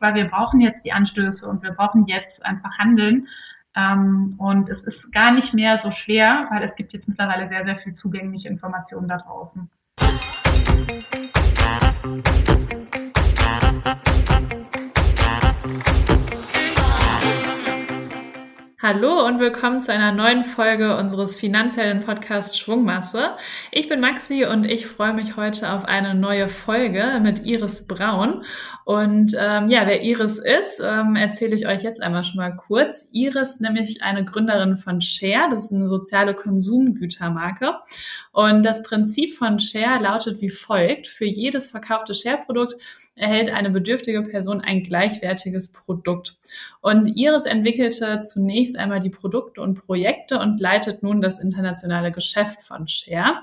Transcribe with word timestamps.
weil 0.00 0.14
wir 0.14 0.26
brauchen 0.26 0.60
jetzt 0.60 0.84
die 0.84 0.92
Anstöße 0.92 1.48
und 1.48 1.62
wir 1.62 1.72
brauchen 1.72 2.06
jetzt 2.06 2.44
einfach 2.44 2.78
Handeln. 2.78 3.28
Ähm, 3.74 4.34
und 4.38 4.68
es 4.68 4.84
ist 4.84 5.12
gar 5.12 5.32
nicht 5.32 5.54
mehr 5.54 5.78
so 5.78 5.90
schwer, 5.90 6.46
weil 6.50 6.62
es 6.62 6.74
gibt 6.74 6.92
jetzt 6.92 7.08
mittlerweile 7.08 7.46
sehr, 7.46 7.64
sehr 7.64 7.76
viel 7.76 7.92
zugängliche 7.92 8.48
Informationen 8.48 9.08
da 9.08 9.18
draußen. 9.18 9.70
Hallo 18.80 19.26
und 19.26 19.40
willkommen 19.40 19.80
zu 19.80 19.92
einer 19.92 20.12
neuen 20.12 20.44
Folge 20.44 20.96
unseres 20.96 21.34
finanziellen 21.34 21.98
Podcasts 21.98 22.56
Schwungmasse. 22.56 23.30
Ich 23.72 23.88
bin 23.88 23.98
Maxi 23.98 24.44
und 24.44 24.66
ich 24.66 24.86
freue 24.86 25.14
mich 25.14 25.36
heute 25.36 25.72
auf 25.72 25.84
eine 25.84 26.14
neue 26.14 26.48
Folge 26.48 27.18
mit 27.20 27.44
Iris 27.44 27.88
Braun. 27.88 28.44
Und 28.84 29.34
ähm, 29.36 29.68
ja, 29.68 29.84
wer 29.88 30.02
Iris 30.02 30.38
ist, 30.38 30.80
ähm, 30.80 31.16
erzähle 31.16 31.56
ich 31.56 31.66
euch 31.66 31.82
jetzt 31.82 32.00
einmal 32.00 32.22
schon 32.22 32.36
mal 32.36 32.54
kurz. 32.54 33.08
Iris 33.10 33.58
nämlich 33.58 34.04
eine 34.04 34.24
Gründerin 34.24 34.76
von 34.76 35.00
Share, 35.00 35.48
das 35.50 35.64
ist 35.64 35.72
eine 35.72 35.88
soziale 35.88 36.34
Konsumgütermarke. 36.34 37.72
Und 38.30 38.64
das 38.64 38.84
Prinzip 38.84 39.34
von 39.34 39.58
Share 39.58 40.00
lautet 40.00 40.40
wie 40.40 40.50
folgt. 40.50 41.08
Für 41.08 41.26
jedes 41.26 41.66
verkaufte 41.66 42.14
Share-Produkt 42.14 42.76
erhält 43.18 43.50
eine 43.50 43.70
bedürftige 43.70 44.22
Person 44.22 44.60
ein 44.60 44.82
gleichwertiges 44.82 45.72
Produkt. 45.72 46.36
Und 46.80 47.16
Iris 47.16 47.44
entwickelte 47.44 48.20
zunächst 48.20 48.78
einmal 48.78 49.00
die 49.00 49.10
Produkte 49.10 49.60
und 49.60 49.74
Projekte 49.74 50.38
und 50.38 50.60
leitet 50.60 51.02
nun 51.02 51.20
das 51.20 51.38
internationale 51.38 52.12
Geschäft 52.12 52.62
von 52.62 52.86
Share. 52.86 53.42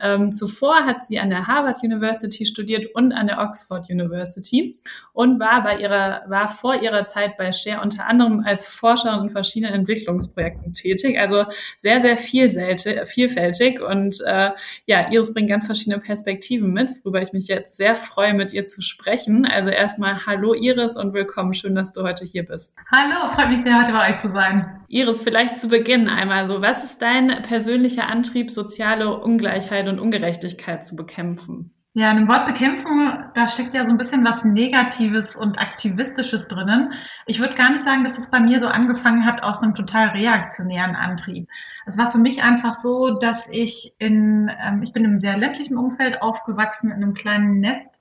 Ähm, 0.00 0.32
zuvor 0.32 0.84
hat 0.84 1.04
sie 1.04 1.18
an 1.18 1.30
der 1.30 1.46
Harvard 1.46 1.82
University 1.82 2.46
studiert 2.46 2.94
und 2.94 3.12
an 3.12 3.26
der 3.26 3.40
Oxford 3.40 3.90
University 3.90 4.76
und 5.12 5.40
war 5.40 5.62
bei 5.62 5.78
ihrer, 5.78 6.22
war 6.28 6.48
vor 6.48 6.80
ihrer 6.80 7.06
Zeit 7.06 7.36
bei 7.36 7.52
Share 7.52 7.82
unter 7.82 8.06
anderem 8.06 8.44
als 8.46 8.66
Forscherin 8.66 9.24
in 9.24 9.30
verschiedenen 9.30 9.74
Entwicklungsprojekten 9.74 10.72
tätig. 10.72 11.18
Also 11.18 11.44
sehr, 11.76 12.00
sehr 12.00 12.16
vielfältig 12.16 13.80
und 13.80 14.20
äh, 14.24 14.50
ja, 14.86 15.10
Iris 15.10 15.34
bringt 15.34 15.50
ganz 15.50 15.66
verschiedene 15.66 15.98
Perspektiven 15.98 16.72
mit, 16.72 17.04
worüber 17.04 17.20
ich 17.20 17.32
mich 17.32 17.48
jetzt 17.48 17.76
sehr 17.76 17.94
freue, 17.94 18.34
mit 18.34 18.52
ihr 18.52 18.64
zu 18.64 18.82
sprechen 18.82 19.15
sprechen. 19.16 19.46
Also 19.46 19.70
erstmal 19.70 20.26
hallo 20.26 20.54
Iris 20.54 20.96
und 20.96 21.14
willkommen. 21.14 21.54
Schön, 21.54 21.74
dass 21.74 21.92
du 21.92 22.02
heute 22.02 22.24
hier 22.24 22.44
bist. 22.44 22.74
Hallo, 22.90 23.32
freut 23.34 23.48
mich 23.48 23.62
sehr, 23.62 23.80
heute 23.80 23.92
bei 23.92 24.10
euch 24.10 24.18
zu 24.18 24.28
sein. 24.28 24.80
Iris, 24.88 25.22
vielleicht 25.22 25.58
zu 25.58 25.68
Beginn 25.68 26.08
einmal 26.08 26.46
so, 26.46 26.60
was 26.60 26.84
ist 26.84 27.00
dein 27.02 27.42
persönlicher 27.42 28.08
Antrieb, 28.08 28.50
soziale 28.50 29.18
Ungleichheit 29.18 29.88
und 29.88 30.00
Ungerechtigkeit 30.00 30.84
zu 30.84 30.96
bekämpfen? 30.96 31.72
Ja, 31.94 32.10
in 32.10 32.18
dem 32.18 32.28
Wort 32.28 32.46
Bekämpfung, 32.46 33.24
da 33.32 33.48
steckt 33.48 33.72
ja 33.72 33.86
so 33.86 33.90
ein 33.90 33.96
bisschen 33.96 34.22
was 34.22 34.44
Negatives 34.44 35.34
und 35.34 35.58
Aktivistisches 35.58 36.46
drinnen. 36.46 36.92
Ich 37.24 37.40
würde 37.40 37.54
gar 37.54 37.70
nicht 37.70 37.84
sagen, 37.84 38.04
dass 38.04 38.18
es 38.18 38.30
bei 38.30 38.38
mir 38.38 38.60
so 38.60 38.66
angefangen 38.66 39.24
hat 39.24 39.42
aus 39.42 39.62
einem 39.62 39.74
total 39.74 40.08
reaktionären 40.08 40.94
Antrieb. 40.94 41.48
Es 41.86 41.96
war 41.96 42.12
für 42.12 42.18
mich 42.18 42.42
einfach 42.42 42.74
so, 42.74 43.18
dass 43.18 43.48
ich 43.50 43.94
in, 43.98 44.50
ähm, 44.62 44.82
ich 44.82 44.92
bin 44.92 45.06
im 45.06 45.16
sehr 45.18 45.38
ländlichen 45.38 45.78
Umfeld 45.78 46.20
aufgewachsen, 46.20 46.90
in 46.90 46.96
einem 47.02 47.14
kleinen 47.14 47.60
Nest 47.60 47.95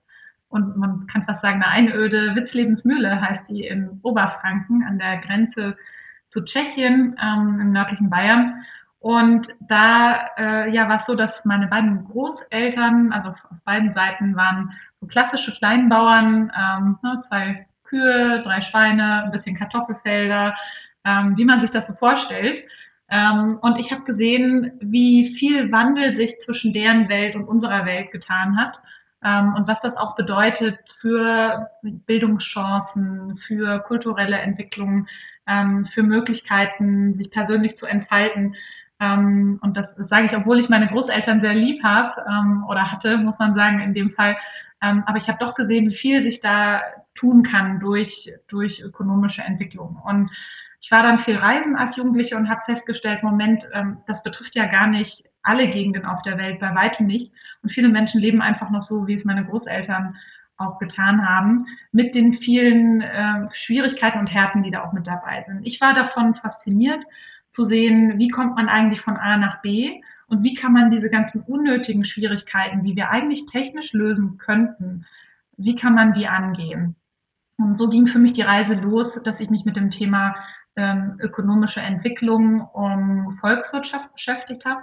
und 0.55 0.77
man 0.77 1.05
kann 1.07 1.25
fast 1.25 1.41
sagen, 1.41 1.61
eine 1.61 1.67
Einöde. 1.67 2.33
Witzlebensmühle 2.35 3.21
heißt 3.21 3.49
die 3.49 3.67
in 3.67 3.99
Oberfranken 4.03 4.83
an 4.87 4.97
der 4.97 5.17
Grenze 5.17 5.75
zu 6.29 6.43
Tschechien 6.43 7.15
ähm, 7.21 7.59
im 7.59 7.71
nördlichen 7.73 8.09
Bayern. 8.09 8.63
Und 8.99 9.49
da 9.59 10.29
äh, 10.37 10.73
ja, 10.73 10.87
war 10.87 10.95
es 10.95 11.05
so, 11.05 11.13
dass 11.13 11.43
meine 11.45 11.67
beiden 11.67 12.05
Großeltern, 12.05 13.11
also 13.11 13.29
auf 13.29 13.37
beiden 13.65 13.91
Seiten, 13.91 14.35
waren 14.35 14.71
so 15.01 15.07
klassische 15.07 15.51
Kleinbauern, 15.51 16.51
ähm, 16.57 16.97
ne, 17.03 17.19
zwei 17.19 17.67
Kühe, 17.83 18.41
drei 18.41 18.61
Schweine, 18.61 19.25
ein 19.25 19.31
bisschen 19.31 19.57
Kartoffelfelder, 19.57 20.55
ähm, 21.03 21.37
wie 21.37 21.45
man 21.45 21.61
sich 21.61 21.69
das 21.69 21.87
so 21.87 21.93
vorstellt. 21.93 22.63
Ähm, 23.09 23.59
und 23.61 23.77
ich 23.77 23.91
habe 23.91 24.03
gesehen, 24.05 24.71
wie 24.79 25.35
viel 25.35 25.71
Wandel 25.71 26.13
sich 26.13 26.39
zwischen 26.39 26.73
deren 26.73 27.09
Welt 27.09 27.35
und 27.35 27.43
unserer 27.43 27.85
Welt 27.85 28.11
getan 28.11 28.57
hat 28.57 28.81
und 29.27 29.67
was 29.67 29.79
das 29.79 29.97
auch 29.97 30.15
bedeutet 30.15 30.95
für 30.99 31.69
Bildungschancen, 31.81 33.37
für 33.37 33.79
kulturelle 33.79 34.37
Entwicklung, 34.37 35.07
ähm, 35.47 35.85
für 35.85 36.03
Möglichkeiten, 36.03 37.13
sich 37.15 37.31
persönlich 37.31 37.77
zu 37.77 37.85
entfalten. 37.85 38.55
Ähm, 38.99 39.59
und 39.61 39.77
das, 39.77 39.95
das 39.95 40.09
sage 40.09 40.25
ich, 40.27 40.35
obwohl 40.35 40.59
ich 40.59 40.69
meine 40.69 40.87
Großeltern 40.87 41.41
sehr 41.41 41.53
lieb 41.53 41.83
habe 41.83 42.23
ähm, 42.29 42.65
oder 42.69 42.91
hatte, 42.91 43.17
muss 43.17 43.39
man 43.39 43.55
sagen, 43.55 43.79
in 43.81 43.93
dem 43.93 44.11
Fall. 44.11 44.37
Ähm, 44.81 45.03
aber 45.05 45.17
ich 45.17 45.27
habe 45.27 45.39
doch 45.39 45.55
gesehen, 45.55 45.89
wie 45.89 45.95
viel 45.95 46.21
sich 46.21 46.39
da 46.39 46.81
tun 47.15 47.43
kann 47.43 47.79
durch, 47.79 48.31
durch 48.47 48.81
ökonomische 48.81 49.41
Entwicklung. 49.41 50.01
Und 50.05 50.31
ich 50.81 50.91
war 50.91 51.01
dann 51.01 51.19
viel 51.19 51.37
reisen 51.37 51.75
als 51.75 51.95
Jugendliche 51.95 52.37
und 52.37 52.49
habe 52.49 52.61
festgestellt, 52.65 53.23
Moment, 53.23 53.67
ähm, 53.73 53.97
das 54.07 54.23
betrifft 54.23 54.55
ja 54.55 54.67
gar 54.67 54.87
nicht 54.87 55.23
alle 55.45 55.69
Gegenden 55.69 56.05
auf 56.05 56.21
der 56.21 56.37
Welt, 56.37 56.59
bei 56.59 56.73
weitem 56.75 57.07
nicht. 57.07 57.31
Und 57.61 57.69
viele 57.69 57.89
Menschen 57.89 58.21
leben 58.21 58.41
einfach 58.41 58.69
noch 58.69 58.81
so, 58.81 59.07
wie 59.07 59.13
es 59.13 59.25
meine 59.25 59.45
Großeltern 59.45 60.17
auch 60.57 60.79
getan 60.79 61.27
haben, 61.27 61.65
mit 61.91 62.15
den 62.15 62.33
vielen 62.33 63.01
äh, 63.01 63.47
Schwierigkeiten 63.51 64.19
und 64.19 64.33
Härten, 64.33 64.63
die 64.63 64.71
da 64.71 64.83
auch 64.83 64.93
mit 64.93 65.07
dabei 65.07 65.41
sind. 65.41 65.65
Ich 65.65 65.81
war 65.81 65.93
davon 65.93 66.35
fasziniert 66.35 67.03
zu 67.51 67.65
sehen, 67.65 68.17
wie 68.17 68.29
kommt 68.29 68.55
man 68.55 68.69
eigentlich 68.69 69.01
von 69.01 69.17
A 69.17 69.37
nach 69.37 69.61
B 69.61 70.01
und 70.27 70.43
wie 70.43 70.55
kann 70.55 70.73
man 70.73 70.91
diese 70.91 71.09
ganzen 71.09 71.41
unnötigen 71.41 72.03
Schwierigkeiten, 72.03 72.83
die 72.83 72.95
wir 72.95 73.09
eigentlich 73.11 73.45
technisch 73.47 73.93
lösen 73.93 74.37
könnten, 74.37 75.05
wie 75.57 75.75
kann 75.75 75.93
man 75.93 76.13
die 76.13 76.27
angehen? 76.27 76.95
Und 77.57 77.77
so 77.77 77.87
ging 77.89 78.07
für 78.07 78.19
mich 78.19 78.33
die 78.33 78.41
Reise 78.41 78.73
los, 78.73 79.21
dass 79.23 79.39
ich 79.39 79.49
mich 79.49 79.65
mit 79.65 79.77
dem 79.77 79.89
Thema 79.89 80.35
ähm, 80.75 81.17
ökonomische 81.21 81.79
Entwicklung 81.79 82.61
um 82.61 83.37
Volkswirtschaft 83.39 84.11
beschäftigt 84.13 84.65
habe. 84.65 84.81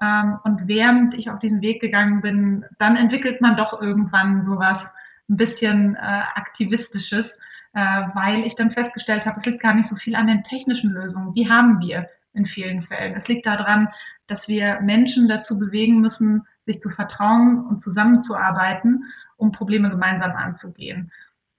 Ähm, 0.00 0.38
und 0.44 0.66
während 0.66 1.14
ich 1.14 1.30
auf 1.30 1.38
diesen 1.38 1.60
Weg 1.60 1.80
gegangen 1.80 2.20
bin, 2.20 2.64
dann 2.78 2.96
entwickelt 2.96 3.40
man 3.40 3.56
doch 3.56 3.80
irgendwann 3.80 4.42
sowas 4.42 4.90
ein 5.28 5.36
bisschen 5.36 5.94
äh, 5.96 5.98
aktivistisches, 6.34 7.40
äh, 7.72 8.02
weil 8.14 8.44
ich 8.44 8.56
dann 8.56 8.70
festgestellt 8.70 9.26
habe, 9.26 9.36
es 9.38 9.46
liegt 9.46 9.62
gar 9.62 9.74
nicht 9.74 9.88
so 9.88 9.96
viel 9.96 10.16
an 10.16 10.26
den 10.26 10.42
technischen 10.42 10.90
Lösungen. 10.90 11.34
Die 11.34 11.48
haben 11.48 11.80
wir 11.80 12.08
in 12.32 12.46
vielen 12.46 12.82
Fällen. 12.82 13.14
Es 13.14 13.28
liegt 13.28 13.46
daran, 13.46 13.88
dass 14.26 14.48
wir 14.48 14.80
Menschen 14.80 15.28
dazu 15.28 15.58
bewegen 15.58 16.00
müssen, 16.00 16.46
sich 16.66 16.80
zu 16.80 16.90
vertrauen 16.90 17.64
und 17.66 17.80
zusammenzuarbeiten, 17.80 19.04
um 19.36 19.52
Probleme 19.52 19.90
gemeinsam 19.90 20.32
anzugehen. 20.32 21.12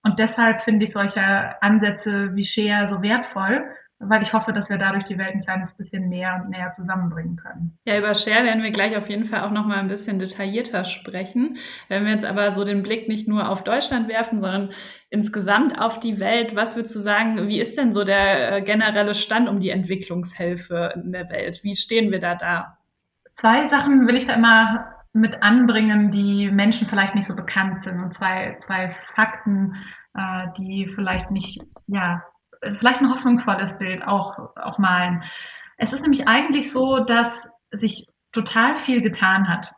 Und 0.03 0.19
deshalb 0.19 0.61
finde 0.61 0.85
ich 0.85 0.93
solche 0.93 1.61
Ansätze 1.61 2.35
wie 2.35 2.43
Share 2.43 2.87
so 2.87 3.01
wertvoll, 3.01 3.65
weil 3.99 4.21
ich 4.21 4.33
hoffe, 4.33 4.51
dass 4.51 4.69
wir 4.69 4.77
dadurch 4.77 5.05
die 5.05 5.17
Welt 5.17 5.33
ein 5.33 5.41
kleines 5.41 5.73
bisschen 5.73 6.09
mehr 6.09 6.41
und 6.41 6.49
näher 6.49 6.71
zusammenbringen 6.73 7.37
können. 7.37 7.77
Ja, 7.85 7.97
über 7.97 8.13
Share 8.13 8.43
werden 8.43 8.61
wir 8.61 8.71
gleich 8.71 8.97
auf 8.97 9.09
jeden 9.09 9.25
Fall 9.25 9.41
auch 9.41 9.51
noch 9.51 9.65
mal 9.65 9.77
ein 9.77 9.87
bisschen 9.87 10.19
detaillierter 10.19 10.83
sprechen. 10.83 11.57
Wenn 11.87 12.03
wir 12.03 12.11
jetzt 12.11 12.25
aber 12.25 12.51
so 12.51 12.65
den 12.65 12.83
Blick 12.83 13.07
nicht 13.07 13.27
nur 13.27 13.49
auf 13.49 13.63
Deutschland 13.63 14.09
werfen, 14.09 14.41
sondern 14.41 14.71
insgesamt 15.09 15.79
auf 15.79 15.99
die 15.99 16.19
Welt, 16.19 16.55
was 16.55 16.75
würdest 16.75 16.95
du 16.95 16.99
sagen, 16.99 17.47
wie 17.47 17.59
ist 17.59 17.77
denn 17.77 17.93
so 17.93 18.03
der 18.03 18.57
äh, 18.57 18.61
generelle 18.61 19.15
Stand 19.15 19.47
um 19.47 19.59
die 19.59 19.69
Entwicklungshelfe 19.69 20.93
in 20.95 21.13
der 21.13 21.29
Welt? 21.29 21.63
Wie 21.63 21.75
stehen 21.75 22.11
wir 22.11 22.19
da 22.19 22.35
da? 22.35 22.77
Zwei 23.35 23.67
Sachen 23.67 24.07
will 24.07 24.15
ich 24.15 24.25
da 24.25 24.33
immer 24.33 24.95
mit 25.13 25.41
anbringen, 25.41 26.11
die 26.11 26.51
Menschen 26.51 26.87
vielleicht 26.87 27.15
nicht 27.15 27.27
so 27.27 27.35
bekannt 27.35 27.83
sind. 27.85 28.03
Und 28.03 28.13
zwei, 28.13 28.57
zwei 28.59 28.93
Fakten, 29.15 29.75
äh, 30.13 30.47
die 30.57 30.91
vielleicht 30.93 31.31
nicht, 31.31 31.61
ja, 31.87 32.21
vielleicht 32.77 33.01
ein 33.01 33.11
hoffnungsvolles 33.11 33.77
Bild 33.77 34.05
auch, 34.05 34.55
auch 34.55 34.77
malen. 34.77 35.23
Es 35.77 35.93
ist 35.93 36.01
nämlich 36.01 36.27
eigentlich 36.27 36.71
so, 36.71 36.99
dass 36.99 37.49
sich 37.71 38.07
total 38.31 38.75
viel 38.75 39.01
getan 39.01 39.47
hat. 39.47 39.71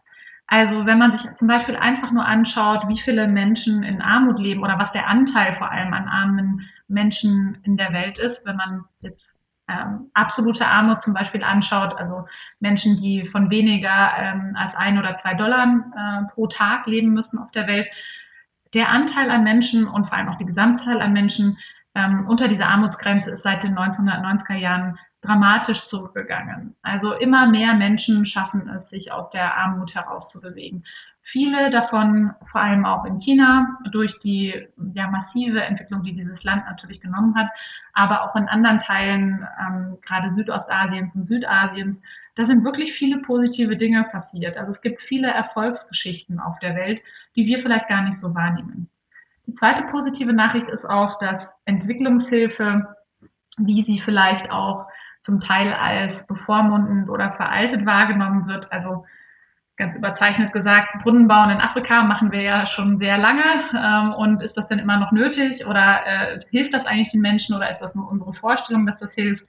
Also 0.48 0.86
wenn 0.86 0.98
man 0.98 1.12
sich 1.12 1.34
zum 1.34 1.48
Beispiel 1.48 1.76
einfach 1.76 2.12
nur 2.12 2.26
anschaut, 2.26 2.88
wie 2.88 3.00
viele 3.00 3.28
Menschen 3.28 3.84
in 3.84 4.02
Armut 4.02 4.40
leben 4.40 4.64
oder 4.64 4.80
was 4.80 4.94
der 4.94 5.08
Anteil 5.08 5.54
vor 5.54 5.72
allem 5.72 5.94
an 5.94 6.08
armen 6.08 6.70
Menschen 6.88 7.58
in 7.64 7.76
der 7.76 7.92
Welt 7.92 8.18
ist, 8.18 8.48
wenn 8.48 8.56
man 8.56 8.86
jetzt 9.02 9.38
ähm, 9.68 10.10
absolute 10.14 10.66
Armut 10.66 11.02
zum 11.02 11.14
Beispiel 11.14 11.44
anschaut, 11.44 11.94
also 11.98 12.26
Menschen, 12.62 13.02
die 13.02 13.26
von 13.26 13.50
weniger 13.50 14.14
ähm, 14.18 14.56
als 14.58 14.74
ein 14.76 14.98
oder 14.98 15.18
zwei 15.18 15.34
Dollar 15.34 15.68
äh, 15.68 16.34
pro 16.34 16.48
Tag 16.48 16.88
leben 16.88 17.10
müssen 17.10 17.38
auf 17.40 17.52
der 17.52 17.68
Welt, 17.68 17.88
der 18.74 18.90
Anteil 18.90 19.30
an 19.30 19.44
Menschen 19.44 19.86
und 19.86 20.06
vor 20.06 20.18
allem 20.18 20.30
auch 20.30 20.38
die 20.38 20.46
Gesamtzahl 20.46 21.02
an 21.02 21.12
Menschen 21.12 21.58
ähm, 21.98 22.28
unter 22.28 22.48
dieser 22.48 22.68
Armutsgrenze 22.68 23.32
ist 23.32 23.42
seit 23.42 23.64
den 23.64 23.76
1990er 23.76 24.56
Jahren 24.56 25.00
dramatisch 25.22 25.86
zurückgegangen. 25.86 26.76
Also 26.84 27.14
immer 27.14 27.48
mehr 27.48 27.74
Menschen 27.74 28.24
schaffen 28.26 28.70
es, 28.70 28.90
sich 28.90 29.12
aus 29.12 29.32
der 29.32 29.58
Armut 29.58 29.96
herauszubewegen. 29.96 30.86
Viele 31.24 31.72
davon, 31.72 32.34
vor 32.46 32.62
allem 32.62 32.86
auch 32.86 33.04
in 33.04 33.20
China, 33.20 33.80
durch 33.92 34.18
die 34.20 34.68
ja, 34.94 35.10
massive 35.10 35.62
Entwicklung, 35.62 36.04
die 36.04 36.14
dieses 36.14 36.44
Land 36.44 36.66
natürlich 36.66 37.02
genommen 37.02 37.36
hat, 37.36 37.50
aber 37.94 38.24
auch 38.24 38.36
in 38.36 38.48
anderen 38.48 38.78
Teilen, 38.78 39.46
ähm, 39.60 39.98
gerade 40.02 40.30
Südostasiens 40.30 41.16
und 41.16 41.26
Südasiens, 41.26 42.00
da 42.36 42.46
sind 42.46 42.64
wirklich 42.64 42.94
viele 42.94 43.18
positive 43.18 43.76
Dinge 43.76 44.04
passiert. 44.04 44.56
Also 44.56 44.70
es 44.70 44.82
gibt 44.82 45.02
viele 45.02 45.30
Erfolgsgeschichten 45.30 46.40
auf 46.40 46.60
der 46.60 46.76
Welt, 46.76 47.02
die 47.36 47.48
wir 47.48 47.60
vielleicht 47.60 47.90
gar 47.90 48.04
nicht 48.04 48.20
so 48.20 48.36
wahrnehmen. 48.36 48.88
Die 49.48 49.54
zweite 49.54 49.84
positive 49.84 50.34
Nachricht 50.34 50.70
ist 50.70 50.86
auch, 50.86 51.18
dass 51.20 51.56
Entwicklungshilfe, 51.66 52.96
wie 53.58 53.82
sie 53.82 54.00
vielleicht 54.00 54.52
auch 54.52 54.86
zum 55.22 55.40
Teil 55.40 55.74
als 55.74 56.28
bevormundend 56.28 57.10
oder 57.10 57.32
veraltet 57.32 57.86
wahrgenommen 57.86 58.48
wird, 58.48 58.72
also 58.72 59.06
ganz 59.78 59.96
überzeichnet 59.96 60.52
gesagt, 60.52 61.02
Brunnen 61.04 61.28
bauen 61.28 61.52
in 61.52 61.62
Afrika 61.62 62.04
machen 62.04 62.32
wir 62.32 62.42
ja 62.42 62.66
schon 62.66 62.98
sehr 62.98 63.18
lange. 63.18 63.44
Ähm, 63.74 64.14
und 64.14 64.42
ist 64.42 64.58
das 64.58 64.68
denn 64.68 64.80
immer 64.80 64.98
noch 64.98 65.12
nötig 65.12 65.66
oder 65.66 66.06
äh, 66.06 66.40
hilft 66.50 66.74
das 66.74 66.86
eigentlich 66.86 67.12
den 67.12 67.22
Menschen 67.22 67.56
oder 67.56 67.70
ist 67.70 67.80
das 67.80 67.96
nur 67.96 68.10
unsere 68.10 68.34
Vorstellung, 68.34 68.86
dass 68.86 69.00
das 69.00 69.14
hilft? 69.14 69.46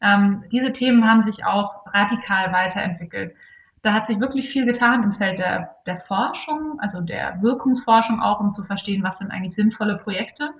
Ähm, 0.00 0.44
diese 0.52 0.72
Themen 0.72 1.08
haben 1.08 1.22
sich 1.22 1.44
auch 1.44 1.86
radikal 1.94 2.52
weiterentwickelt. 2.52 3.34
Da 3.82 3.92
hat 3.92 4.06
sich 4.06 4.20
wirklich 4.20 4.50
viel 4.50 4.66
getan 4.66 5.02
im 5.02 5.12
Feld 5.12 5.38
der, 5.38 5.76
der 5.86 5.98
Forschung, 5.98 6.78
also 6.80 7.00
der 7.00 7.40
Wirkungsforschung 7.42 8.20
auch, 8.20 8.40
um 8.40 8.52
zu 8.52 8.64
verstehen, 8.64 9.02
was 9.02 9.18
sind 9.18 9.30
eigentlich 9.30 9.54
sinnvolle 9.54 9.98
Projekte. 9.98 10.50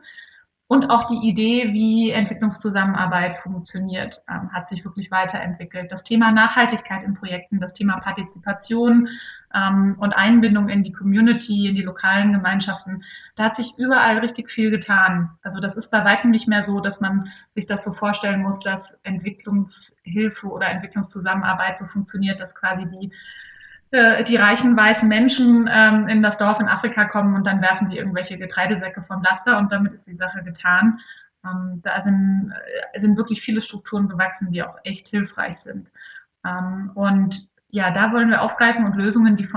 Und 0.70 0.90
auch 0.90 1.06
die 1.06 1.26
Idee, 1.26 1.72
wie 1.72 2.10
Entwicklungszusammenarbeit 2.10 3.38
funktioniert, 3.38 4.20
ähm, 4.28 4.52
hat 4.52 4.68
sich 4.68 4.84
wirklich 4.84 5.10
weiterentwickelt. 5.10 5.90
Das 5.90 6.04
Thema 6.04 6.30
Nachhaltigkeit 6.30 7.02
in 7.02 7.14
Projekten, 7.14 7.58
das 7.58 7.72
Thema 7.72 7.98
Partizipation 8.00 9.08
ähm, 9.54 9.96
und 9.98 10.12
Einbindung 10.12 10.68
in 10.68 10.84
die 10.84 10.92
Community, 10.92 11.68
in 11.68 11.74
die 11.74 11.82
lokalen 11.82 12.34
Gemeinschaften, 12.34 13.02
da 13.36 13.44
hat 13.44 13.56
sich 13.56 13.78
überall 13.78 14.18
richtig 14.18 14.50
viel 14.50 14.70
getan. 14.70 15.30
Also 15.42 15.58
das 15.58 15.74
ist 15.74 15.90
bei 15.90 16.04
weitem 16.04 16.30
nicht 16.30 16.48
mehr 16.48 16.62
so, 16.62 16.80
dass 16.80 17.00
man 17.00 17.32
sich 17.52 17.64
das 17.64 17.82
so 17.82 17.94
vorstellen 17.94 18.42
muss, 18.42 18.60
dass 18.60 18.94
Entwicklungshilfe 19.04 20.48
oder 20.48 20.68
Entwicklungszusammenarbeit 20.68 21.78
so 21.78 21.86
funktioniert, 21.86 22.40
dass 22.40 22.54
quasi 22.54 22.86
die 22.86 23.10
äh, 23.90 24.24
die 24.24 24.36
reichen 24.36 24.76
weißen 24.76 25.08
Menschen 25.08 25.68
ähm, 25.70 26.08
in 26.08 26.22
das 26.22 26.38
Dorf 26.38 26.60
in 26.60 26.68
Afrika 26.68 27.04
kommen 27.06 27.34
und 27.34 27.46
dann 27.46 27.62
werfen 27.62 27.86
sie 27.88 27.96
irgendwelche 27.96 28.38
Getreidesäcke 28.38 29.02
vom 29.02 29.22
Laster 29.22 29.58
und 29.58 29.72
damit 29.72 29.92
ist 29.92 30.06
die 30.06 30.14
Sache 30.14 30.42
getan. 30.42 31.00
Ähm, 31.44 31.80
da 31.82 32.02
sind, 32.02 32.52
äh, 32.92 32.98
sind 32.98 33.16
wirklich 33.16 33.42
viele 33.42 33.60
Strukturen 33.60 34.08
gewachsen, 34.08 34.52
die 34.52 34.62
auch 34.62 34.76
echt 34.84 35.08
hilfreich 35.08 35.58
sind. 35.58 35.90
Ähm, 36.44 36.90
und 36.94 37.48
ja, 37.70 37.90
da 37.90 38.12
wollen 38.12 38.30
wir 38.30 38.42
aufgreifen 38.42 38.84
und 38.84 38.96
Lösungen, 38.96 39.36
die 39.36 39.48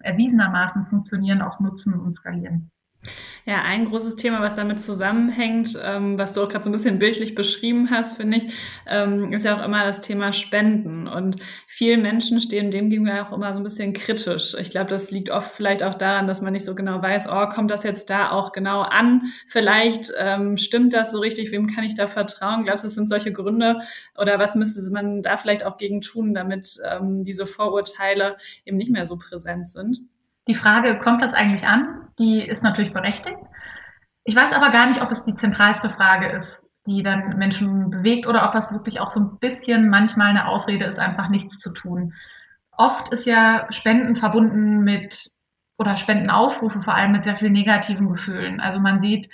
erwiesenermaßen 0.00 0.86
funktionieren, 0.86 1.42
auch 1.42 1.60
nutzen 1.60 1.94
und 1.94 2.10
skalieren. 2.10 2.70
Ja, 3.46 3.62
ein 3.62 3.86
großes 3.86 4.16
Thema, 4.16 4.42
was 4.42 4.54
damit 4.54 4.80
zusammenhängt, 4.80 5.78
ähm, 5.82 6.18
was 6.18 6.34
du 6.34 6.42
auch 6.42 6.48
gerade 6.48 6.62
so 6.62 6.68
ein 6.68 6.72
bisschen 6.72 6.98
bildlich 6.98 7.34
beschrieben 7.34 7.90
hast, 7.90 8.16
finde 8.16 8.36
ich, 8.36 8.52
ähm, 8.86 9.32
ist 9.32 9.44
ja 9.46 9.58
auch 9.58 9.64
immer 9.64 9.84
das 9.84 10.00
Thema 10.00 10.34
Spenden. 10.34 11.08
Und 11.08 11.36
viele 11.66 11.96
Menschen 11.96 12.40
stehen 12.40 12.70
dem 12.70 12.90
auch 13.08 13.32
immer 13.32 13.54
so 13.54 13.60
ein 13.60 13.64
bisschen 13.64 13.94
kritisch. 13.94 14.54
Ich 14.60 14.70
glaube, 14.70 14.90
das 14.90 15.10
liegt 15.10 15.30
oft 15.30 15.52
vielleicht 15.52 15.82
auch 15.82 15.94
daran, 15.94 16.26
dass 16.26 16.42
man 16.42 16.52
nicht 16.52 16.66
so 16.66 16.74
genau 16.74 17.00
weiß, 17.00 17.28
oh, 17.30 17.48
kommt 17.48 17.70
das 17.70 17.82
jetzt 17.82 18.10
da 18.10 18.30
auch 18.30 18.52
genau 18.52 18.82
an? 18.82 19.32
Vielleicht 19.46 20.12
ähm, 20.18 20.58
stimmt 20.58 20.92
das 20.92 21.12
so 21.12 21.18
richtig, 21.18 21.50
wem 21.50 21.66
kann 21.66 21.84
ich 21.84 21.94
da 21.94 22.06
vertrauen? 22.06 22.64
Glaubst 22.64 22.84
du, 22.84 22.88
das 22.88 22.94
sind 22.94 23.08
solche 23.08 23.32
Gründe? 23.32 23.78
Oder 24.18 24.38
was 24.38 24.54
müsste 24.54 24.82
man 24.92 25.22
da 25.22 25.38
vielleicht 25.38 25.64
auch 25.64 25.78
gegen 25.78 26.02
tun, 26.02 26.34
damit 26.34 26.76
ähm, 26.90 27.24
diese 27.24 27.46
Vorurteile 27.46 28.36
eben 28.66 28.76
nicht 28.76 28.90
mehr 28.90 29.06
so 29.06 29.16
präsent 29.16 29.68
sind? 29.68 30.00
Die 30.46 30.54
Frage, 30.54 30.98
kommt 30.98 31.22
das 31.22 31.32
eigentlich 31.32 31.64
an? 31.64 32.09
Die 32.20 32.40
ist 32.40 32.62
natürlich 32.62 32.92
berechtigt. 32.92 33.38
Ich 34.24 34.36
weiß 34.36 34.52
aber 34.52 34.70
gar 34.70 34.86
nicht, 34.86 35.02
ob 35.02 35.10
es 35.10 35.24
die 35.24 35.34
zentralste 35.34 35.88
Frage 35.88 36.28
ist, 36.28 36.66
die 36.86 37.02
dann 37.02 37.38
Menschen 37.38 37.90
bewegt 37.90 38.26
oder 38.26 38.46
ob 38.46 38.52
das 38.52 38.72
wirklich 38.72 39.00
auch 39.00 39.10
so 39.10 39.20
ein 39.20 39.38
bisschen 39.38 39.88
manchmal 39.88 40.28
eine 40.28 40.46
Ausrede 40.46 40.84
ist, 40.84 40.98
einfach 40.98 41.30
nichts 41.30 41.58
zu 41.58 41.72
tun. 41.72 42.12
Oft 42.72 43.12
ist 43.12 43.26
ja 43.26 43.66
Spenden 43.70 44.16
verbunden 44.16 44.84
mit 44.84 45.30
oder 45.78 45.96
Spendenaufrufe 45.96 46.82
vor 46.82 46.94
allem 46.94 47.12
mit 47.12 47.24
sehr 47.24 47.36
vielen 47.36 47.54
negativen 47.54 48.10
Gefühlen. 48.10 48.60
Also 48.60 48.80
man 48.80 49.00
sieht 49.00 49.30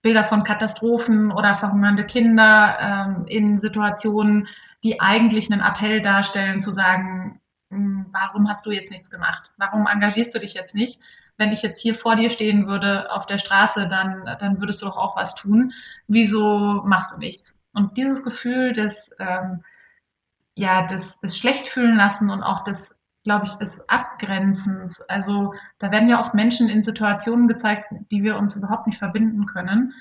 Bilder 0.00 0.24
von 0.24 0.44
Katastrophen 0.44 1.30
oder 1.30 1.56
verhungernde 1.56 2.06
Kinder 2.06 2.78
ähm, 2.80 3.26
in 3.26 3.58
Situationen, 3.58 4.48
die 4.82 4.98
eigentlich 4.98 5.52
einen 5.52 5.60
Appell 5.60 6.00
darstellen, 6.00 6.62
zu 6.62 6.72
sagen, 6.72 7.42
hm, 7.70 8.06
warum 8.12 8.48
hast 8.48 8.64
du 8.64 8.70
jetzt 8.70 8.90
nichts 8.90 9.10
gemacht? 9.10 9.50
Warum 9.58 9.86
engagierst 9.86 10.34
du 10.34 10.38
dich 10.38 10.54
jetzt 10.54 10.74
nicht? 10.74 11.00
Wenn 11.40 11.52
ich 11.52 11.62
jetzt 11.62 11.80
hier 11.80 11.94
vor 11.94 12.16
dir 12.16 12.28
stehen 12.28 12.66
würde 12.66 13.10
auf 13.10 13.24
der 13.24 13.38
Straße, 13.38 13.88
dann, 13.88 14.26
dann 14.38 14.60
würdest 14.60 14.82
du 14.82 14.86
doch 14.86 14.98
auch 14.98 15.16
was 15.16 15.34
tun. 15.34 15.72
Wieso 16.06 16.82
machst 16.84 17.14
du 17.14 17.18
nichts? 17.18 17.56
Und 17.72 17.96
dieses 17.96 18.22
Gefühl 18.22 18.74
des, 18.74 19.10
ähm, 19.18 19.64
ja, 20.54 20.86
des, 20.86 21.18
des 21.20 21.38
Schlechtfühlen 21.38 21.96
lassen 21.96 22.28
und 22.28 22.42
auch 22.42 22.62
des, 22.64 22.94
glaube 23.24 23.46
ich, 23.46 23.54
des 23.54 23.88
Abgrenzens. 23.88 25.00
Also 25.08 25.54
da 25.78 25.90
werden 25.90 26.10
ja 26.10 26.20
oft 26.20 26.34
Menschen 26.34 26.68
in 26.68 26.82
Situationen 26.82 27.48
gezeigt, 27.48 27.86
die 28.10 28.22
wir 28.22 28.36
uns 28.36 28.54
überhaupt 28.54 28.86
nicht 28.86 28.98
verbinden 28.98 29.46
können. 29.46 29.94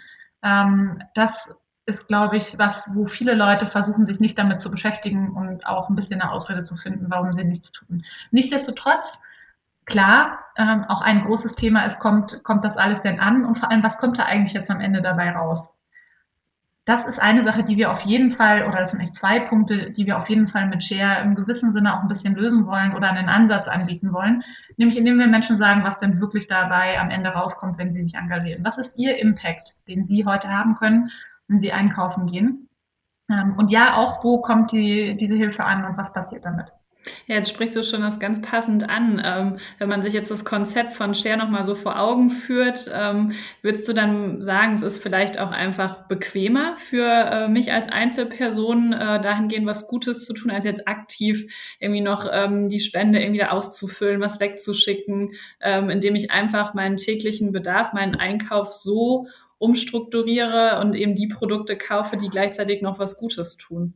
Ähm, 0.44 1.02
das 1.14 1.56
ist, 1.86 2.10
glaube 2.10 2.36
ich, 2.36 2.60
was, 2.60 2.92
wo 2.96 3.06
viele 3.06 3.34
Leute 3.34 3.66
versuchen, 3.66 4.06
sich 4.06 4.20
nicht 4.20 4.38
damit 4.38 4.60
zu 4.60 4.70
beschäftigen 4.70 5.32
und 5.32 5.66
auch 5.66 5.88
ein 5.88 5.96
bisschen 5.96 6.20
eine 6.20 6.34
Ausrede 6.34 6.64
zu 6.64 6.76
finden, 6.76 7.06
warum 7.08 7.32
sie 7.32 7.46
nichts 7.46 7.72
tun. 7.72 8.04
Nichtsdestotrotz, 8.32 9.20
klar, 9.90 10.40
ähm, 10.56 10.86
auch 10.88 11.02
ein 11.02 11.24
großes 11.26 11.56
Thema 11.56 11.86
ist, 11.86 12.00
kommt, 12.00 12.44
kommt 12.44 12.64
das 12.64 12.78
alles 12.78 13.02
denn 13.02 13.20
an 13.20 13.46
und 13.46 13.60
vor 13.60 13.72
allem, 13.72 13.84
was 13.84 13.98
kommt 13.98 14.18
da 14.18 14.24
eigentlich 14.24 14.54
jetzt 14.54 14.70
am 14.70 14.82
Ende 14.82 15.02
dabei 15.02 15.32
raus? 15.32 15.74
Das 16.86 17.06
ist 17.08 17.20
eine 17.22 17.44
Sache, 17.44 17.64
die 17.64 17.78
wir 17.78 17.92
auf 17.92 18.02
jeden 18.02 18.32
Fall, 18.32 18.66
oder 18.66 18.80
das 18.80 18.92
sind 18.92 19.02
echt 19.02 19.14
zwei 19.14 19.40
Punkte, 19.40 19.92
die 19.92 20.08
wir 20.08 20.18
auf 20.18 20.28
jeden 20.28 20.48
Fall 20.48 20.68
mit 20.68 20.84
Share 20.84 21.22
im 21.22 21.36
gewissen 21.36 21.72
Sinne 21.72 21.96
auch 21.96 22.02
ein 22.02 22.08
bisschen 22.08 22.34
lösen 22.36 22.66
wollen 22.66 22.96
oder 22.96 23.10
einen 23.10 23.30
Ansatz 23.30 23.68
anbieten 23.68 24.12
wollen. 24.12 24.44
Nämlich 24.78 24.98
indem 24.98 25.20
wir 25.20 25.28
Menschen 25.28 25.56
sagen, 25.56 25.84
was 25.84 26.00
denn 26.00 26.20
wirklich 26.20 26.48
dabei 26.48 27.00
am 27.00 27.12
Ende 27.12 27.30
rauskommt, 27.30 27.78
wenn 27.78 27.92
sie 27.92 28.02
sich 28.02 28.16
engagieren. 28.16 28.64
Was 28.64 28.80
ist 28.80 28.98
ihr 28.98 29.20
Impact, 29.20 29.76
den 29.88 30.04
sie 30.04 30.26
heute 30.26 30.50
haben 30.50 30.76
können 30.78 31.12
wenn 31.50 31.60
sie 31.60 31.74
einkaufen 31.74 32.28
gehen. 32.28 32.70
Ähm, 33.30 33.56
und 33.58 33.70
ja, 33.70 33.98
auch 33.98 34.24
wo 34.24 34.42
kommt 34.42 34.72
die, 34.72 35.18
diese 35.18 35.36
Hilfe 35.36 35.66
an 35.66 35.84
und 35.84 35.98
was 35.98 36.14
passiert 36.14 36.46
damit? 36.46 36.72
Ja, 37.28 37.36
jetzt 37.36 37.50
sprichst 37.50 37.76
du 37.76 37.84
schon 37.84 38.02
das 38.02 38.20
ganz 38.20 38.42
passend 38.42 38.90
an. 38.90 39.22
Ähm, 39.24 39.58
wenn 39.78 39.88
man 39.88 40.04
sich 40.04 40.14
jetzt 40.14 40.32
das 40.32 40.44
Konzept 40.44 40.94
von 40.94 41.16
Share 41.16 41.38
nochmal 41.38 41.64
so 41.64 41.74
vor 41.76 42.00
Augen 42.00 42.30
führt, 42.30 42.92
ähm, 42.94 43.32
würdest 43.62 43.88
du 43.88 43.94
dann 43.94 44.42
sagen, 44.42 44.74
es 44.74 44.82
ist 44.82 45.02
vielleicht 45.02 45.40
auch 45.40 45.52
einfach 45.52 46.08
bequemer 46.08 46.76
für 46.78 47.08
äh, 47.08 47.48
mich 47.48 47.72
als 47.72 47.88
Einzelperson, 47.88 48.94
äh, 48.94 49.22
dahingehend 49.22 49.66
was 49.66 49.88
Gutes 49.88 50.26
zu 50.26 50.34
tun, 50.34 50.52
als 50.52 50.66
jetzt 50.66 50.88
aktiv 50.88 51.54
irgendwie 51.80 52.02
noch 52.02 52.28
ähm, 52.32 52.68
die 52.68 52.80
Spende 52.80 53.22
irgendwie 53.22 53.40
da 53.40 53.52
auszufüllen, 53.52 54.20
was 54.20 54.40
wegzuschicken, 54.42 55.32
ähm, 55.62 55.90
indem 55.90 56.16
ich 56.16 56.32
einfach 56.32 56.74
meinen 56.74 56.98
täglichen 56.98 57.54
Bedarf, 57.54 57.94
meinen 57.94 58.16
Einkauf 58.16 58.74
so 58.74 59.28
umstrukturiere 59.58 60.80
und 60.82 60.96
eben 60.96 61.16
die 61.16 61.28
Produkte 61.28 61.78
kaufe, 61.78 62.18
die 62.18 62.30
gleichzeitig 62.30 62.82
noch 62.82 63.00
was 63.00 63.18
Gutes 63.18 63.58
tun. 63.58 63.94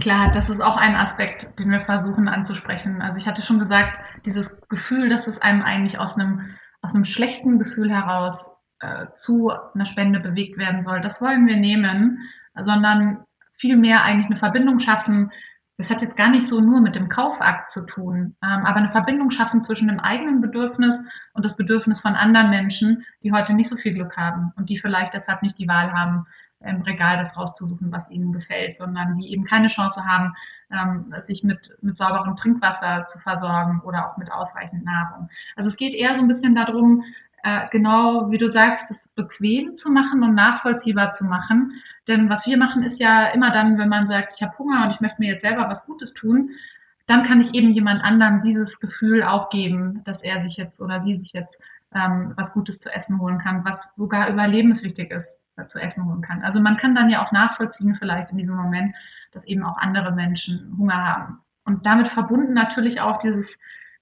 Klar, 0.00 0.30
das 0.30 0.48
ist 0.48 0.60
auch 0.60 0.76
ein 0.76 0.96
Aspekt, 0.96 1.58
den 1.58 1.70
wir 1.70 1.82
versuchen 1.82 2.28
anzusprechen. 2.28 3.02
Also 3.02 3.18
ich 3.18 3.26
hatte 3.26 3.42
schon 3.42 3.58
gesagt, 3.58 4.00
dieses 4.24 4.60
Gefühl, 4.68 5.08
dass 5.08 5.26
es 5.26 5.40
einem 5.40 5.62
eigentlich 5.62 5.98
aus 5.98 6.16
einem, 6.18 6.56
aus 6.82 6.94
einem 6.94 7.04
schlechten 7.04 7.58
Gefühl 7.58 7.90
heraus 7.90 8.54
äh, 8.80 9.06
zu 9.12 9.52
einer 9.74 9.86
Spende 9.86 10.20
bewegt 10.20 10.58
werden 10.58 10.82
soll, 10.82 11.00
das 11.00 11.20
wollen 11.20 11.46
wir 11.46 11.56
nehmen, 11.56 12.18
sondern 12.58 13.24
vielmehr 13.56 14.02
eigentlich 14.02 14.26
eine 14.26 14.38
Verbindung 14.38 14.78
schaffen 14.78 15.30
das 15.80 15.90
hat 15.90 16.02
jetzt 16.02 16.16
gar 16.16 16.28
nicht 16.28 16.46
so 16.46 16.60
nur 16.60 16.82
mit 16.82 16.94
dem 16.94 17.08
Kaufakt 17.08 17.70
zu 17.70 17.86
tun, 17.86 18.36
ähm, 18.42 18.66
aber 18.66 18.76
eine 18.76 18.90
Verbindung 18.90 19.30
schaffen 19.30 19.62
zwischen 19.62 19.88
dem 19.88 19.98
eigenen 19.98 20.42
Bedürfnis 20.42 21.02
und 21.32 21.42
das 21.42 21.56
Bedürfnis 21.56 22.02
von 22.02 22.16
anderen 22.16 22.50
Menschen, 22.50 23.06
die 23.22 23.32
heute 23.32 23.54
nicht 23.54 23.70
so 23.70 23.76
viel 23.76 23.94
Glück 23.94 24.14
haben 24.14 24.52
und 24.56 24.68
die 24.68 24.76
vielleicht 24.76 25.14
deshalb 25.14 25.40
nicht 25.40 25.58
die 25.58 25.68
Wahl 25.68 25.90
haben, 25.92 26.26
im 26.60 26.82
Regal 26.82 27.16
das 27.16 27.36
rauszusuchen, 27.36 27.90
was 27.90 28.10
ihnen 28.10 28.32
gefällt, 28.32 28.76
sondern 28.76 29.14
die 29.14 29.32
eben 29.32 29.44
keine 29.44 29.68
Chance 29.68 30.04
haben, 30.04 30.34
ähm, 30.70 31.14
sich 31.18 31.42
mit, 31.42 31.76
mit 31.80 31.96
sauberem 31.96 32.36
Trinkwasser 32.36 33.06
zu 33.06 33.18
versorgen 33.18 33.80
oder 33.84 34.10
auch 34.10 34.16
mit 34.18 34.30
ausreichend 34.30 34.84
Nahrung. 34.84 35.28
Also 35.56 35.68
es 35.68 35.76
geht 35.76 35.94
eher 35.94 36.14
so 36.14 36.20
ein 36.20 36.28
bisschen 36.28 36.54
darum, 36.54 37.04
äh, 37.42 37.68
genau 37.70 38.30
wie 38.30 38.38
du 38.38 38.48
sagst, 38.48 38.90
das 38.90 39.08
bequem 39.08 39.74
zu 39.74 39.90
machen 39.90 40.22
und 40.22 40.34
nachvollziehbar 40.34 41.10
zu 41.12 41.24
machen. 41.24 41.72
Denn 42.06 42.28
was 42.28 42.46
wir 42.46 42.58
machen, 42.58 42.82
ist 42.82 43.00
ja 43.00 43.28
immer 43.28 43.50
dann, 43.50 43.78
wenn 43.78 43.88
man 43.88 44.06
sagt, 44.06 44.34
ich 44.36 44.42
habe 44.42 44.58
Hunger 44.58 44.84
und 44.84 44.90
ich 44.90 45.00
möchte 45.00 45.20
mir 45.20 45.32
jetzt 45.32 45.42
selber 45.42 45.68
was 45.68 45.86
Gutes 45.86 46.12
tun, 46.12 46.50
dann 47.06 47.24
kann 47.24 47.40
ich 47.40 47.54
eben 47.54 47.72
jemand 47.72 48.04
anderem 48.04 48.40
dieses 48.40 48.78
Gefühl 48.78 49.22
auch 49.22 49.50
geben, 49.50 50.02
dass 50.04 50.22
er 50.22 50.40
sich 50.40 50.56
jetzt 50.58 50.80
oder 50.80 51.00
sie 51.00 51.16
sich 51.16 51.32
jetzt 51.32 51.58
ähm, 51.94 52.34
was 52.36 52.52
Gutes 52.52 52.78
zu 52.78 52.92
essen 52.94 53.20
holen 53.20 53.38
kann, 53.38 53.64
was 53.64 53.90
sogar 53.94 54.28
überlebenswichtig 54.28 55.10
ist, 55.10 55.40
zu 55.66 55.78
essen 55.78 56.06
holen 56.06 56.22
kann. 56.22 56.42
Also 56.42 56.60
man 56.60 56.76
kann 56.76 56.94
dann 56.94 57.10
ja 57.10 57.24
auch 57.24 57.32
nachvollziehen, 57.32 57.94
vielleicht 57.94 58.30
in 58.30 58.38
diesem 58.38 58.56
Moment, 58.56 58.94
dass 59.32 59.44
eben 59.44 59.64
auch 59.64 59.78
andere 59.78 60.12
Menschen 60.12 60.74
Hunger 60.78 61.04
haben. 61.04 61.38
Und 61.64 61.86
damit 61.86 62.08
verbunden 62.08 62.54
natürlich 62.54 63.00
auch 63.00 63.18
dieses, 63.18 63.58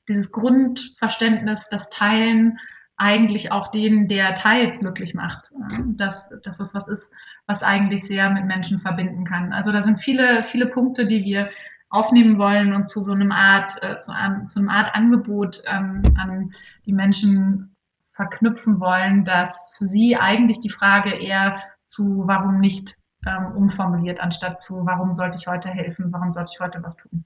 dieses 0.09 0.33
Grundverständnis, 0.33 1.69
das 1.69 1.91
Teilen, 1.91 2.59
eigentlich 2.99 3.53
auch 3.53 3.71
den, 3.71 4.09
der 4.09 4.35
teilt, 4.35 4.81
glücklich 4.81 5.15
macht. 5.15 5.53
Dass, 5.97 6.29
dass 6.43 6.59
das 6.59 6.75
was 6.75 6.89
ist, 6.89 7.13
was 7.47 7.63
eigentlich 7.63 8.05
sehr 8.05 8.29
mit 8.31 8.45
Menschen 8.45 8.81
verbinden 8.81 9.25
kann. 9.25 9.53
Also 9.53 9.71
da 9.73 9.83
sind 9.83 10.01
viele, 10.01 10.43
viele 10.43 10.67
Punkte, 10.67 11.07
die 11.07 11.25
wir 11.25 11.49
aufnehmen 11.91 12.39
wollen 12.39 12.75
und 12.75 12.89
zu 12.89 13.01
so 13.01 13.13
einem 13.13 13.33
Art, 13.33 13.83
äh, 13.83 13.99
zu, 14.01 14.13
einem, 14.13 14.49
zu 14.49 14.59
einem 14.59 14.69
Art 14.69 14.95
Angebot 14.95 15.63
ähm, 15.67 16.03
an 16.19 16.53
die 16.85 16.93
Menschen 16.93 17.77
verknüpfen 18.19 18.81
wollen, 18.81 19.25
dass 19.25 19.71
für 19.79 19.87
sie 19.87 20.17
eigentlich 20.17 20.59
die 20.59 20.71
Frage 20.71 21.15
eher 21.15 21.63
zu 21.87 22.25
warum 22.27 22.59
nicht 22.59 22.97
ähm, 23.25 23.53
umformuliert, 23.55 24.19
anstatt 24.19 24.61
zu 24.61 24.85
warum 24.85 25.15
sollte 25.15 25.39
ich 25.39 25.47
heute 25.47 25.69
helfen, 25.69 26.13
warum 26.13 26.33
sollte 26.33 26.51
ich 26.53 26.61
heute 26.61 26.83
was 26.83 26.97
tun. 26.97 27.25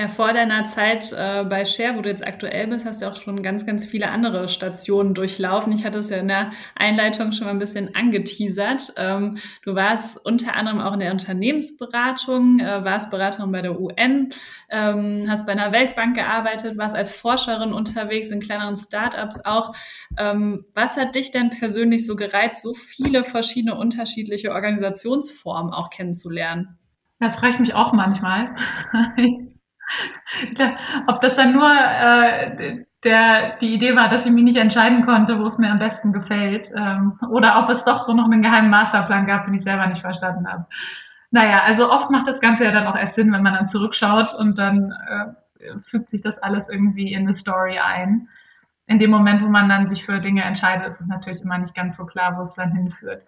Ja, 0.00 0.08
vor 0.08 0.32
deiner 0.32 0.64
Zeit 0.64 1.12
äh, 1.12 1.44
bei 1.44 1.66
Share, 1.66 1.96
wo 1.96 2.00
du 2.00 2.08
jetzt 2.08 2.26
aktuell 2.26 2.68
bist, 2.68 2.86
hast 2.86 3.02
du 3.02 3.06
auch 3.06 3.20
schon 3.20 3.42
ganz, 3.42 3.66
ganz 3.66 3.86
viele 3.86 4.08
andere 4.08 4.48
Stationen 4.48 5.12
durchlaufen. 5.12 5.74
Ich 5.74 5.84
hatte 5.84 5.98
es 5.98 6.08
ja 6.08 6.16
in 6.16 6.28
der 6.28 6.52
Einleitung 6.74 7.32
schon 7.32 7.46
mal 7.46 7.50
ein 7.50 7.58
bisschen 7.58 7.94
angeteasert. 7.94 8.94
Ähm, 8.96 9.36
du 9.62 9.74
warst 9.74 10.24
unter 10.24 10.54
anderem 10.54 10.80
auch 10.80 10.94
in 10.94 11.00
der 11.00 11.12
Unternehmensberatung, 11.12 12.60
äh, 12.60 12.82
warst 12.82 13.10
Beraterin 13.10 13.52
bei 13.52 13.60
der 13.60 13.78
UN, 13.78 14.30
ähm, 14.70 15.26
hast 15.28 15.44
bei 15.44 15.52
einer 15.52 15.72
Weltbank 15.72 16.16
gearbeitet, 16.16 16.78
warst 16.78 16.96
als 16.96 17.12
Forscherin 17.12 17.74
unterwegs 17.74 18.30
in 18.30 18.40
kleineren 18.40 18.76
Startups 18.76 19.44
auch. 19.44 19.74
Ähm, 20.16 20.64
was 20.72 20.96
hat 20.96 21.14
dich 21.14 21.30
denn 21.30 21.50
persönlich 21.50 22.06
so 22.06 22.16
gereizt, 22.16 22.62
so 22.62 22.72
viele 22.72 23.22
verschiedene 23.22 23.74
unterschiedliche 23.74 24.52
Organisationsformen 24.52 25.74
auch 25.74 25.90
kennenzulernen? 25.90 26.79
Das 27.20 27.38
frage 27.38 27.60
mich 27.60 27.74
auch 27.74 27.92
manchmal. 27.92 28.54
Ob 31.06 31.20
das 31.20 31.36
dann 31.36 31.52
nur 31.52 31.70
äh, 31.70 32.84
der, 33.04 33.56
die 33.58 33.74
Idee 33.74 33.94
war, 33.94 34.08
dass 34.08 34.26
ich 34.26 34.32
mich 34.32 34.42
nicht 34.42 34.56
entscheiden 34.56 35.04
konnte, 35.04 35.38
wo 35.38 35.44
es 35.44 35.58
mir 35.58 35.70
am 35.70 35.78
besten 35.78 36.12
gefällt, 36.12 36.70
ähm, 36.74 37.18
oder 37.30 37.62
ob 37.62 37.70
es 37.70 37.84
doch 37.84 38.02
so 38.02 38.12
noch 38.12 38.24
einen 38.24 38.42
geheimen 38.42 38.70
Masterplan 38.70 39.26
gab, 39.26 39.44
den 39.44 39.54
ich 39.54 39.62
selber 39.62 39.86
nicht 39.86 40.00
verstanden 40.00 40.46
habe. 40.48 40.66
Naja, 41.30 41.62
also 41.64 41.90
oft 41.90 42.10
macht 42.10 42.26
das 42.26 42.40
Ganze 42.40 42.64
ja 42.64 42.72
dann 42.72 42.86
auch 42.86 42.96
erst 42.96 43.14
Sinn, 43.14 43.32
wenn 43.32 43.42
man 43.42 43.54
dann 43.54 43.66
zurückschaut 43.66 44.34
und 44.34 44.58
dann 44.58 44.92
äh, 45.08 45.78
fügt 45.82 46.08
sich 46.10 46.20
das 46.20 46.38
alles 46.38 46.68
irgendwie 46.68 47.12
in 47.12 47.22
eine 47.22 47.34
Story 47.34 47.78
ein. 47.78 48.28
In 48.86 48.98
dem 48.98 49.10
Moment, 49.10 49.42
wo 49.42 49.48
man 49.48 49.68
dann 49.68 49.86
sich 49.86 50.04
für 50.04 50.20
Dinge 50.20 50.42
entscheidet, 50.42 50.86
ist 50.86 51.00
es 51.00 51.06
natürlich 51.06 51.42
immer 51.42 51.58
nicht 51.58 51.74
ganz 51.74 51.96
so 51.96 52.06
klar, 52.06 52.36
wo 52.36 52.42
es 52.42 52.54
dann 52.54 52.72
hinführt. 52.72 53.22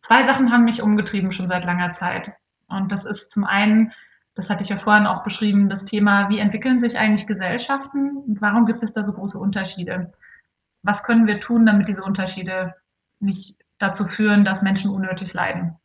Zwei 0.00 0.24
Sachen 0.24 0.52
haben 0.52 0.64
mich 0.64 0.82
umgetrieben 0.82 1.32
schon 1.32 1.48
seit 1.48 1.64
langer 1.64 1.92
Zeit. 1.94 2.32
Und 2.68 2.92
das 2.92 3.04
ist 3.04 3.30
zum 3.30 3.44
einen, 3.44 3.92
das 4.34 4.50
hatte 4.50 4.62
ich 4.62 4.68
ja 4.68 4.76
vorhin 4.76 5.06
auch 5.06 5.24
beschrieben, 5.24 5.68
das 5.68 5.84
Thema, 5.84 6.28
wie 6.28 6.38
entwickeln 6.38 6.78
sich 6.78 6.98
eigentlich 6.98 7.26
Gesellschaften 7.26 8.16
und 8.16 8.40
warum 8.40 8.66
gibt 8.66 8.82
es 8.82 8.92
da 8.92 9.02
so 9.02 9.12
große 9.12 9.38
Unterschiede? 9.38 10.12
Was 10.82 11.04
können 11.04 11.26
wir 11.26 11.40
tun, 11.40 11.66
damit 11.66 11.88
diese 11.88 12.04
Unterschiede 12.04 12.74
nicht 13.18 13.58
dazu 13.78 14.04
führen, 14.04 14.44
dass 14.44 14.62
Menschen 14.62 14.90
unnötig 14.90 15.32
leiden? 15.32 15.76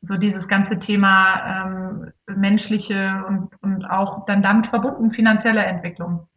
So 0.00 0.16
dieses 0.16 0.48
ganze 0.48 0.78
Thema 0.78 1.64
ähm, 1.66 2.12
menschliche 2.26 3.24
und, 3.26 3.50
und 3.62 3.84
auch 3.86 4.26
dann 4.26 4.42
damit 4.42 4.66
verbunden 4.66 5.10
finanzielle 5.10 5.64
Entwicklung. 5.64 6.28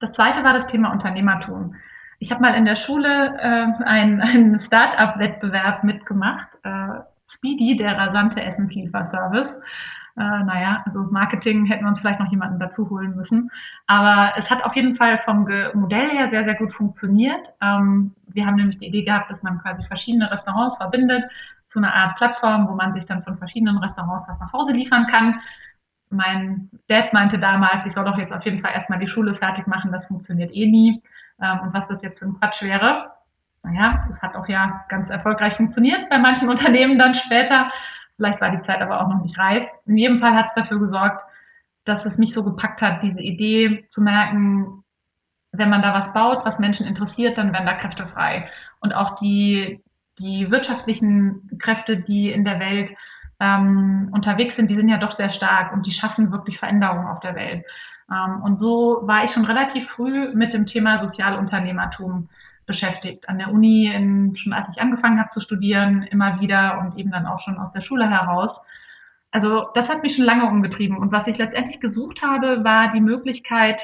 Das 0.00 0.12
zweite 0.12 0.44
war 0.44 0.52
das 0.52 0.66
Thema 0.66 0.90
Unternehmertum. 0.92 1.74
Ich 2.18 2.30
habe 2.32 2.42
mal 2.42 2.54
in 2.54 2.64
der 2.64 2.76
Schule 2.76 3.36
äh, 3.38 3.84
einen, 3.84 4.20
einen 4.20 4.58
Start-up-Wettbewerb 4.58 5.84
mitgemacht. 5.84 6.58
Äh, 6.62 7.00
Speedy, 7.28 7.76
der 7.76 7.98
rasante 7.98 8.42
Essenslieferservice. 8.42 9.60
Äh, 10.16 10.44
naja, 10.44 10.82
also 10.86 11.02
Marketing 11.10 11.66
hätten 11.66 11.84
wir 11.84 11.88
uns 11.88 12.00
vielleicht 12.00 12.20
noch 12.20 12.30
jemanden 12.30 12.58
dazu 12.58 12.88
holen 12.88 13.14
müssen. 13.14 13.50
Aber 13.86 14.32
es 14.36 14.50
hat 14.50 14.64
auf 14.64 14.74
jeden 14.74 14.96
Fall 14.96 15.18
vom 15.18 15.46
Modell 15.74 16.08
her 16.08 16.30
sehr, 16.30 16.44
sehr 16.44 16.54
gut 16.54 16.72
funktioniert. 16.72 17.52
Ähm, 17.60 18.14
wir 18.28 18.46
haben 18.46 18.56
nämlich 18.56 18.78
die 18.78 18.86
Idee 18.86 19.02
gehabt, 19.02 19.30
dass 19.30 19.42
man 19.42 19.60
quasi 19.60 19.84
verschiedene 19.84 20.30
Restaurants 20.30 20.78
verbindet 20.78 21.24
zu 21.66 21.80
einer 21.80 21.94
Art 21.94 22.16
Plattform, 22.16 22.68
wo 22.68 22.74
man 22.74 22.92
sich 22.92 23.04
dann 23.04 23.22
von 23.24 23.36
verschiedenen 23.36 23.76
Restaurants 23.78 24.26
was 24.28 24.40
nach 24.40 24.52
Hause 24.52 24.72
liefern 24.72 25.06
kann. 25.06 25.40
Mein 26.08 26.70
Dad 26.86 27.12
meinte 27.12 27.38
damals, 27.38 27.84
ich 27.84 27.92
soll 27.92 28.04
doch 28.04 28.16
jetzt 28.16 28.32
auf 28.32 28.44
jeden 28.44 28.62
Fall 28.62 28.72
erstmal 28.72 29.00
die 29.00 29.08
Schule 29.08 29.34
fertig 29.34 29.66
machen, 29.66 29.92
das 29.92 30.06
funktioniert 30.06 30.54
eh 30.54 30.66
nie. 30.66 31.02
Ähm, 31.42 31.60
und 31.60 31.74
was 31.74 31.88
das 31.88 32.02
jetzt 32.02 32.20
für 32.20 32.26
ein 32.26 32.38
Quatsch 32.38 32.62
wäre 32.62 33.15
naja, 33.66 34.06
es 34.10 34.22
hat 34.22 34.36
auch 34.36 34.48
ja 34.48 34.84
ganz 34.88 35.10
erfolgreich 35.10 35.54
funktioniert 35.54 36.08
bei 36.08 36.18
manchen 36.18 36.48
Unternehmen 36.50 36.98
dann 36.98 37.14
später. 37.14 37.70
Vielleicht 38.16 38.40
war 38.40 38.50
die 38.50 38.60
Zeit 38.60 38.80
aber 38.80 39.00
auch 39.00 39.08
noch 39.08 39.22
nicht 39.22 39.38
reif. 39.38 39.68
In 39.84 39.98
jedem 39.98 40.18
Fall 40.18 40.34
hat 40.34 40.46
es 40.46 40.54
dafür 40.54 40.78
gesorgt, 40.78 41.22
dass 41.84 42.06
es 42.06 42.18
mich 42.18 42.32
so 42.32 42.42
gepackt 42.44 42.80
hat, 42.82 43.02
diese 43.02 43.20
Idee 43.20 43.84
zu 43.88 44.02
merken, 44.02 44.82
wenn 45.52 45.70
man 45.70 45.82
da 45.82 45.94
was 45.94 46.12
baut, 46.12 46.44
was 46.44 46.58
Menschen 46.58 46.86
interessiert, 46.86 47.38
dann 47.38 47.52
werden 47.52 47.66
da 47.66 47.74
Kräfte 47.74 48.06
frei. 48.06 48.48
Und 48.80 48.94
auch 48.94 49.14
die, 49.16 49.82
die 50.18 50.50
wirtschaftlichen 50.50 51.58
Kräfte, 51.58 51.96
die 51.96 52.30
in 52.30 52.44
der 52.44 52.58
Welt 52.58 52.94
ähm, 53.38 54.08
unterwegs 54.12 54.56
sind, 54.56 54.70
die 54.70 54.74
sind 54.74 54.88
ja 54.88 54.98
doch 54.98 55.12
sehr 55.12 55.30
stark 55.30 55.72
und 55.72 55.86
die 55.86 55.92
schaffen 55.92 56.32
wirklich 56.32 56.58
Veränderungen 56.58 57.06
auf 57.06 57.20
der 57.20 57.34
Welt. 57.34 57.64
Ähm, 58.10 58.42
und 58.42 58.58
so 58.58 59.00
war 59.02 59.24
ich 59.24 59.30
schon 59.30 59.44
relativ 59.44 59.88
früh 59.88 60.32
mit 60.34 60.54
dem 60.54 60.66
Thema 60.66 60.98
Sozialunternehmertum 60.98 62.28
beschäftigt. 62.66 63.28
An 63.28 63.38
der 63.38 63.52
Uni, 63.52 63.86
in, 63.86 64.34
schon 64.34 64.52
als 64.52 64.68
ich 64.68 64.82
angefangen 64.82 65.18
habe 65.18 65.30
zu 65.30 65.40
studieren, 65.40 66.02
immer 66.02 66.40
wieder 66.40 66.80
und 66.80 66.98
eben 66.98 67.10
dann 67.10 67.26
auch 67.26 67.38
schon 67.38 67.58
aus 67.58 67.70
der 67.70 67.80
Schule 67.80 68.08
heraus. 68.10 68.60
Also 69.30 69.68
das 69.74 69.88
hat 69.88 70.02
mich 70.02 70.16
schon 70.16 70.24
lange 70.24 70.46
umgetrieben. 70.46 70.98
Und 70.98 71.12
was 71.12 71.26
ich 71.26 71.38
letztendlich 71.38 71.80
gesucht 71.80 72.22
habe, 72.22 72.64
war 72.64 72.90
die 72.90 73.00
Möglichkeit 73.00 73.82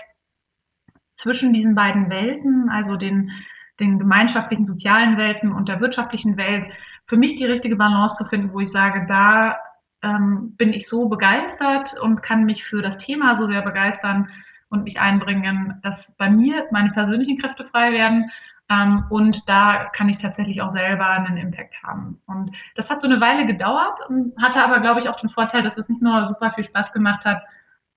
zwischen 1.16 1.52
diesen 1.52 1.74
beiden 1.74 2.10
Welten, 2.10 2.68
also 2.70 2.96
den, 2.96 3.30
den 3.78 3.98
gemeinschaftlichen 3.98 4.66
sozialen 4.66 5.16
Welten 5.16 5.52
und 5.52 5.68
der 5.68 5.80
wirtschaftlichen 5.80 6.36
Welt, 6.36 6.66
für 7.06 7.16
mich 7.16 7.36
die 7.36 7.44
richtige 7.44 7.76
Balance 7.76 8.16
zu 8.16 8.24
finden, 8.24 8.52
wo 8.52 8.60
ich 8.60 8.70
sage, 8.70 9.06
da 9.08 9.58
ähm, 10.02 10.54
bin 10.56 10.72
ich 10.72 10.88
so 10.88 11.08
begeistert 11.08 11.94
und 12.00 12.22
kann 12.22 12.44
mich 12.44 12.64
für 12.64 12.82
das 12.82 12.98
Thema 12.98 13.36
so 13.36 13.46
sehr 13.46 13.62
begeistern 13.62 14.30
und 14.68 14.84
mich 14.84 14.98
einbringen, 14.98 15.78
dass 15.82 16.16
bei 16.16 16.30
mir 16.30 16.64
meine 16.72 16.90
persönlichen 16.90 17.38
Kräfte 17.38 17.64
frei 17.64 17.92
werden 17.92 18.30
ähm, 18.71 19.04
und 19.11 19.49
da 19.49 19.90
kann 19.92 20.09
ich 20.09 20.19
tatsächlich 20.19 20.62
auch 20.62 20.71
selber 20.71 21.07
einen 21.07 21.37
Impact 21.37 21.83
haben. 21.83 22.21
Und 22.26 22.57
das 22.75 22.90
hat 22.90 23.00
so 23.00 23.09
eine 23.09 23.21
Weile 23.21 23.47
gedauert 23.47 24.00
und 24.09 24.35
hatte 24.40 24.62
aber, 24.62 24.81
glaube 24.81 25.00
ich, 25.00 25.09
auch 25.09 25.21
den 25.21 25.31
Vorteil, 25.31 25.62
dass 25.62 25.78
es 25.78 25.88
nicht 25.88 26.02
nur 26.02 26.28
super 26.28 26.52
viel 26.52 26.64
Spaß 26.64 26.92
gemacht 26.92 27.25
hat, 27.25 27.42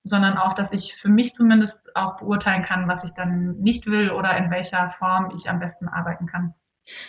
sondern 0.04 0.38
auch, 0.38 0.54
dass 0.54 0.72
ich 0.72 0.96
für 0.96 1.08
mich 1.08 1.34
zumindest 1.34 1.94
auch 1.96 2.18
beurteilen 2.18 2.62
kann, 2.62 2.88
was 2.88 3.04
ich 3.04 3.10
dann 3.10 3.56
nicht 3.58 3.86
will 3.86 4.10
oder 4.10 4.36
in 4.36 4.50
welcher 4.50 4.90
Form 4.90 5.32
ich 5.36 5.48
am 5.48 5.58
besten 5.58 5.88
arbeiten 5.88 6.26
kann. 6.26 6.54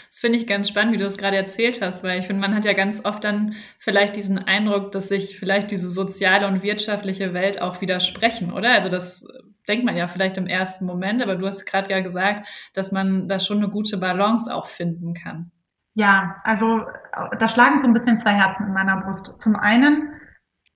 Das 0.10 0.20
finde 0.20 0.40
ich 0.40 0.48
ganz 0.48 0.70
spannend, 0.70 0.94
wie 0.94 0.98
du 0.98 1.06
es 1.06 1.20
gerade 1.20 1.38
erzählt 1.38 1.82
hast, 1.82 2.04
weil 2.04 2.20
ich 2.20 2.26
finde, 2.26 2.42
man 2.42 2.56
hat 2.56 2.66
ja 2.66 2.74
ganz 2.74 3.06
oft 3.06 3.24
dann 3.24 3.54
vielleicht 3.78 4.16
diesen 4.16 4.40
Eindruck, 4.40 4.92
dass 4.92 5.10
sich 5.10 5.38
vielleicht 5.38 5.70
diese 5.70 5.90
soziale 5.90 6.48
und 6.48 6.64
wirtschaftliche 6.64 7.34
Welt 7.34 7.62
auch 7.62 7.80
widersprechen, 7.82 8.52
oder? 8.52 8.72
Also 8.72 8.90
das 8.90 9.28
denkt 9.68 9.86
man 9.86 9.98
ja 9.98 10.08
vielleicht 10.08 10.38
im 10.38 10.48
ersten 10.48 10.86
Moment, 10.86 11.22
aber 11.22 11.36
du 11.36 11.48
hast 11.48 11.66
gerade 11.66 11.92
ja 11.92 12.02
gesagt, 12.02 12.48
dass 12.74 12.92
man 12.92 13.28
da 13.28 13.40
schon 13.40 13.58
eine 13.58 13.70
gute 13.70 13.98
Balance 13.98 14.54
auch 14.54 14.68
finden 14.68 15.14
kann. 15.14 15.52
Ja, 15.96 16.38
also 16.44 16.86
da 17.40 17.50
schlagen 17.50 17.78
so 17.78 17.88
ein 17.88 17.94
bisschen 17.94 18.20
zwei 18.20 18.34
Herzen 18.34 18.68
in 18.68 18.74
meiner 18.74 18.98
Brust. 18.98 19.34
Zum 19.40 19.56
einen 19.56 20.14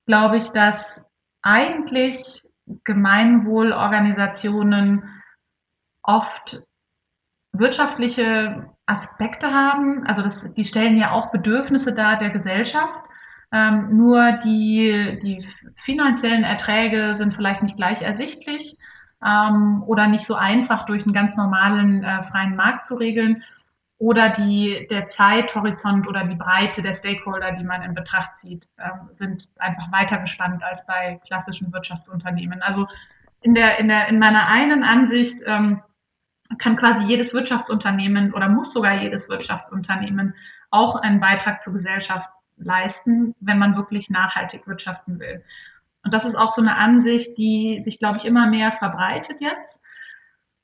glaube 0.07 0.37
ich, 0.37 0.49
dass 0.49 1.05
eigentlich 1.43 2.41
Gemeinwohlorganisationen 2.83 5.03
oft 6.03 6.61
wirtschaftliche 7.53 8.69
Aspekte 8.85 9.53
haben. 9.53 10.05
Also 10.07 10.21
das, 10.21 10.53
die 10.53 10.65
stellen 10.65 10.97
ja 10.97 11.11
auch 11.11 11.31
Bedürfnisse 11.31 11.93
dar 11.93 12.17
der 12.17 12.31
Gesellschaft. 12.31 13.01
Ähm, 13.51 13.97
nur 13.97 14.33
die, 14.43 15.19
die 15.21 15.45
finanziellen 15.75 16.43
Erträge 16.43 17.15
sind 17.15 17.33
vielleicht 17.33 17.61
nicht 17.61 17.75
gleich 17.75 18.01
ersichtlich 18.01 18.77
ähm, 19.25 19.83
oder 19.85 20.07
nicht 20.07 20.25
so 20.25 20.35
einfach 20.35 20.85
durch 20.85 21.03
einen 21.03 21.13
ganz 21.13 21.35
normalen 21.35 22.03
äh, 22.03 22.23
freien 22.23 22.55
Markt 22.55 22.85
zu 22.85 22.95
regeln 22.95 23.43
oder 23.97 24.29
die, 24.29 24.87
der 24.89 25.05
Zeithorizont 25.05 26.07
oder 26.07 26.23
die 26.23 26.35
Breite 26.35 26.81
der 26.81 26.93
Stakeholder, 26.93 27.51
die 27.51 27.63
man 27.63 27.83
in 27.83 27.93
Betracht 27.93 28.35
zieht, 28.35 28.67
äh, 28.77 28.89
sind 29.11 29.49
einfach 29.59 29.91
weiter 29.91 30.17
gespannt 30.17 30.63
als 30.63 30.85
bei 30.87 31.19
klassischen 31.27 31.71
Wirtschaftsunternehmen. 31.71 32.63
Also 32.63 32.87
in 33.41 33.53
der, 33.53 33.79
in 33.79 33.87
der, 33.89 34.07
in 34.07 34.17
meiner 34.17 34.47
einen 34.47 34.83
Ansicht 34.83 35.43
ähm, 35.45 35.83
kann 36.57 36.77
quasi 36.77 37.03
jedes 37.03 37.33
Wirtschaftsunternehmen 37.33 38.33
oder 38.33 38.49
muss 38.49 38.73
sogar 38.73 39.01
jedes 39.01 39.29
Wirtschaftsunternehmen 39.29 40.33
auch 40.71 40.95
einen 40.95 41.19
Beitrag 41.19 41.61
zur 41.61 41.73
Gesellschaft 41.73 42.27
leisten, 42.63 43.35
wenn 43.39 43.59
man 43.59 43.75
wirklich 43.75 44.09
nachhaltig 44.09 44.67
wirtschaften 44.67 45.19
will. 45.19 45.43
Und 46.03 46.13
das 46.13 46.25
ist 46.25 46.35
auch 46.35 46.53
so 46.53 46.61
eine 46.61 46.77
Ansicht, 46.77 47.37
die 47.37 47.79
sich, 47.81 47.99
glaube 47.99 48.17
ich, 48.17 48.25
immer 48.25 48.47
mehr 48.47 48.71
verbreitet 48.71 49.41
jetzt. 49.41 49.81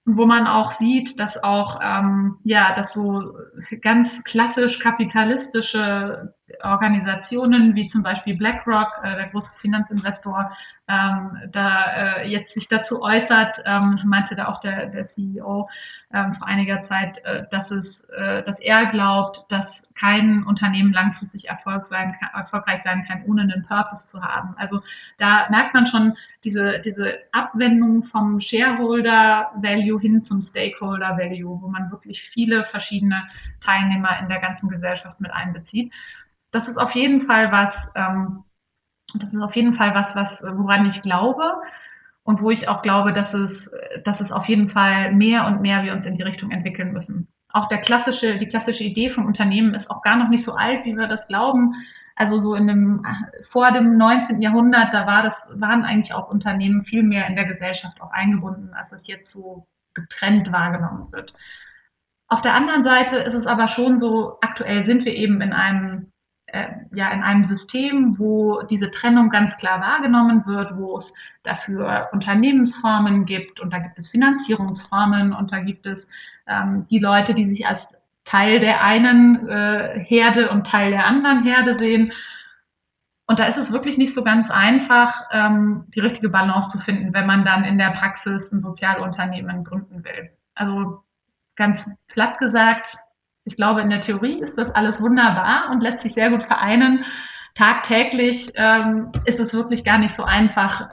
Wo 0.06 0.26
man 0.26 0.48
auch 0.48 0.72
sieht, 0.72 1.20
dass 1.20 1.44
auch, 1.44 1.80
ähm, 1.84 2.38
ja, 2.44 2.74
dass 2.74 2.94
so 2.94 3.34
ganz 3.82 4.24
klassisch 4.24 4.80
kapitalistische 4.80 6.34
Organisationen 6.64 7.76
wie 7.76 7.88
zum 7.88 8.04
Beispiel 8.04 8.38
BlackRock, 8.38 9.02
äh, 9.04 9.16
der 9.16 9.28
große 9.28 9.54
Finanzinvestor, 9.60 10.52
ähm, 10.88 11.38
da 11.52 12.22
äh, 12.22 12.30
jetzt 12.30 12.54
sich 12.54 12.70
dazu 12.70 13.02
äußert, 13.02 13.62
ähm, 13.66 14.00
meinte 14.06 14.36
da 14.36 14.48
auch 14.48 14.62
der, 14.62 14.86
der 14.86 15.04
CEO 15.04 15.70
ähm, 16.14 16.34
vor 16.34 16.48
einiger 16.48 16.80
Zeit, 16.80 17.18
äh, 17.26 17.46
dass 17.52 17.72
es, 17.72 18.06
äh, 18.06 18.42
dass 18.44 18.62
er 18.62 18.86
glaubt, 18.86 19.46
dass 19.50 19.86
kein 19.96 20.46
Unternehmen 20.46 20.94
langfristig 20.94 21.50
Erfolg 21.50 21.86
sein 21.86 22.16
kann, 22.18 22.30
erfolgreich 22.34 22.82
sein 22.82 23.06
kann, 23.06 23.24
ohne 23.26 23.42
einen 23.42 23.66
Purpose 23.68 24.08
zu 24.08 24.22
haben. 24.22 24.56
Also 24.58 24.82
da 25.18 25.50
merkt 25.50 25.74
man 25.74 25.86
schon 25.86 26.16
diese, 26.46 26.80
diese 26.80 27.16
Abwendung 27.34 28.04
vom 28.04 28.40
Shareholder 28.40 29.52
Value 29.56 30.00
hin 30.00 30.22
zum 30.22 30.42
Stakeholder 30.42 31.18
Value, 31.18 31.62
wo 31.62 31.68
man 31.68 31.92
wirklich 31.92 32.22
viele 32.22 32.64
verschiedene 32.64 33.24
Teilnehmer 33.60 34.18
in 34.22 34.30
der 34.30 34.40
ganzen 34.40 34.70
Gesellschaft 34.70 35.20
mit 35.20 35.32
einbezieht. 35.32 35.92
Das 36.52 36.68
ist 36.68 36.78
auf 36.78 36.92
jeden 36.92 37.22
Fall 37.22 37.52
was, 37.52 37.90
ähm, 37.96 38.44
das 39.16 39.34
ist 39.34 39.42
auf 39.42 39.56
jeden 39.56 39.74
Fall 39.74 39.94
was, 39.94 40.16
was, 40.16 40.44
woran 40.44 40.86
ich 40.86 41.02
glaube 41.02 41.44
und 42.24 42.42
wo 42.42 42.52
ich 42.52 42.68
auch 42.68 42.82
glaube, 42.82 43.14
dass 43.14 43.34
es, 43.34 43.72
dass 44.04 44.22
es 44.22 44.32
auf 44.32 44.48
jeden 44.48 44.68
Fall 44.68 45.14
mehr 45.14 45.46
und 45.48 45.62
mehr 45.62 45.84
wir 45.84 45.94
uns 45.94 46.06
in 46.06 46.16
die 46.16 46.24
Richtung 46.24 46.52
entwickeln 46.52 46.92
müssen. 46.92 47.28
Auch 47.54 47.68
der 47.70 47.80
klassische, 47.80 48.38
die 48.38 48.48
klassische 48.48 48.84
Idee 48.84 49.10
vom 49.10 49.26
Unternehmen 49.26 49.74
ist 49.74 49.90
auch 49.90 50.02
gar 50.02 50.18
noch 50.18 50.30
nicht 50.30 50.44
so 50.44 50.54
alt, 50.54 50.84
wie 50.86 50.96
wir 50.96 51.08
das 51.08 51.28
glauben. 51.28 51.74
Also 52.16 52.40
so 52.40 52.56
in 52.56 52.68
dem, 52.68 53.06
vor 53.48 53.72
dem 53.72 53.98
19. 53.98 54.42
Jahrhundert, 54.42 54.94
da 54.94 55.08
war 55.08 55.24
das, 55.24 55.50
waren 55.54 55.86
eigentlich 55.86 56.14
auch 56.14 56.30
Unternehmen 56.30 56.82
viel 56.82 57.04
mehr 57.04 57.28
in 57.28 57.36
der 57.36 57.46
Gesellschaft 57.46 58.02
auch 58.02 58.12
eingebunden, 58.12 58.74
als 58.74 58.92
es 58.92 59.08
jetzt 59.08 59.32
so 59.32 59.68
getrennt 59.94 60.52
wahrgenommen 60.52 61.12
wird. 61.12 61.34
Auf 62.28 62.42
der 62.42 62.56
anderen 62.56 62.84
Seite 62.84 63.18
ist 63.18 63.36
es 63.36 63.48
aber 63.48 63.68
schon 63.68 63.98
so, 63.98 64.38
aktuell 64.42 64.84
sind 64.84 65.06
wir 65.06 65.14
eben 65.16 65.42
in 65.42 65.54
einem 65.54 66.12
äh, 66.48 66.68
ja 66.94 67.10
in 67.12 67.24
einem 67.24 67.44
System, 67.44 68.18
wo 68.18 68.62
diese 68.64 68.92
Trennung 68.92 69.30
ganz 69.30 69.58
klar 69.58 69.82
wahrgenommen 69.82 70.46
wird, 70.46 70.78
wo 70.78 70.98
es 70.98 71.14
dafür 71.44 72.10
Unternehmensformen 72.12 73.26
gibt 73.26 73.60
und 73.60 73.72
da 73.72 73.80
gibt 73.80 73.98
es 73.98 74.08
Finanzierungsformen 74.08 75.34
und 75.34 75.52
da 75.52 75.60
gibt 75.60 75.86
es 75.86 76.08
ähm, 76.48 76.86
die 76.90 77.00
Leute, 77.00 77.34
die 77.34 77.46
sich 77.46 77.68
als 77.68 77.90
Teil 78.24 78.60
der 78.60 78.84
einen 78.84 79.48
äh, 79.48 80.00
Herde 80.04 80.50
und 80.50 80.68
Teil 80.68 80.92
der 80.92 81.06
anderen 81.06 81.44
Herde 81.44 81.76
sehen. 81.76 82.12
Und 83.26 83.40
da 83.40 83.46
ist 83.46 83.58
es 83.58 83.72
wirklich 83.72 83.98
nicht 83.98 84.14
so 84.14 84.24
ganz 84.24 84.52
einfach, 84.52 85.24
ähm, 85.32 85.86
die 85.96 86.00
richtige 86.00 86.30
Balance 86.30 86.70
zu 86.70 86.78
finden, 86.78 87.14
wenn 87.14 87.26
man 87.26 87.46
dann 87.46 87.64
in 87.64 87.78
der 87.78 87.92
Praxis 87.92 88.52
ein 88.52 88.60
Sozialunternehmen 88.60 89.64
gründen 89.64 90.04
will. 90.04 90.32
Also 90.56 91.04
ganz 91.56 91.90
platt 92.08 92.38
gesagt, 92.38 92.98
ich 93.48 93.56
glaube, 93.56 93.80
in 93.80 93.90
der 93.90 94.02
Theorie 94.02 94.42
ist 94.42 94.58
das 94.58 94.72
alles 94.72 95.02
wunderbar 95.02 95.70
und 95.72 95.80
lässt 95.82 96.02
sich 96.02 96.14
sehr 96.14 96.30
gut 96.30 96.44
vereinen. 96.44 97.06
Tagtäglich 97.56 98.52
ähm, 98.56 99.14
ist 99.24 99.40
es 99.40 99.54
wirklich 99.54 99.86
gar 99.86 99.98
nicht 99.98 100.14
so 100.14 100.24
einfach, 100.24 100.90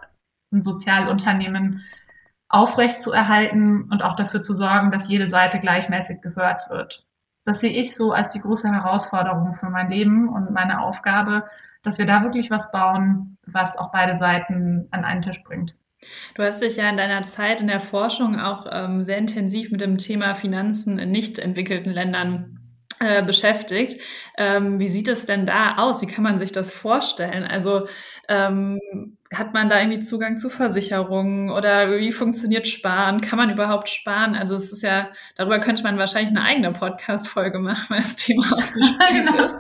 ein 0.53 0.63
Sozialunternehmen 0.63 1.83
aufrecht 2.49 3.03
zu 3.03 3.11
erhalten 3.11 3.87
und 3.91 4.05
auch 4.05 4.15
dafür 4.15 4.41
zu 4.41 4.55
sorgen, 4.55 4.93
dass 4.93 5.09
jede 5.09 5.27
Seite 5.27 5.59
gleichmäßig 5.59 6.23
gehört 6.23 6.71
wird. 6.71 7.05
Das 7.45 7.59
sehe 7.59 7.73
ich 7.73 7.97
so 7.97 8.13
als 8.13 8.31
die 8.31 8.41
große 8.41 8.71
Herausforderung 8.71 9.55
für 9.55 9.69
mein 9.69 9.91
Leben 9.91 10.29
und 10.29 10.53
meine 10.53 10.81
Aufgabe, 10.81 11.51
dass 11.83 11.99
wir 11.99 12.07
da 12.07 12.23
wirklich 12.23 12.53
was 12.53 12.71
bauen, 12.71 13.37
was 13.47 13.77
auch 13.77 13.91
beide 13.91 14.15
Seiten 14.15 14.87
an 14.93 15.05
einen 15.05 15.23
Tisch 15.23 15.43
bringt. 15.43 15.75
Du 16.35 16.43
hast 16.43 16.61
dich 16.61 16.77
ja 16.77 16.89
in 16.89 16.97
deiner 16.97 17.23
Zeit 17.23 17.61
in 17.61 17.67
der 17.67 17.81
Forschung 17.81 18.39
auch 18.39 18.67
ähm, 18.71 19.03
sehr 19.03 19.19
intensiv 19.19 19.71
mit 19.71 19.81
dem 19.81 19.99
Thema 19.99 20.35
Finanzen 20.35 20.99
in 20.99 21.11
nicht 21.11 21.39
entwickelten 21.39 21.93
Ländern 21.93 22.61
äh, 23.01 23.23
beschäftigt. 23.23 24.01
Ähm, 24.39 24.79
wie 24.79 24.89
sieht 24.89 25.09
es 25.09 25.27
denn 25.27 25.47
da 25.47 25.77
aus? 25.79 26.01
Wie 26.01 26.07
kann 26.07 26.25
man 26.25 26.39
sich 26.39 26.53
das 26.53 26.73
vorstellen? 26.73 27.45
Also 27.45 27.87
ähm, 28.29 28.81
hat 29.39 29.55
man 29.55 29.69
da 29.69 29.81
irgendwie 29.81 30.01
Zugang 30.01 30.39
zu 30.39 30.49
Versicherungen 30.49 31.51
oder 31.51 31.91
wie 31.99 32.13
funktioniert 32.13 32.67
Sparen? 32.67 33.21
Kann 33.21 33.37
man 33.37 33.51
überhaupt 33.51 33.89
sparen? 33.89 34.35
Also 34.35 34.55
es 34.55 34.73
ist 34.73 34.83
ja, 34.83 35.11
darüber 35.37 35.59
könnte 35.59 35.83
man 35.83 35.99
wahrscheinlich 35.99 36.31
eine 36.31 36.45
eigene 36.45 36.73
Podcast-Folge 36.73 37.59
machen, 37.59 37.87
weil 37.89 37.99
das 37.99 38.17
Thema 38.17 38.45
spannend 38.63 39.31
genau. 39.31 39.45
ist. 39.45 39.59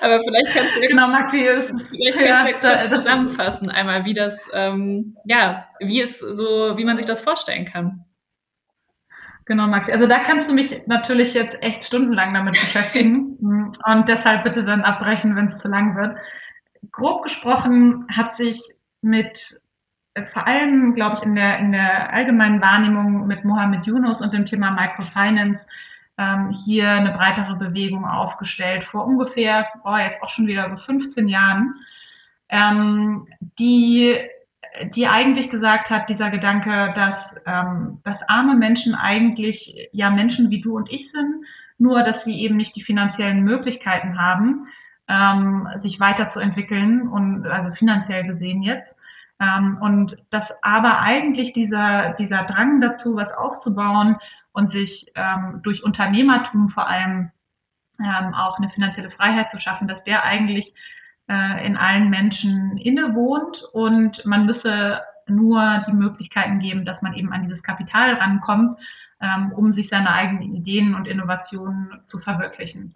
Aber 0.00 0.20
vielleicht 0.20 0.54
kannst 0.54 0.76
du 0.76 0.80
genau, 0.80 1.08
Maxi, 1.08 1.38
vielleicht 1.38 1.68
kannst 1.68 2.62
du 2.62 2.68
ja, 2.68 2.76
kurz 2.76 2.90
zusammenfassen 2.90 3.70
einmal, 3.70 4.04
wie 4.04 4.14
das, 4.14 4.48
ähm, 4.52 5.16
ja, 5.24 5.66
wie 5.80 6.00
es 6.00 6.18
so, 6.18 6.76
wie 6.76 6.84
man 6.84 6.96
sich 6.96 7.06
das 7.06 7.20
vorstellen 7.20 7.64
kann. 7.64 8.04
Genau, 9.48 9.66
Maxi. 9.66 9.90
Also 9.92 10.06
da 10.06 10.18
kannst 10.18 10.50
du 10.50 10.54
mich 10.54 10.86
natürlich 10.86 11.32
jetzt 11.32 11.62
echt 11.62 11.82
stundenlang 11.82 12.34
damit 12.34 12.52
beschäftigen 12.60 13.38
und 13.40 14.08
deshalb 14.08 14.44
bitte 14.44 14.62
dann 14.62 14.82
abbrechen, 14.82 15.36
wenn 15.36 15.46
es 15.46 15.58
zu 15.58 15.68
lang 15.68 15.96
wird. 15.96 16.18
Grob 16.92 17.22
gesprochen 17.22 18.06
hat 18.14 18.36
sich 18.36 18.60
mit 19.00 19.50
äh, 20.14 20.24
vor 20.24 20.46
allem, 20.46 20.94
glaube 20.94 21.16
ich, 21.16 21.22
in 21.22 21.34
der, 21.34 21.58
in 21.58 21.72
der 21.72 22.12
allgemeinen 22.12 22.60
Wahrnehmung 22.60 23.26
mit 23.26 23.44
Mohammed 23.44 23.86
Yunus 23.86 24.20
und 24.20 24.34
dem 24.34 24.46
Thema 24.46 24.70
Microfinance 24.70 25.66
ähm, 26.18 26.50
hier 26.64 26.90
eine 26.90 27.12
breitere 27.12 27.56
Bewegung 27.56 28.04
aufgestellt 28.04 28.84
vor 28.84 29.06
ungefähr, 29.06 29.66
oh, 29.84 29.96
jetzt 29.96 30.22
auch 30.22 30.28
schon 30.28 30.46
wieder 30.46 30.68
so 30.68 30.76
15 30.76 31.28
Jahren, 31.28 31.74
ähm, 32.48 33.24
die 33.58 34.18
die 34.94 35.06
eigentlich 35.06 35.50
gesagt 35.50 35.90
hat, 35.90 36.08
dieser 36.08 36.30
Gedanke, 36.30 36.92
dass, 36.94 37.36
ähm, 37.46 38.00
dass 38.04 38.28
arme 38.28 38.54
Menschen 38.54 38.94
eigentlich 38.94 39.88
ja 39.92 40.10
Menschen 40.10 40.50
wie 40.50 40.60
du 40.60 40.76
und 40.76 40.90
ich 40.92 41.10
sind, 41.10 41.44
nur 41.78 42.02
dass 42.02 42.24
sie 42.24 42.40
eben 42.42 42.56
nicht 42.56 42.76
die 42.76 42.82
finanziellen 42.82 43.42
Möglichkeiten 43.42 44.20
haben, 44.20 44.66
ähm, 45.08 45.68
sich 45.76 46.00
weiterzuentwickeln 46.00 47.08
und 47.08 47.46
also 47.46 47.70
finanziell 47.70 48.26
gesehen 48.26 48.62
jetzt. 48.62 48.98
Ähm, 49.40 49.78
und 49.80 50.16
dass 50.30 50.52
aber 50.62 51.00
eigentlich 51.00 51.52
dieser, 51.52 52.14
dieser 52.14 52.44
Drang 52.44 52.80
dazu, 52.80 53.16
was 53.16 53.32
aufzubauen 53.32 54.16
und 54.52 54.68
sich 54.68 55.12
ähm, 55.14 55.60
durch 55.62 55.84
Unternehmertum 55.84 56.68
vor 56.68 56.88
allem 56.88 57.30
ähm, 58.00 58.34
auch 58.34 58.58
eine 58.58 58.68
finanzielle 58.68 59.10
Freiheit 59.10 59.50
zu 59.50 59.58
schaffen, 59.58 59.88
dass 59.88 60.04
der 60.04 60.24
eigentlich 60.24 60.74
äh, 61.28 61.66
in 61.66 61.76
allen 61.76 62.10
Menschen 62.10 62.76
innewohnt 62.76 63.62
und 63.72 64.24
man 64.24 64.46
müsse 64.46 65.00
nur 65.26 65.82
die 65.86 65.92
Möglichkeiten 65.92 66.58
geben, 66.58 66.84
dass 66.84 67.02
man 67.02 67.14
eben 67.14 67.32
an 67.32 67.42
dieses 67.42 67.62
Kapital 67.62 68.14
rankommt, 68.14 68.78
ähm, 69.20 69.52
um 69.52 69.72
sich 69.72 69.88
seine 69.88 70.12
eigenen 70.12 70.54
Ideen 70.54 70.94
und 70.94 71.06
Innovationen 71.06 72.00
zu 72.04 72.18
verwirklichen. 72.18 72.94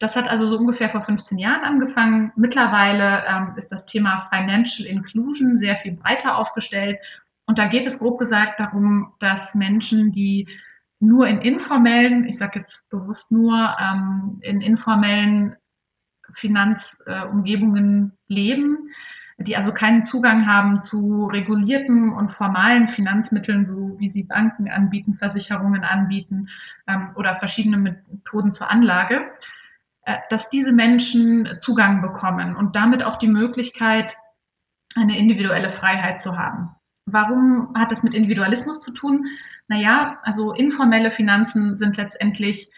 Das 0.00 0.16
hat 0.16 0.28
also 0.28 0.46
so 0.46 0.58
ungefähr 0.58 0.88
vor 0.88 1.02
15 1.02 1.38
Jahren 1.38 1.62
angefangen. 1.62 2.32
Mittlerweile 2.34 3.22
ähm, 3.28 3.52
ist 3.56 3.70
das 3.70 3.84
Thema 3.84 4.28
Financial 4.32 4.88
Inclusion 4.88 5.58
sehr 5.58 5.76
viel 5.76 5.92
breiter 5.92 6.38
aufgestellt. 6.38 6.98
Und 7.44 7.58
da 7.58 7.66
geht 7.66 7.86
es 7.86 7.98
grob 7.98 8.18
gesagt 8.18 8.60
darum, 8.60 9.12
dass 9.18 9.54
Menschen, 9.54 10.10
die 10.10 10.48
nur 11.00 11.26
in 11.28 11.42
informellen, 11.42 12.26
ich 12.26 12.38
sage 12.38 12.60
jetzt 12.60 12.88
bewusst 12.88 13.30
nur, 13.30 13.76
ähm, 13.78 14.38
in 14.40 14.62
informellen 14.62 15.56
Finanzumgebungen 16.32 18.16
leben, 18.26 18.78
die 19.36 19.56
also 19.56 19.72
keinen 19.72 20.04
Zugang 20.04 20.46
haben 20.46 20.80
zu 20.80 21.26
regulierten 21.26 22.10
und 22.10 22.30
formalen 22.30 22.88
Finanzmitteln, 22.88 23.66
so 23.66 23.98
wie 23.98 24.08
sie 24.08 24.22
Banken 24.22 24.70
anbieten, 24.70 25.16
Versicherungen 25.18 25.84
anbieten 25.84 26.48
ähm, 26.86 27.10
oder 27.16 27.36
verschiedene 27.36 27.76
Methoden 27.76 28.54
zur 28.54 28.70
Anlage, 28.70 29.16
äh, 29.16 29.59
dass 30.30 30.50
diese 30.50 30.72
Menschen 30.72 31.58
Zugang 31.58 32.02
bekommen 32.02 32.56
und 32.56 32.76
damit 32.76 33.02
auch 33.02 33.16
die 33.16 33.28
Möglichkeit, 33.28 34.16
eine 34.96 35.16
individuelle 35.16 35.70
Freiheit 35.70 36.20
zu 36.20 36.36
haben. 36.36 36.70
Warum 37.06 37.72
hat 37.76 37.92
das 37.92 38.02
mit 38.02 38.14
Individualismus 38.14 38.80
zu 38.80 38.92
tun? 38.92 39.26
Naja, 39.68 40.18
also 40.22 40.52
informelle 40.52 41.10
Finanzen 41.10 41.76
sind 41.76 41.96
letztendlich 41.96 42.70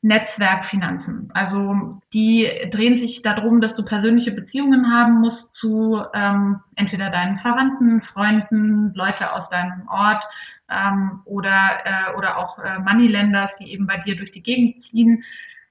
Netzwerkfinanzen. 0.00 1.30
Also 1.34 2.00
die 2.12 2.48
drehen 2.70 2.96
sich 2.96 3.22
darum, 3.22 3.60
dass 3.60 3.74
du 3.74 3.84
persönliche 3.84 4.30
Beziehungen 4.30 4.92
haben 4.92 5.20
musst 5.20 5.54
zu 5.54 6.02
ähm, 6.14 6.60
entweder 6.76 7.10
deinen 7.10 7.38
Verwandten, 7.38 8.00
Freunden, 8.02 8.92
Leute 8.94 9.32
aus 9.32 9.50
deinem 9.50 9.88
Ort 9.88 10.24
ähm, 10.70 11.22
oder, 11.24 11.80
äh, 11.84 12.16
oder 12.16 12.38
auch 12.38 12.58
äh, 12.60 12.78
Moneylenders, 12.78 13.56
die 13.56 13.72
eben 13.72 13.86
bei 13.88 13.96
dir 13.96 14.16
durch 14.16 14.30
die 14.30 14.42
Gegend 14.42 14.82
ziehen, 14.82 15.24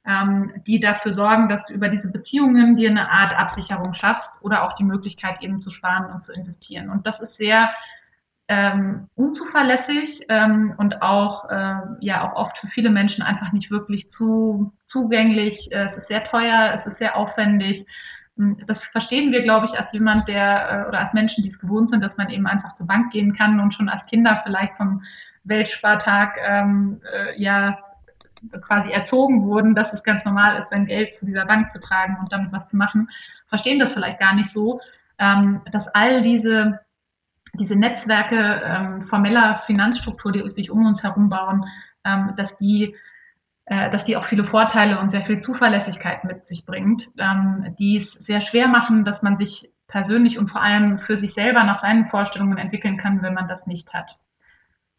ähm, 0.08 0.54
die 0.65 0.80
dafür 0.80 1.12
sorgen, 1.12 1.50
dass 1.50 1.65
du 1.65 1.74
über 1.74 1.89
diese 1.89 2.12
Beziehungen 2.12 2.76
dir 2.76 2.89
eine 2.89 3.12
Art 3.12 3.38
Absicherung 3.38 3.93
schaffst 3.93 4.43
oder 4.43 4.63
auch 4.63 4.74
die 4.74 4.86
Möglichkeit 4.86 5.41
eben 5.41 5.60
zu 5.60 5.70
sparen 5.70 6.12
und 6.12 6.22
zu 6.22 6.34
investieren. 6.34 6.89
Und 6.89 7.06
das 7.06 7.20
ist 7.20 7.36
sehr 7.36 7.70
ähm, 8.48 9.10
unzuverlässig 9.15 10.22
ähm, 10.30 10.74
und 10.78 11.02
auch 11.02 11.50
äh, 11.50 11.76
ja 12.00 12.26
auch 12.26 12.34
oft 12.34 12.58
für 12.58 12.67
viele 12.67 12.89
Menschen 12.89 13.22
einfach 13.22 13.52
nicht 13.52 13.70
wirklich 13.70 14.10
zu 14.10 14.72
zugänglich. 14.86 15.70
Äh, 15.74 15.84
es 15.84 15.98
ist 15.98 16.08
sehr 16.08 16.24
teuer, 16.24 16.72
es 16.74 16.86
ist 16.86 16.98
sehr 16.98 17.17
aufwendig. 17.17 17.86
Hm, 18.38 18.63
das 18.65 18.86
verstehen 18.86 19.34
wir, 19.34 19.41
glaube 19.41 19.65
ich, 19.65 19.78
als 19.78 19.91
jemand, 19.91 20.30
der 20.30 20.86
äh, 20.86 20.88
oder 20.88 21.00
als 21.00 21.13
Menschen, 21.13 21.43
die 21.43 21.50
es 21.50 21.60
gewohnt 21.60 21.89
sind, 21.89 22.02
dass 22.02 22.15
man 22.15 22.30
eben 22.30 22.48
einfach 22.48 22.74
zur 22.76 22.88
Bank 22.88 23.12
gehen 23.12 23.36
kann 23.36 23.60
und 23.60 23.74
schon 23.74 23.89
als 23.89 24.06
Kinder 24.06 24.39
vielleicht 24.41 24.78
vom 24.78 25.02
Weltspartag 25.43 26.38
ähm, 26.48 27.02
äh, 27.12 27.41
ja 27.41 27.78
quasi 28.62 28.91
erzogen 28.91 29.43
wurden, 29.43 29.76
dass 29.76 29.93
es 29.93 30.04
ganz 30.04 30.26
normal 30.26 30.58
ist, 30.58 30.69
sein 30.69 30.86
Geld 30.86 31.15
zu 31.15 31.26
dieser 31.26 31.45
Bank 31.45 31.71
zu 31.71 31.80
tragen 31.80 32.17
und 32.19 32.32
damit 32.32 32.52
was 32.52 32.67
zu 32.67 32.78
machen, 32.78 33.10
verstehen 33.47 33.80
das 33.80 33.93
vielleicht 33.93 34.19
gar 34.19 34.36
nicht 34.36 34.52
so, 34.52 34.80
ähm, 35.19 35.62
dass 35.71 35.88
all 35.88 36.21
diese 36.21 36.80
diese 37.54 37.76
Netzwerke 37.76 38.62
ähm, 38.63 39.02
formeller 39.02 39.58
Finanzstruktur, 39.58 40.32
die 40.32 40.50
sich 40.50 40.69
um 40.69 40.86
uns 40.86 41.04
herum 41.04 41.30
bauen, 41.30 41.65
ähm, 42.04 42.34
dass 42.36 42.58
die 42.58 42.95
äh, 43.65 43.89
dass 43.89 44.06
die 44.06 44.15
auch 44.15 44.26
viele 44.26 44.45
Vorteile 44.45 45.00
und 45.00 45.10
sehr 45.10 45.21
viel 45.21 45.39
Zuverlässigkeit 45.39 46.23
mit 46.23 46.45
sich 46.45 46.65
bringt, 46.65 47.10
ähm, 47.17 47.76
die 47.80 47.97
es 47.97 48.13
sehr 48.13 48.41
schwer 48.41 48.67
machen, 48.67 49.04
dass 49.04 49.23
man 49.23 49.38
sich 49.38 49.73
persönlich 49.88 50.38
und 50.38 50.47
vor 50.47 50.62
allem 50.62 50.97
für 50.97 51.17
sich 51.17 51.34
selber 51.34 51.63
nach 51.63 51.78
seinen 51.78 52.06
Vorstellungen 52.06 52.58
entwickeln 52.58 52.97
kann, 52.97 53.21
wenn 53.21 53.34
man 53.34 53.47
das 53.47 53.67
nicht 53.67 53.93
hat. 53.93 54.17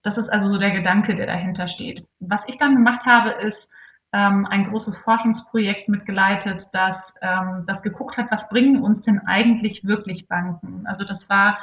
Das 0.08 0.16
ist 0.16 0.30
also 0.30 0.48
so 0.48 0.56
der 0.56 0.70
Gedanke, 0.70 1.14
der 1.14 1.26
dahinter 1.26 1.68
steht. 1.68 2.02
Was 2.18 2.48
ich 2.48 2.56
dann 2.56 2.74
gemacht 2.74 3.04
habe, 3.04 3.28
ist 3.28 3.68
ähm, 4.14 4.46
ein 4.46 4.70
großes 4.70 4.96
Forschungsprojekt 4.96 5.90
mitgeleitet, 5.90 6.70
das, 6.72 7.12
ähm, 7.20 7.64
das 7.66 7.82
geguckt 7.82 8.16
hat, 8.16 8.30
was 8.30 8.48
bringen 8.48 8.82
uns 8.82 9.02
denn 9.02 9.18
eigentlich 9.26 9.84
wirklich 9.84 10.26
Banken? 10.26 10.86
Also 10.86 11.04
das 11.04 11.28
war 11.28 11.58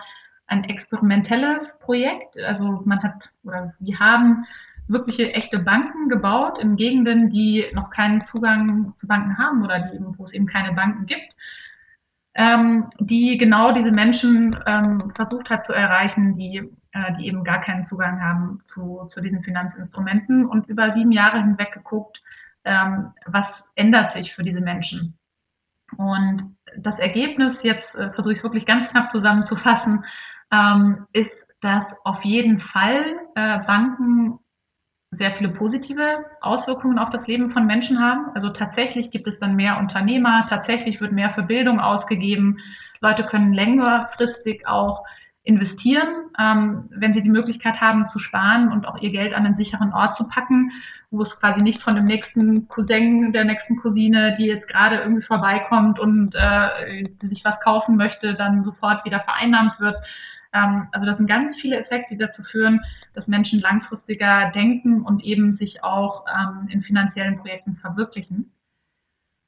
ein 0.46 0.64
experimentelles 0.64 1.80
Projekt. 1.80 2.38
Also 2.38 2.84
man 2.86 3.02
hat 3.02 3.32
oder 3.46 3.74
wir 3.80 4.00
haben 4.00 4.46
wirkliche 4.88 5.34
echte 5.34 5.58
Banken 5.58 6.08
gebaut 6.08 6.60
in 6.60 6.76
Gegenden, 6.76 7.32
die 7.32 7.66
noch 7.74 7.90
keinen 7.90 8.22
Zugang 8.22 8.96
zu 8.96 9.08
Banken 9.08 9.40
haben 9.40 9.64
oder 9.64 9.80
die, 9.80 9.98
wo 10.00 10.24
es 10.24 10.34
eben 10.34 10.46
keine 10.46 10.74
Banken 10.74 11.08
gibt, 11.08 11.36
ähm, 12.36 12.90
die 13.00 13.38
genau 13.38 13.72
diese 13.72 13.92
Menschen 13.92 14.60
ähm, 14.68 15.10
versucht 15.16 15.50
hat 15.50 15.64
zu 15.64 15.74
erreichen, 15.74 16.34
die, 16.34 16.70
äh, 16.92 17.14
die 17.14 17.28
eben 17.28 17.44
gar 17.44 17.62
keinen 17.62 17.86
Zugang 17.86 18.22
haben 18.22 18.62
zu, 18.66 19.06
zu 19.08 19.22
diesen 19.22 19.42
Finanzinstrumenten 19.42 20.46
und 20.46 20.68
über 20.68 20.92
sieben 20.92 21.14
Jahre 21.14 21.42
hinweg 21.42 21.72
geguckt, 21.72 22.22
ähm, 22.66 23.14
was 23.26 23.70
ändert 23.76 24.12
sich 24.12 24.36
für 24.36 24.44
diese 24.44 24.60
Menschen. 24.60 25.18
Und 25.98 26.44
das 26.78 27.00
Ergebnis, 27.00 27.64
jetzt 27.64 27.96
äh, 27.96 28.12
versuche 28.12 28.34
ich 28.34 28.40
es 28.40 28.44
wirklich 28.44 28.66
ganz 28.66 28.90
knapp 28.90 29.12
zusammenzufassen, 29.12 30.04
ähm, 30.52 31.08
ist, 31.14 31.48
dass 31.62 31.96
auf 32.04 32.24
jeden 32.26 32.60
Fall 32.60 33.16
äh, 33.36 33.60
Banken 33.60 34.40
sehr 35.12 35.32
viele 35.32 35.50
positive 35.50 36.26
Auswirkungen 36.42 37.00
auf 37.00 37.10
das 37.10 37.28
Leben 37.28 37.50
von 37.50 37.66
Menschen 37.66 38.02
haben. 38.02 38.28
Also 38.34 38.50
tatsächlich 38.50 39.12
gibt 39.12 39.28
es 39.28 39.38
dann 39.38 39.56
mehr 39.56 39.78
Unternehmer, 39.80 40.46
tatsächlich 40.48 41.00
wird 41.02 41.12
mehr 41.12 41.32
für 41.34 41.44
Bildung 41.44 41.80
ausgegeben. 41.80 42.60
Leute 43.00 43.24
können 43.24 43.54
längerfristig 43.54 44.68
auch 44.68 45.04
investieren, 45.46 46.32
ähm, 46.40 46.90
wenn 46.90 47.14
sie 47.14 47.22
die 47.22 47.30
Möglichkeit 47.30 47.80
haben 47.80 48.08
zu 48.08 48.18
sparen 48.18 48.72
und 48.72 48.88
auch 48.88 48.98
ihr 48.98 49.12
Geld 49.12 49.34
an 49.34 49.46
einen 49.46 49.56
sicheren 49.56 49.94
Ort 49.94 50.16
zu 50.16 50.28
packen, 50.28 50.72
wo 51.12 51.22
es 51.22 51.40
quasi 51.40 51.62
nicht 51.62 51.84
von 51.84 51.96
dem 51.96 52.06
nächsten 52.06 52.68
Cousin, 52.68 53.32
der 53.32 53.46
nächsten 53.46 53.78
Cousine, 53.78 54.34
die 54.38 54.48
jetzt 54.48 54.68
gerade 54.68 54.98
irgendwie 54.98 55.22
vorbeikommt 55.22 56.00
und 56.00 56.36
äh, 56.36 57.06
sich 57.22 57.46
was 57.46 57.62
kaufen 57.62 57.96
möchte, 57.96 58.34
dann 58.34 58.64
sofort 58.64 59.06
wieder 59.06 59.20
vereinnahmt 59.20 59.80
wird, 59.80 59.98
also 60.92 61.06
das 61.06 61.18
sind 61.18 61.28
ganz 61.28 61.56
viele 61.56 61.78
Effekte, 61.78 62.16
die 62.16 62.20
dazu 62.20 62.44
führen, 62.44 62.82
dass 63.14 63.28
Menschen 63.28 63.60
langfristiger 63.60 64.52
denken 64.52 65.02
und 65.02 65.24
eben 65.24 65.54
sich 65.54 65.84
auch 65.84 66.26
ähm, 66.28 66.68
in 66.70 66.82
finanziellen 66.82 67.38
Projekten 67.38 67.76
verwirklichen. 67.76 68.52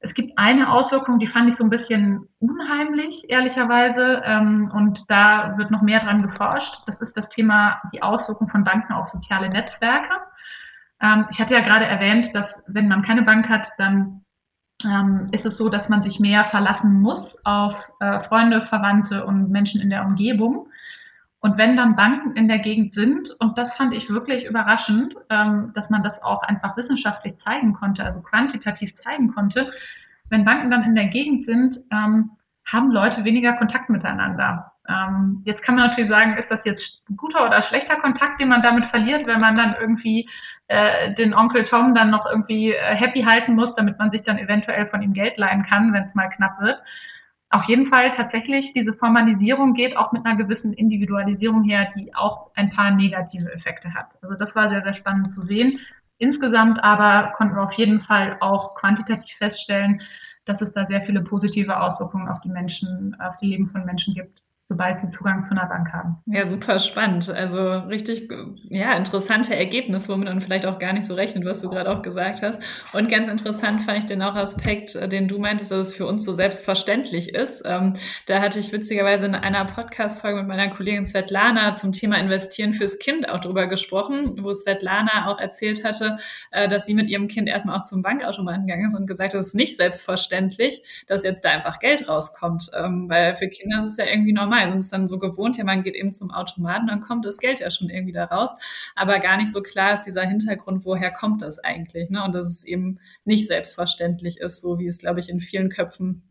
Es 0.00 0.14
gibt 0.14 0.38
eine 0.38 0.72
Auswirkung, 0.72 1.18
die 1.18 1.26
fand 1.26 1.48
ich 1.48 1.56
so 1.56 1.64
ein 1.64 1.70
bisschen 1.70 2.28
unheimlich, 2.38 3.28
ehrlicherweise, 3.30 4.22
ähm, 4.24 4.70
und 4.72 5.10
da 5.10 5.58
wird 5.58 5.72
noch 5.72 5.82
mehr 5.82 6.00
dran 6.00 6.22
geforscht. 6.22 6.82
Das 6.86 7.00
ist 7.00 7.16
das 7.16 7.28
Thema 7.28 7.80
die 7.92 8.02
Auswirkung 8.02 8.48
von 8.48 8.62
Banken 8.62 8.92
auf 8.92 9.08
soziale 9.08 9.48
Netzwerke. 9.48 10.14
ich 11.30 11.40
hatte 11.40 11.54
ja 11.54 11.60
gerade 11.60 11.84
erwähnt, 11.84 12.34
dass 12.34 12.64
wenn 12.66 12.88
man 12.88 13.02
keine 13.02 13.22
Bank 13.22 13.48
hat, 13.48 13.68
dann 13.78 14.24
ist 15.32 15.44
es 15.44 15.58
so, 15.58 15.68
dass 15.68 15.88
man 15.88 16.02
sich 16.02 16.20
mehr 16.20 16.44
verlassen 16.44 17.00
muss 17.00 17.44
auf 17.44 17.90
äh, 17.98 18.20
Freunde, 18.20 18.62
Verwandte 18.62 19.26
und 19.26 19.50
Menschen 19.50 19.80
in 19.80 19.90
der 19.90 20.04
Umgebung. 20.04 20.68
Und 21.40 21.56
wenn 21.56 21.76
dann 21.76 21.94
Banken 21.94 22.36
in 22.36 22.48
der 22.48 22.58
Gegend 22.58 22.92
sind, 22.92 23.30
und 23.38 23.58
das 23.58 23.76
fand 23.76 23.94
ich 23.94 24.10
wirklich 24.10 24.44
überraschend, 24.44 25.14
ähm, 25.30 25.70
dass 25.74 25.88
man 25.88 26.02
das 26.02 26.22
auch 26.22 26.42
einfach 26.42 26.76
wissenschaftlich 26.76 27.36
zeigen 27.36 27.74
konnte, 27.74 28.04
also 28.04 28.20
quantitativ 28.22 28.94
zeigen 28.94 29.32
konnte, 29.32 29.70
wenn 30.30 30.44
Banken 30.44 30.70
dann 30.70 30.82
in 30.82 30.96
der 30.96 31.06
Gegend 31.06 31.44
sind, 31.44 31.80
ähm, 31.92 32.30
haben 32.66 32.90
Leute 32.90 33.24
weniger 33.24 33.54
Kontakt 33.54 33.88
miteinander. 33.88 34.72
Ähm, 34.88 35.42
jetzt 35.44 35.62
kann 35.62 35.76
man 35.76 35.86
natürlich 35.86 36.08
sagen, 36.08 36.36
ist 36.36 36.50
das 36.50 36.64
jetzt 36.64 37.02
guter 37.16 37.46
oder 37.46 37.62
schlechter 37.62 37.96
Kontakt, 37.96 38.40
den 38.40 38.48
man 38.48 38.62
damit 38.62 38.86
verliert, 38.86 39.26
wenn 39.26 39.40
man 39.40 39.56
dann 39.56 39.76
irgendwie 39.78 40.28
äh, 40.66 41.14
den 41.14 41.34
Onkel 41.34 41.64
Tom 41.64 41.94
dann 41.94 42.10
noch 42.10 42.26
irgendwie 42.26 42.72
äh, 42.72 42.94
happy 42.94 43.22
halten 43.22 43.54
muss, 43.54 43.74
damit 43.74 43.98
man 43.98 44.10
sich 44.10 44.22
dann 44.22 44.38
eventuell 44.38 44.86
von 44.88 45.02
ihm 45.02 45.12
Geld 45.12 45.38
leihen 45.38 45.62
kann, 45.62 45.92
wenn 45.92 46.02
es 46.02 46.14
mal 46.14 46.28
knapp 46.28 46.60
wird 46.60 46.82
auf 47.50 47.64
jeden 47.64 47.86
Fall 47.86 48.10
tatsächlich 48.10 48.74
diese 48.74 48.92
Formalisierung 48.92 49.72
geht 49.72 49.96
auch 49.96 50.12
mit 50.12 50.26
einer 50.26 50.36
gewissen 50.36 50.72
Individualisierung 50.74 51.64
her, 51.64 51.90
die 51.96 52.14
auch 52.14 52.50
ein 52.54 52.70
paar 52.70 52.90
negative 52.90 53.50
Effekte 53.52 53.94
hat. 53.94 54.18
Also 54.20 54.34
das 54.34 54.54
war 54.54 54.68
sehr, 54.68 54.82
sehr 54.82 54.92
spannend 54.92 55.32
zu 55.32 55.42
sehen. 55.42 55.80
Insgesamt 56.18 56.82
aber 56.84 57.32
konnten 57.36 57.54
wir 57.56 57.62
auf 57.62 57.72
jeden 57.74 58.02
Fall 58.02 58.36
auch 58.40 58.74
quantitativ 58.74 59.34
feststellen, 59.38 60.02
dass 60.44 60.60
es 60.60 60.72
da 60.72 60.84
sehr 60.84 61.00
viele 61.00 61.22
positive 61.22 61.80
Auswirkungen 61.80 62.28
auf 62.28 62.40
die 62.40 62.50
Menschen, 62.50 63.16
auf 63.20 63.36
die 63.36 63.46
Leben 63.46 63.66
von 63.68 63.84
Menschen 63.84 64.14
gibt 64.14 64.42
sobald 64.68 64.98
sie 64.98 65.08
Zugang 65.08 65.42
zu 65.42 65.52
einer 65.52 65.64
Bank 65.64 65.90
haben. 65.94 66.18
Ja, 66.26 66.44
super 66.44 66.78
spannend. 66.78 67.30
Also 67.30 67.58
richtig, 67.88 68.30
ja, 68.68 68.92
interessante 68.92 69.56
Ergebnisse, 69.56 70.12
womit 70.12 70.28
man 70.28 70.42
vielleicht 70.42 70.66
auch 70.66 70.78
gar 70.78 70.92
nicht 70.92 71.06
so 71.06 71.14
rechnet, 71.14 71.46
was 71.46 71.62
du 71.62 71.70
gerade 71.70 71.90
auch 71.90 72.02
gesagt 72.02 72.42
hast. 72.42 72.60
Und 72.92 73.08
ganz 73.08 73.28
interessant 73.28 73.82
fand 73.82 74.00
ich 74.00 74.04
den 74.04 74.20
auch 74.20 74.34
Aspekt, 74.34 74.94
äh, 74.94 75.08
den 75.08 75.26
du 75.26 75.38
meintest, 75.38 75.70
dass 75.70 75.88
es 75.88 75.94
für 75.94 76.04
uns 76.04 76.22
so 76.22 76.34
selbstverständlich 76.34 77.34
ist. 77.34 77.62
Ähm, 77.64 77.94
da 78.26 78.42
hatte 78.42 78.58
ich 78.58 78.70
witzigerweise 78.70 79.24
in 79.24 79.34
einer 79.34 79.64
Podcast-Folge 79.64 80.40
mit 80.40 80.48
meiner 80.48 80.68
Kollegin 80.68 81.06
Svetlana 81.06 81.72
zum 81.74 81.92
Thema 81.92 82.16
Investieren 82.16 82.74
fürs 82.74 82.98
Kind 82.98 83.26
auch 83.26 83.40
drüber 83.40 83.68
gesprochen, 83.68 84.36
wo 84.42 84.52
Svetlana 84.52 85.28
auch 85.28 85.40
erzählt 85.40 85.82
hatte, 85.82 86.18
äh, 86.50 86.68
dass 86.68 86.84
sie 86.84 86.92
mit 86.92 87.08
ihrem 87.08 87.28
Kind 87.28 87.48
erstmal 87.48 87.78
auch 87.78 87.84
zum 87.84 88.02
Bankautomaten 88.02 88.66
gegangen 88.66 88.88
ist 88.88 88.94
und 88.94 89.06
gesagt 89.06 89.32
hat, 89.32 89.40
es 89.40 89.48
ist 89.48 89.54
nicht 89.54 89.78
selbstverständlich, 89.78 90.82
dass 91.06 91.22
jetzt 91.22 91.42
da 91.46 91.48
einfach 91.52 91.78
Geld 91.78 92.06
rauskommt. 92.06 92.70
Ähm, 92.78 93.06
weil 93.08 93.34
für 93.34 93.48
Kinder 93.48 93.86
ist 93.86 93.92
es 93.92 93.96
ja 93.96 94.04
irgendwie 94.04 94.34
normal 94.34 94.57
normal. 94.58 94.72
Sind 94.72 94.80
es 94.80 94.90
dann 94.90 95.08
so 95.08 95.18
gewohnt, 95.18 95.56
ja, 95.56 95.64
man 95.64 95.82
geht 95.82 95.94
eben 95.94 96.12
zum 96.12 96.30
Automaten, 96.30 96.86
dann 96.86 97.00
kommt 97.00 97.24
das 97.24 97.38
Geld 97.38 97.60
ja 97.60 97.70
schon 97.70 97.90
irgendwie 97.90 98.12
da 98.12 98.24
raus. 98.24 98.50
Aber 98.94 99.18
gar 99.18 99.36
nicht 99.36 99.52
so 99.52 99.62
klar 99.62 99.94
ist 99.94 100.04
dieser 100.04 100.22
Hintergrund, 100.22 100.84
woher 100.84 101.10
kommt 101.10 101.42
das 101.42 101.58
eigentlich? 101.58 102.10
Ne? 102.10 102.22
Und 102.24 102.34
dass 102.34 102.48
es 102.48 102.64
eben 102.64 102.98
nicht 103.24 103.46
selbstverständlich 103.46 104.38
ist, 104.38 104.60
so 104.60 104.78
wie 104.78 104.86
es, 104.86 104.98
glaube 104.98 105.20
ich, 105.20 105.28
in 105.28 105.40
vielen 105.40 105.68
Köpfen 105.68 106.22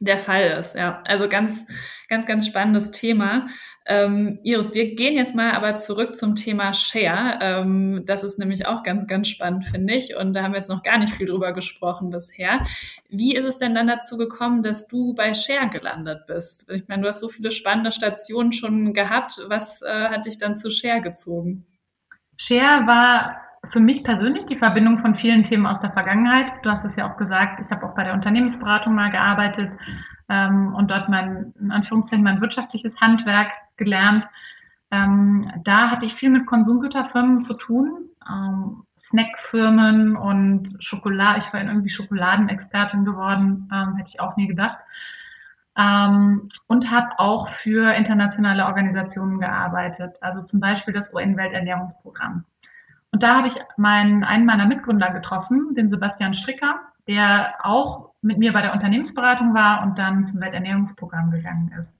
der 0.00 0.18
Fall 0.18 0.58
ist. 0.60 0.74
Ja, 0.74 1.02
also 1.06 1.28
ganz, 1.28 1.64
ganz, 2.08 2.26
ganz 2.26 2.46
spannendes 2.46 2.90
Thema. 2.90 3.46
Ähm, 3.86 4.38
Iris, 4.42 4.74
wir 4.74 4.94
gehen 4.94 5.14
jetzt 5.14 5.34
mal 5.34 5.52
aber 5.52 5.76
zurück 5.76 6.16
zum 6.16 6.36
Thema 6.36 6.72
Share. 6.72 7.38
Ähm, 7.42 8.02
das 8.06 8.24
ist 8.24 8.38
nämlich 8.38 8.66
auch 8.66 8.82
ganz, 8.82 9.06
ganz 9.06 9.28
spannend, 9.28 9.66
finde 9.66 9.94
ich. 9.94 10.16
Und 10.16 10.32
da 10.32 10.42
haben 10.42 10.52
wir 10.52 10.58
jetzt 10.58 10.70
noch 10.70 10.82
gar 10.82 10.98
nicht 10.98 11.12
viel 11.12 11.26
drüber 11.26 11.52
gesprochen 11.52 12.10
bisher. 12.10 12.64
Wie 13.10 13.34
ist 13.34 13.44
es 13.44 13.58
denn 13.58 13.74
dann 13.74 13.86
dazu 13.86 14.16
gekommen, 14.16 14.62
dass 14.62 14.88
du 14.88 15.14
bei 15.14 15.34
Share 15.34 15.68
gelandet 15.68 16.26
bist? 16.26 16.70
Ich 16.70 16.88
meine, 16.88 17.02
du 17.02 17.08
hast 17.08 17.20
so 17.20 17.28
viele 17.28 17.50
spannende 17.50 17.92
Stationen 17.92 18.52
schon 18.52 18.94
gehabt. 18.94 19.40
Was 19.48 19.82
äh, 19.82 20.08
hat 20.08 20.24
dich 20.24 20.38
dann 20.38 20.54
zu 20.54 20.70
Share 20.70 21.02
gezogen? 21.02 21.66
Share 22.36 22.86
war 22.86 23.36
für 23.66 23.80
mich 23.80 24.04
persönlich 24.04 24.46
die 24.46 24.56
Verbindung 24.56 24.98
von 24.98 25.14
vielen 25.14 25.42
Themen 25.42 25.66
aus 25.66 25.80
der 25.80 25.90
Vergangenheit. 25.90 26.52
Du 26.62 26.70
hast 26.70 26.84
es 26.84 26.96
ja 26.96 27.10
auch 27.10 27.16
gesagt, 27.16 27.60
ich 27.60 27.70
habe 27.70 27.86
auch 27.86 27.94
bei 27.94 28.04
der 28.04 28.14
Unternehmensberatung 28.14 28.94
mal 28.94 29.10
gearbeitet 29.10 29.72
ähm, 30.28 30.74
und 30.74 30.90
dort 30.90 31.08
mein, 31.08 31.52
in 31.60 31.70
Anführungszeichen, 31.70 32.24
mein 32.24 32.40
wirtschaftliches 32.40 33.00
Handwerk 33.00 33.52
gelernt. 33.76 34.26
Ähm, 34.90 35.50
da 35.64 35.90
hatte 35.90 36.06
ich 36.06 36.14
viel 36.14 36.30
mit 36.30 36.46
Konsumgüterfirmen 36.46 37.40
zu 37.40 37.54
tun, 37.54 38.10
ähm, 38.30 38.84
Snackfirmen 38.96 40.16
und 40.16 40.74
Schokolade. 40.78 41.38
Ich 41.38 41.52
war 41.52 41.62
irgendwie 41.62 41.90
Schokoladenexpertin 41.90 43.04
geworden, 43.04 43.68
ähm, 43.72 43.96
hätte 43.96 44.10
ich 44.14 44.20
auch 44.20 44.36
nie 44.36 44.46
gedacht. 44.46 44.78
Ähm, 45.76 46.48
und 46.68 46.90
habe 46.92 47.18
auch 47.18 47.48
für 47.48 47.94
internationale 47.94 48.66
Organisationen 48.66 49.40
gearbeitet, 49.40 50.16
also 50.20 50.42
zum 50.42 50.60
Beispiel 50.60 50.94
das 50.94 51.12
UN-Welternährungsprogramm. 51.12 52.44
Und 53.14 53.22
da 53.22 53.36
habe 53.36 53.48
ich 53.48 53.54
meinen, 53.76 54.24
einen 54.24 54.44
meiner 54.44 54.66
Mitgründer 54.66 55.10
getroffen, 55.10 55.72
den 55.74 55.88
Sebastian 55.88 56.34
Stricker, 56.34 56.80
der 57.06 57.54
auch 57.62 58.10
mit 58.20 58.38
mir 58.38 58.52
bei 58.52 58.60
der 58.60 58.72
Unternehmensberatung 58.72 59.54
war 59.54 59.82
und 59.82 59.98
dann 59.98 60.26
zum 60.26 60.40
Welternährungsprogramm 60.40 61.30
gegangen 61.30 61.72
ist 61.80 61.96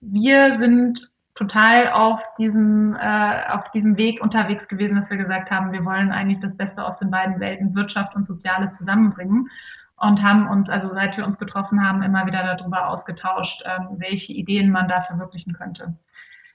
wir 0.00 0.56
sind 0.56 1.10
total 1.34 1.90
auf 1.90 2.22
diesem, 2.38 2.96
äh, 2.96 3.50
auf 3.50 3.70
diesem 3.70 3.96
Weg 3.98 4.22
unterwegs 4.22 4.68
gewesen, 4.68 4.96
dass 4.96 5.10
wir 5.10 5.18
gesagt 5.18 5.50
haben, 5.50 5.72
wir 5.72 5.84
wollen 5.84 6.12
eigentlich 6.12 6.40
das 6.40 6.56
Beste 6.56 6.84
aus 6.84 6.98
den 6.98 7.10
beiden 7.10 7.40
Welten, 7.40 7.74
Wirtschaft 7.74 8.14
und 8.14 8.26
Soziales 8.26 8.72
zusammenbringen 8.72 9.50
und 9.96 10.22
haben 10.22 10.48
uns, 10.48 10.70
also 10.70 10.92
seit 10.94 11.16
wir 11.16 11.26
uns 11.26 11.38
getroffen 11.38 11.86
haben, 11.86 12.02
immer 12.02 12.26
wieder 12.26 12.56
darüber 12.56 12.88
ausgetauscht, 12.88 13.62
ähm, 13.66 13.96
welche 13.98 14.32
Ideen 14.32 14.70
man 14.70 14.88
da 14.88 15.02
verwirklichen 15.02 15.52
könnte. 15.52 15.94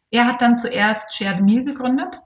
Er 0.10 0.26
hat 0.26 0.42
dann 0.42 0.58
zuerst 0.58 1.16
Share 1.16 1.36
the 1.38 1.44
Meal 1.44 1.64
gegründet. 1.64 2.20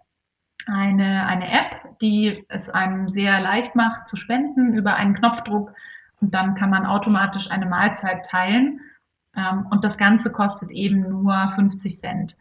Eine, 0.67 1.25
eine 1.27 1.51
App, 1.51 1.99
die 2.01 2.45
es 2.49 2.69
einem 2.69 3.07
sehr 3.07 3.39
leicht 3.39 3.75
macht 3.75 4.07
zu 4.07 4.15
spenden 4.15 4.73
über 4.73 4.95
einen 4.95 5.15
Knopfdruck 5.15 5.73
und 6.21 6.33
dann 6.33 6.55
kann 6.55 6.69
man 6.69 6.85
automatisch 6.85 7.51
eine 7.51 7.65
Mahlzeit 7.65 8.25
teilen 8.25 8.81
ähm, 9.35 9.67
und 9.69 9.83
das 9.83 9.97
Ganze 9.97 10.31
kostet 10.31 10.71
eben 10.71 11.01
nur 11.01 11.49
50 11.55 11.99
Cent. 11.99 12.37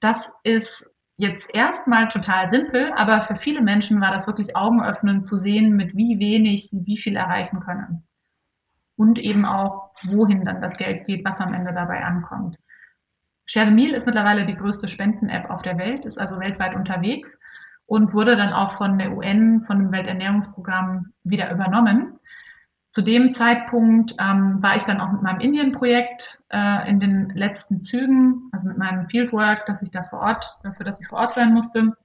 Das 0.00 0.30
ist 0.42 0.90
jetzt 1.16 1.54
erstmal 1.54 2.08
total 2.08 2.48
simpel, 2.48 2.92
aber 2.96 3.22
für 3.22 3.36
viele 3.36 3.60
Menschen 3.60 4.00
war 4.00 4.12
das 4.12 4.26
wirklich 4.26 4.56
augenöffnend 4.56 5.26
zu 5.26 5.36
sehen, 5.38 5.76
mit 5.76 5.96
wie 5.96 6.18
wenig 6.18 6.70
sie 6.70 6.86
wie 6.86 6.96
viel 6.96 7.16
erreichen 7.16 7.60
können. 7.60 8.04
Und 8.96 9.18
eben 9.18 9.44
auch, 9.44 9.90
wohin 10.04 10.44
dann 10.44 10.60
das 10.60 10.76
Geld 10.76 11.06
geht, 11.06 11.24
was 11.24 11.40
am 11.40 11.54
Ende 11.54 11.72
dabei 11.72 12.04
ankommt. 12.04 12.56
Share 13.46 13.68
the 13.68 13.74
Meal 13.74 13.92
ist 13.94 14.06
mittlerweile 14.06 14.44
die 14.44 14.56
größte 14.56 14.88
Spenden-App 14.88 15.50
auf 15.50 15.62
der 15.62 15.78
Welt, 15.78 16.04
ist 16.04 16.18
also 16.18 16.38
weltweit 16.38 16.74
unterwegs 16.74 17.38
und 17.88 18.12
wurde 18.12 18.36
dann 18.36 18.52
auch 18.52 18.74
von 18.74 18.98
der 18.98 19.16
UN, 19.16 19.62
von 19.66 19.78
dem 19.78 19.92
Welternährungsprogramm 19.92 21.14
wieder 21.24 21.50
übernommen. 21.50 22.18
Zu 22.92 23.00
dem 23.00 23.32
Zeitpunkt 23.32 24.14
ähm, 24.20 24.62
war 24.62 24.76
ich 24.76 24.84
dann 24.84 25.00
auch 25.00 25.10
mit 25.10 25.22
meinem 25.22 25.40
Indien-Projekt 25.40 26.38
äh, 26.50 26.88
in 26.88 27.00
den 27.00 27.30
letzten 27.30 27.82
Zügen, 27.82 28.50
also 28.52 28.68
mit 28.68 28.76
meinem 28.76 29.08
Fieldwork, 29.08 29.64
dass 29.64 29.80
ich 29.80 29.90
da 29.90 30.02
vor 30.02 30.20
Ort, 30.20 30.54
dafür, 30.62 30.84
dass 30.84 31.00
ich 31.00 31.08
vor 31.08 31.18
Ort 31.18 31.32
sein 31.32 31.54
musste, 31.54 31.96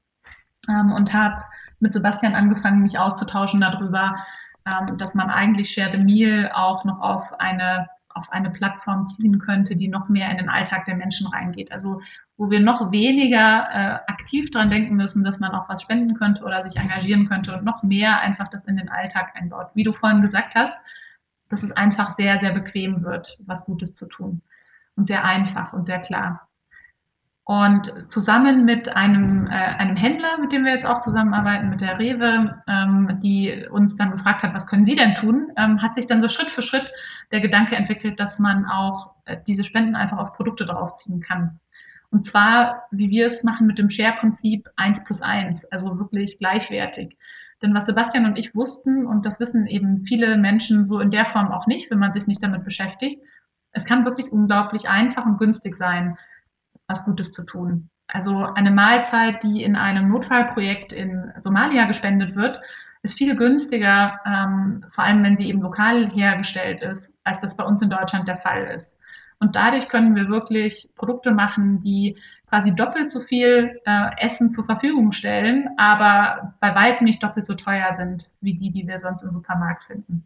ähm, 0.70 0.94
und 0.94 1.14
habe 1.14 1.44
mit 1.80 1.92
Sebastian 1.92 2.34
angefangen, 2.34 2.82
mich 2.82 2.98
auszutauschen 2.98 3.60
darüber, 3.60 4.16
ähm, 4.66 4.98
dass 4.98 5.16
man 5.16 5.30
eigentlich 5.30 5.72
Share 5.72 5.92
the 5.92 5.98
Meal 5.98 6.50
auch 6.54 6.86
noch 6.86 7.02
auf 7.02 7.40
eine 7.42 7.90
auf 8.16 8.32
eine 8.32 8.50
Plattform 8.50 9.06
ziehen 9.06 9.40
könnte, 9.40 9.76
die 9.76 9.88
noch 9.88 10.10
mehr 10.10 10.30
in 10.32 10.38
den 10.38 10.50
Alltag 10.50 10.86
der 10.86 10.96
Menschen 10.96 11.28
reingeht. 11.28 11.72
Also 11.72 12.02
wo 12.38 12.50
wir 12.50 12.60
noch 12.60 12.92
weniger 12.92 13.68
äh, 13.72 14.12
aktiv 14.12 14.50
dran 14.52 14.70
denken 14.70 14.96
müssen, 14.96 15.24
dass 15.24 15.40
man 15.40 15.52
auch 15.52 15.70
was 15.70 15.82
spenden 15.82 16.16
könnte 16.16 16.44
oder 16.44 16.68
sich 16.68 16.80
engagieren 16.80 17.28
könnte 17.28 17.56
und 17.56 17.64
noch 17.64 17.84
mehr 17.84 18.20
einfach 18.22 18.48
das 18.48 18.66
in 18.66 18.78
den 18.78 18.90
Alltag 18.90 19.32
einbaut. 19.36 19.68
Wie 19.76 19.84
du 19.84 19.94
vorhin 19.94 20.22
gesagt 20.22 20.56
hast, 20.56 20.76
dass 21.50 21.64
es 21.64 21.72
einfach 21.72 22.12
sehr, 22.12 22.40
sehr 22.40 22.52
bequem 22.52 23.04
wird, 23.04 23.38
was 23.46 23.66
Gutes 23.66 23.94
zu 23.94 24.08
tun. 24.08 24.42
Und 24.96 25.06
sehr 25.06 25.24
einfach 25.24 25.74
und 25.74 25.84
sehr 25.84 26.00
klar. 26.00 26.48
Und 27.46 28.10
zusammen 28.10 28.64
mit 28.64 28.96
einem, 28.96 29.48
äh, 29.48 29.50
einem 29.50 29.98
Händler, 29.98 30.38
mit 30.40 30.54
dem 30.54 30.64
wir 30.64 30.72
jetzt 30.72 30.86
auch 30.86 31.02
zusammenarbeiten, 31.02 31.70
mit 31.70 31.82
der 31.82 32.00
Rewe, 32.00 32.64
ähm, 32.68 33.20
die 33.22 33.66
uns 33.70 33.98
dann 33.98 34.12
gefragt 34.12 34.44
hat, 34.44 34.54
was 34.54 34.66
können 34.66 34.86
Sie 34.86 34.96
denn 34.96 35.16
tun, 35.16 35.52
ähm, 35.58 35.82
hat 35.82 35.94
sich 35.94 36.08
dann 36.08 36.22
so 36.22 36.30
Schritt 36.30 36.50
für 36.50 36.62
Schritt 36.62 36.90
der 37.34 37.42
Gedanke 37.42 37.76
entwickelt, 37.76 38.18
dass 38.18 38.40
man 38.40 38.66
auch 38.66 39.16
äh, 39.26 39.38
diese 39.46 39.66
Spenden 39.66 39.96
einfach 39.96 40.20
auf 40.20 40.34
Produkte 40.34 40.66
draufziehen 40.66 41.20
kann. 41.20 41.60
Und 42.12 42.26
zwar, 42.26 42.84
wie 42.92 43.10
wir 43.10 43.28
es 43.28 43.44
machen 43.44 43.68
mit 43.68 43.78
dem 43.78 43.90
Share-Prinzip 43.90 44.70
eins 44.78 45.04
plus 45.04 45.22
eins, 45.22 45.66
also 45.66 46.00
wirklich 46.00 46.38
gleichwertig. 46.38 47.18
Denn 47.62 47.74
was 47.74 47.88
Sebastian 47.88 48.26
und 48.26 48.38
ich 48.38 48.56
wussten, 48.56 49.06
und 49.06 49.26
das 49.26 49.40
wissen 49.42 49.68
eben 49.68 50.06
viele 50.06 50.38
Menschen 50.38 50.86
so 50.86 51.00
in 51.00 51.12
der 51.12 51.26
Form 51.26 51.52
auch 51.52 51.68
nicht, 51.68 51.92
wenn 51.92 52.00
man 52.00 52.12
sich 52.14 52.28
nicht 52.28 52.44
damit 52.44 52.64
beschäftigt, 52.64 53.22
es 53.72 53.84
kann 53.84 54.06
wirklich 54.06 54.32
unglaublich 54.32 54.88
einfach 54.88 55.26
und 55.26 55.40
günstig 55.40 55.76
sein, 55.76 56.18
was 56.94 57.06
Gutes 57.06 57.32
zu 57.32 57.44
tun. 57.44 57.90
Also 58.08 58.38
eine 58.38 58.72
Mahlzeit, 58.72 59.42
die 59.44 59.64
in 59.64 59.76
einem 59.76 60.10
Notfallprojekt 60.10 60.94
in 60.94 61.34
Somalia 61.42 61.86
gespendet 61.86 62.36
wird, 62.36 62.60
ist 63.02 63.18
viel 63.18 63.36
günstiger, 63.36 64.20
ähm, 64.26 64.86
vor 64.92 65.04
allem 65.04 65.24
wenn 65.24 65.36
sie 65.36 65.50
eben 65.50 65.62
lokal 65.62 66.10
hergestellt 66.12 66.82
ist, 66.82 67.12
als 67.24 67.40
das 67.40 67.58
bei 67.58 67.64
uns 67.64 67.82
in 67.82 67.90
Deutschland 67.90 68.28
der 68.28 68.38
Fall 68.38 68.64
ist. 68.66 68.98
Und 69.40 69.56
dadurch 69.56 69.90
können 69.90 70.16
wir 70.16 70.30
wirklich 70.30 70.90
Produkte 70.96 71.32
machen, 71.32 71.82
die 71.82 72.16
quasi 72.48 72.74
doppelt 72.74 73.10
so 73.10 73.20
viel 73.20 73.82
äh, 73.86 74.10
Essen 74.18 74.52
zur 74.52 74.64
Verfügung 74.64 75.12
stellen, 75.12 75.70
aber 75.78 76.54
bei 76.62 76.76
weitem 76.76 77.06
nicht 77.06 77.24
doppelt 77.24 77.46
so 77.46 77.56
teuer 77.56 77.92
sind 77.92 78.30
wie 78.42 78.54
die, 78.54 78.72
die 78.72 78.88
wir 78.88 79.00
sonst 79.00 79.24
im 79.24 79.32
Supermarkt 79.32 79.84
finden. 79.86 80.26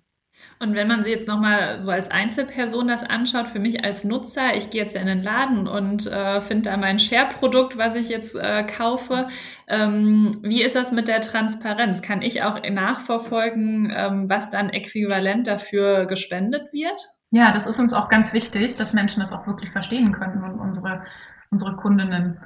Und 0.60 0.74
wenn 0.74 0.88
man 0.88 1.04
sich 1.04 1.14
jetzt 1.14 1.28
nochmal 1.28 1.80
so 1.80 1.90
als 1.90 2.10
Einzelperson 2.10 2.88
das 2.88 3.04
anschaut, 3.04 3.48
für 3.48 3.60
mich 3.60 3.84
als 3.84 4.04
Nutzer, 4.04 4.56
ich 4.56 4.72
gehe 4.72 4.82
jetzt 4.82 4.96
in 4.96 5.06
den 5.06 5.22
Laden 5.22 5.68
und 5.68 6.08
äh, 6.08 6.42
finde 6.42 6.72
da 6.72 6.78
mein 6.78 6.98
Share-Produkt, 6.98 7.78
was 7.78 7.94
ich 7.94 8.10
jetzt 8.10 8.36
äh, 8.36 8.64
kaufe. 8.64 9.28
Ähm, 9.68 10.40
wie 10.42 10.64
ist 10.64 10.76
das 10.76 10.92
mit 10.92 11.08
der 11.08 11.22
Transparenz? 11.22 12.02
Kann 12.02 12.24
ich 12.24 12.42
auch 12.42 12.60
nachverfolgen, 12.68 13.94
ähm, 13.96 14.30
was 14.30 14.50
dann 14.50 14.70
äquivalent 14.70 15.46
dafür 15.46 16.06
gespendet 16.06 16.74
wird? 16.74 17.00
Ja, 17.30 17.52
das 17.52 17.68
ist 17.68 17.80
uns 17.80 17.94
auch 17.94 18.10
ganz 18.10 18.34
wichtig, 18.34 18.78
dass 18.78 18.94
Menschen 18.94 19.20
das 19.20 19.34
auch 19.34 19.46
wirklich 19.46 19.72
verstehen 19.72 20.12
können 20.14 20.44
und 20.44 20.60
unsere, 20.60 21.04
unsere 21.52 21.76
Kundinnen. 21.76 22.40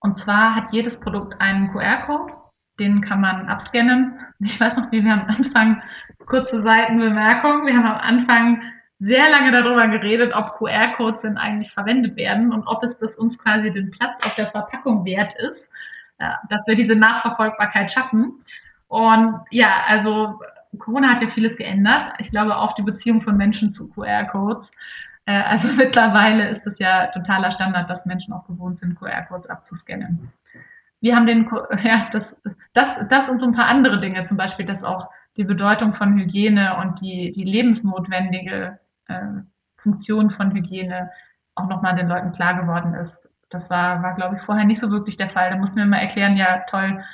Und 0.00 0.16
zwar 0.16 0.54
hat 0.54 0.72
jedes 0.72 1.00
Produkt 1.00 1.40
einen 1.40 1.72
QR-Code, 1.72 2.32
den 2.78 3.00
kann 3.00 3.20
man 3.20 3.48
abscannen. 3.48 4.18
Ich 4.38 4.60
weiß 4.60 4.76
noch, 4.76 4.92
wie 4.92 5.04
wir 5.04 5.12
am 5.12 5.26
Anfang, 5.26 5.82
kurze 6.26 6.62
Seitenbemerkung, 6.62 7.66
wir 7.66 7.76
haben 7.76 7.86
am 7.86 7.98
Anfang 7.98 8.62
sehr 9.00 9.28
lange 9.30 9.52
darüber 9.52 9.88
geredet, 9.88 10.32
ob 10.34 10.56
QR-Codes 10.56 11.22
denn 11.22 11.36
eigentlich 11.36 11.72
verwendet 11.72 12.16
werden 12.16 12.52
und 12.52 12.66
ob 12.66 12.82
es 12.84 12.98
das 12.98 13.16
uns 13.16 13.38
quasi 13.38 13.70
den 13.70 13.90
Platz 13.90 14.24
auf 14.24 14.34
der 14.36 14.50
Verpackung 14.50 15.04
wert 15.04 15.34
ist, 15.34 15.70
dass 16.48 16.66
wir 16.66 16.74
diese 16.74 16.94
Nachverfolgbarkeit 16.94 17.92
schaffen. 17.92 18.40
Und 18.88 19.40
ja, 19.50 19.82
also 19.88 20.38
Corona 20.78 21.08
hat 21.10 21.22
ja 21.22 21.28
vieles 21.28 21.56
geändert. 21.56 22.08
Ich 22.18 22.30
glaube 22.30 22.56
auch 22.56 22.74
die 22.74 22.82
Beziehung 22.82 23.20
von 23.20 23.36
Menschen 23.36 23.72
zu 23.72 23.88
QR-Codes. 23.90 24.72
Äh, 25.26 25.42
also 25.42 25.68
mittlerweile 25.76 26.48
ist 26.48 26.66
es 26.66 26.78
ja 26.78 27.08
totaler 27.08 27.50
Standard, 27.50 27.88
dass 27.90 28.06
Menschen 28.06 28.32
auch 28.32 28.46
gewohnt 28.46 28.78
sind, 28.78 28.98
QR-Codes 28.98 29.48
abzuscannen. 29.48 30.32
Wir 31.00 31.16
haben 31.16 31.26
den, 31.26 31.50
ja, 31.84 32.08
das, 32.12 32.36
das, 32.72 33.06
das 33.08 33.28
und 33.28 33.38
so 33.38 33.46
ein 33.46 33.54
paar 33.54 33.66
andere 33.66 34.00
Dinge, 34.00 34.22
zum 34.24 34.36
Beispiel, 34.36 34.66
dass 34.66 34.84
auch 34.84 35.08
die 35.36 35.44
Bedeutung 35.44 35.94
von 35.94 36.16
Hygiene 36.16 36.76
und 36.80 37.00
die, 37.00 37.32
die 37.32 37.44
lebensnotwendige 37.44 38.78
äh, 39.08 39.26
Funktion 39.76 40.30
von 40.30 40.54
Hygiene 40.54 41.10
auch 41.54 41.68
nochmal 41.68 41.96
den 41.96 42.08
Leuten 42.08 42.32
klar 42.32 42.60
geworden 42.60 42.94
ist. 42.94 43.28
Das 43.50 43.70
war, 43.70 44.02
war, 44.02 44.14
glaube 44.14 44.36
ich, 44.36 44.42
vorher 44.42 44.64
nicht 44.64 44.80
so 44.80 44.90
wirklich 44.90 45.16
der 45.16 45.28
Fall. 45.28 45.50
Da 45.50 45.56
mussten 45.56 45.76
wir 45.76 45.86
mal 45.86 45.98
erklären, 45.98 46.36
ja, 46.36 46.64
toll, 46.68 47.04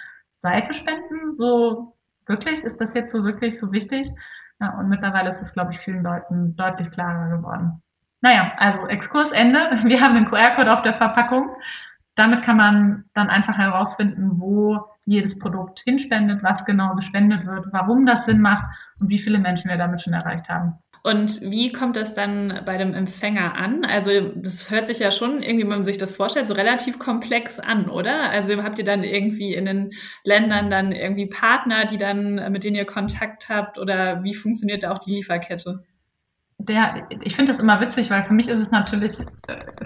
Seife 0.42 0.72
spenden, 0.72 1.36
so 1.36 1.96
wirklich? 2.26 2.62
Ist 2.62 2.80
das 2.80 2.94
jetzt 2.94 3.12
so 3.12 3.24
wirklich 3.24 3.58
so 3.58 3.72
wichtig? 3.72 4.10
Ja, 4.60 4.78
und 4.78 4.88
mittlerweile 4.88 5.30
ist 5.30 5.42
es, 5.42 5.52
glaube 5.52 5.72
ich, 5.72 5.80
vielen 5.80 6.02
Leuten 6.02 6.56
deutlich 6.56 6.90
klarer 6.90 7.36
geworden. 7.36 7.82
Naja, 8.20 8.52
also 8.56 8.86
Exkursende. 8.86 9.58
Wir 9.84 10.00
haben 10.00 10.14
den 10.14 10.26
QR-Code 10.26 10.72
auf 10.72 10.82
der 10.82 10.94
Verpackung. 10.94 11.50
Damit 12.14 12.42
kann 12.42 12.56
man 12.56 13.04
dann 13.14 13.30
einfach 13.30 13.56
herausfinden, 13.56 14.32
wo 14.40 14.80
jedes 15.06 15.38
Produkt 15.38 15.80
hinspendet, 15.80 16.42
was 16.42 16.64
genau 16.64 16.94
gespendet 16.94 17.46
wird, 17.46 17.66
warum 17.72 18.04
das 18.06 18.26
Sinn 18.26 18.40
macht 18.40 18.66
und 18.98 19.08
wie 19.08 19.18
viele 19.18 19.38
Menschen 19.38 19.70
wir 19.70 19.78
damit 19.78 20.02
schon 20.02 20.12
erreicht 20.12 20.48
haben. 20.48 20.74
Und 21.02 21.40
wie 21.40 21.72
kommt 21.72 21.96
das 21.96 22.12
dann 22.12 22.60
bei 22.66 22.76
dem 22.76 22.92
Empfänger 22.92 23.56
an? 23.56 23.86
Also 23.86 24.10
das 24.34 24.70
hört 24.70 24.86
sich 24.86 24.98
ja 24.98 25.10
schon 25.10 25.42
irgendwie, 25.42 25.62
wenn 25.62 25.70
man 25.70 25.84
sich 25.84 25.96
das 25.96 26.14
vorstellt, 26.14 26.46
so 26.46 26.52
relativ 26.52 26.98
komplex 26.98 27.58
an, 27.58 27.88
oder? 27.88 28.28
Also 28.28 28.62
habt 28.62 28.78
ihr 28.78 28.84
dann 28.84 29.02
irgendwie 29.02 29.54
in 29.54 29.64
den 29.64 29.92
Ländern 30.24 30.68
dann 30.68 30.92
irgendwie 30.92 31.26
Partner, 31.26 31.86
die 31.86 31.96
dann 31.96 32.52
mit 32.52 32.64
denen 32.64 32.76
ihr 32.76 32.84
Kontakt 32.84 33.48
habt, 33.48 33.78
oder 33.78 34.22
wie 34.22 34.34
funktioniert 34.34 34.82
da 34.82 34.92
auch 34.92 34.98
die 34.98 35.14
Lieferkette? 35.14 35.84
Der, 36.62 37.06
ich 37.22 37.36
finde 37.36 37.52
das 37.52 37.60
immer 37.60 37.80
witzig, 37.80 38.10
weil 38.10 38.22
für 38.24 38.34
mich 38.34 38.48
ist 38.48 38.60
es 38.60 38.70
natürlich, 38.70 39.12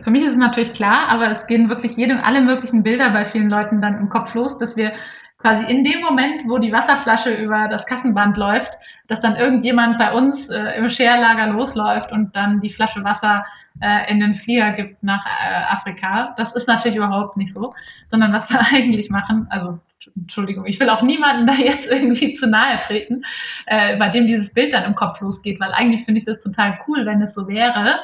für 0.03 0.11
mich 0.11 0.23
ist 0.23 0.33
es 0.33 0.37
natürlich 0.37 0.73
klar, 0.73 1.09
aber 1.09 1.31
es 1.31 1.47
gehen 1.47 1.69
wirklich 1.69 1.97
jedem, 1.97 2.19
alle 2.19 2.41
möglichen 2.41 2.83
Bilder 2.83 3.11
bei 3.11 3.27
vielen 3.27 3.49
Leuten 3.49 3.81
dann 3.81 3.99
im 3.99 4.09
Kopf 4.09 4.35
los, 4.35 4.59
dass 4.59 4.77
wir 4.77 4.93
quasi 5.39 5.63
in 5.65 5.85
dem 5.85 6.01
Moment, 6.01 6.49
wo 6.49 6.59
die 6.59 6.73
Wasserflasche 6.73 7.33
über 7.33 7.69
das 7.69 7.87
Kassenband 7.87 8.37
läuft, 8.37 8.73
dass 9.07 9.21
dann 9.21 9.37
irgendjemand 9.37 9.99
bei 9.99 10.13
uns 10.13 10.49
äh, 10.49 10.77
im 10.77 10.91
Scherlager 10.91 11.47
losläuft 11.49 12.11
und 12.11 12.35
dann 12.35 12.61
die 12.61 12.71
Flasche 12.71 13.05
Wasser 13.05 13.45
äh, 13.81 14.11
in 14.11 14.19
den 14.19 14.35
Flieger 14.35 14.73
gibt 14.73 15.03
nach 15.03 15.25
äh, 15.27 15.73
Afrika. 15.73 16.35
Das 16.37 16.55
ist 16.55 16.67
natürlich 16.67 16.97
überhaupt 16.97 17.37
nicht 17.37 17.53
so, 17.53 17.75
sondern 18.07 18.33
was 18.33 18.51
wir 18.51 18.61
eigentlich 18.73 19.11
machen, 19.11 19.47
also 19.51 19.79
Entschuldigung, 20.17 20.67
ich 20.67 20.81
will 20.81 20.91
auch 20.91 21.03
niemanden 21.03 21.47
da 21.47 21.55
jetzt 21.55 21.91
irgendwie 21.91 22.35
zu 22.35 22.47
nahe 22.47 22.79
treten, 22.81 23.23
äh, 23.67 23.97
bei 23.97 24.09
dem 24.09 24.27
dieses 24.27 24.53
Bild 24.53 24.73
dann 24.73 24.85
im 24.85 24.95
Kopf 24.95 25.21
losgeht, 25.21 25.61
weil 25.61 25.73
eigentlich 25.73 26.05
finde 26.05 26.19
ich 26.19 26.25
das 26.25 26.41
total 26.41 26.79
cool, 26.87 27.07
wenn 27.07 27.23
es 27.23 27.35
so 27.35 27.49
wäre. 27.49 28.01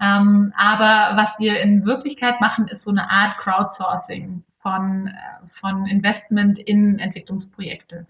Ähm, 0.00 0.52
aber 0.56 1.16
was 1.16 1.38
wir 1.38 1.60
in 1.60 1.86
Wirklichkeit 1.86 2.40
machen, 2.40 2.68
ist 2.68 2.82
so 2.82 2.90
eine 2.90 3.10
Art 3.10 3.38
Crowdsourcing 3.38 4.44
von, 4.60 5.08
äh, 5.08 5.12
von 5.60 5.86
Investment 5.86 6.58
in 6.58 6.98
Entwicklungsprojekte. 6.98 8.06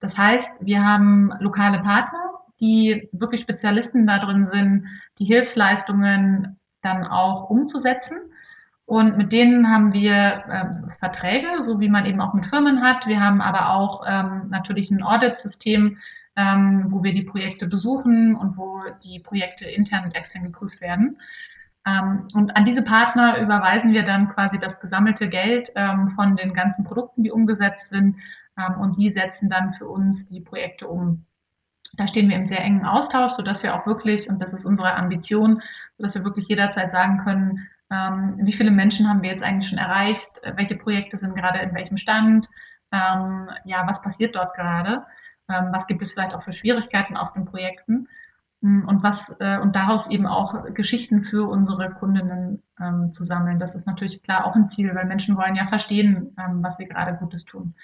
Das 0.00 0.16
heißt, 0.16 0.64
wir 0.64 0.84
haben 0.84 1.32
lokale 1.40 1.78
Partner, 1.80 2.30
die 2.60 3.08
wirklich 3.12 3.42
Spezialisten 3.42 4.06
da 4.06 4.18
drin 4.18 4.48
sind, 4.48 4.86
die 5.18 5.24
Hilfsleistungen 5.24 6.58
dann 6.82 7.04
auch 7.04 7.50
umzusetzen. 7.50 8.16
Und 8.86 9.18
mit 9.18 9.32
denen 9.32 9.68
haben 9.68 9.92
wir 9.92 10.44
ähm, 10.48 10.92
Verträge, 11.00 11.62
so 11.62 11.80
wie 11.80 11.88
man 11.88 12.06
eben 12.06 12.20
auch 12.20 12.34
mit 12.34 12.46
Firmen 12.46 12.82
hat. 12.82 13.06
Wir 13.06 13.20
haben 13.20 13.40
aber 13.40 13.70
auch 13.70 14.04
ähm, 14.08 14.46
natürlich 14.48 14.90
ein 14.92 15.02
Audit-System, 15.02 15.98
ähm, 16.36 16.84
wo 16.86 17.02
wir 17.02 17.12
die 17.12 17.24
Projekte 17.24 17.66
besuchen 17.66 18.36
und 18.36 18.56
wo 18.56 18.82
die 19.02 19.18
Projekte 19.18 19.68
intern 19.68 20.04
und 20.04 20.14
extern 20.14 20.44
geprüft 20.44 20.80
werden. 20.80 21.18
Ähm, 21.84 22.28
und 22.34 22.56
an 22.56 22.64
diese 22.64 22.82
Partner 22.82 23.40
überweisen 23.40 23.92
wir 23.92 24.04
dann 24.04 24.28
quasi 24.28 24.58
das 24.58 24.78
gesammelte 24.78 25.28
Geld 25.28 25.72
ähm, 25.74 26.08
von 26.10 26.36
den 26.36 26.52
ganzen 26.52 26.84
Produkten, 26.84 27.24
die 27.24 27.32
umgesetzt 27.32 27.88
sind. 27.88 28.16
Ähm, 28.56 28.80
und 28.80 28.96
die 28.98 29.10
setzen 29.10 29.50
dann 29.50 29.74
für 29.74 29.88
uns 29.88 30.28
die 30.28 30.40
Projekte 30.40 30.86
um. 30.86 31.24
Da 31.96 32.06
stehen 32.06 32.28
wir 32.28 32.36
im 32.36 32.46
sehr 32.46 32.60
engen 32.60 32.84
Austausch, 32.84 33.32
sodass 33.32 33.62
wir 33.64 33.74
auch 33.74 33.86
wirklich, 33.86 34.28
und 34.28 34.40
das 34.40 34.52
ist 34.52 34.64
unsere 34.64 34.94
Ambition, 34.94 35.62
sodass 35.96 36.14
wir 36.14 36.24
wirklich 36.24 36.46
jederzeit 36.48 36.90
sagen 36.90 37.18
können, 37.18 37.66
wie 37.88 38.52
viele 38.52 38.72
Menschen 38.72 39.08
haben 39.08 39.22
wir 39.22 39.30
jetzt 39.30 39.44
eigentlich 39.44 39.68
schon 39.68 39.78
erreicht, 39.78 40.40
welche 40.56 40.76
Projekte 40.76 41.16
sind 41.16 41.36
gerade 41.36 41.60
in 41.60 41.72
welchem 41.72 41.96
Stand, 41.96 42.48
ja, 42.90 43.86
was 43.86 44.02
passiert 44.02 44.34
dort 44.34 44.54
gerade, 44.56 45.06
was 45.46 45.86
gibt 45.86 46.02
es 46.02 46.10
vielleicht 46.10 46.34
auch 46.34 46.42
für 46.42 46.52
Schwierigkeiten 46.52 47.16
auf 47.16 47.32
den 47.32 47.44
Projekten. 47.44 48.08
Hm, 48.62 48.88
und 48.88 49.02
was 49.02 49.36
äh, 49.38 49.58
und 49.58 49.76
daraus 49.76 50.08
eben 50.08 50.26
auch 50.26 50.64
Geschichten 50.72 51.22
für 51.22 51.48
unsere 51.48 51.90
Kundinnen 51.90 52.62
ähm, 52.80 53.12
zu 53.12 53.24
sammeln. 53.24 53.58
Das 53.58 53.74
ist 53.74 53.86
natürlich 53.86 54.22
klar 54.22 54.44
auch 54.46 54.56
ein 54.56 54.66
Ziel, 54.66 54.94
weil 54.94 55.04
Menschen 55.04 55.36
wollen 55.36 55.56
ja 55.56 55.66
verstehen, 55.66 56.34
ähm, 56.38 56.62
was 56.62 56.78
sie 56.78 56.86
gerade 56.86 57.16
Gutes 57.16 57.44
tun. 57.44 57.74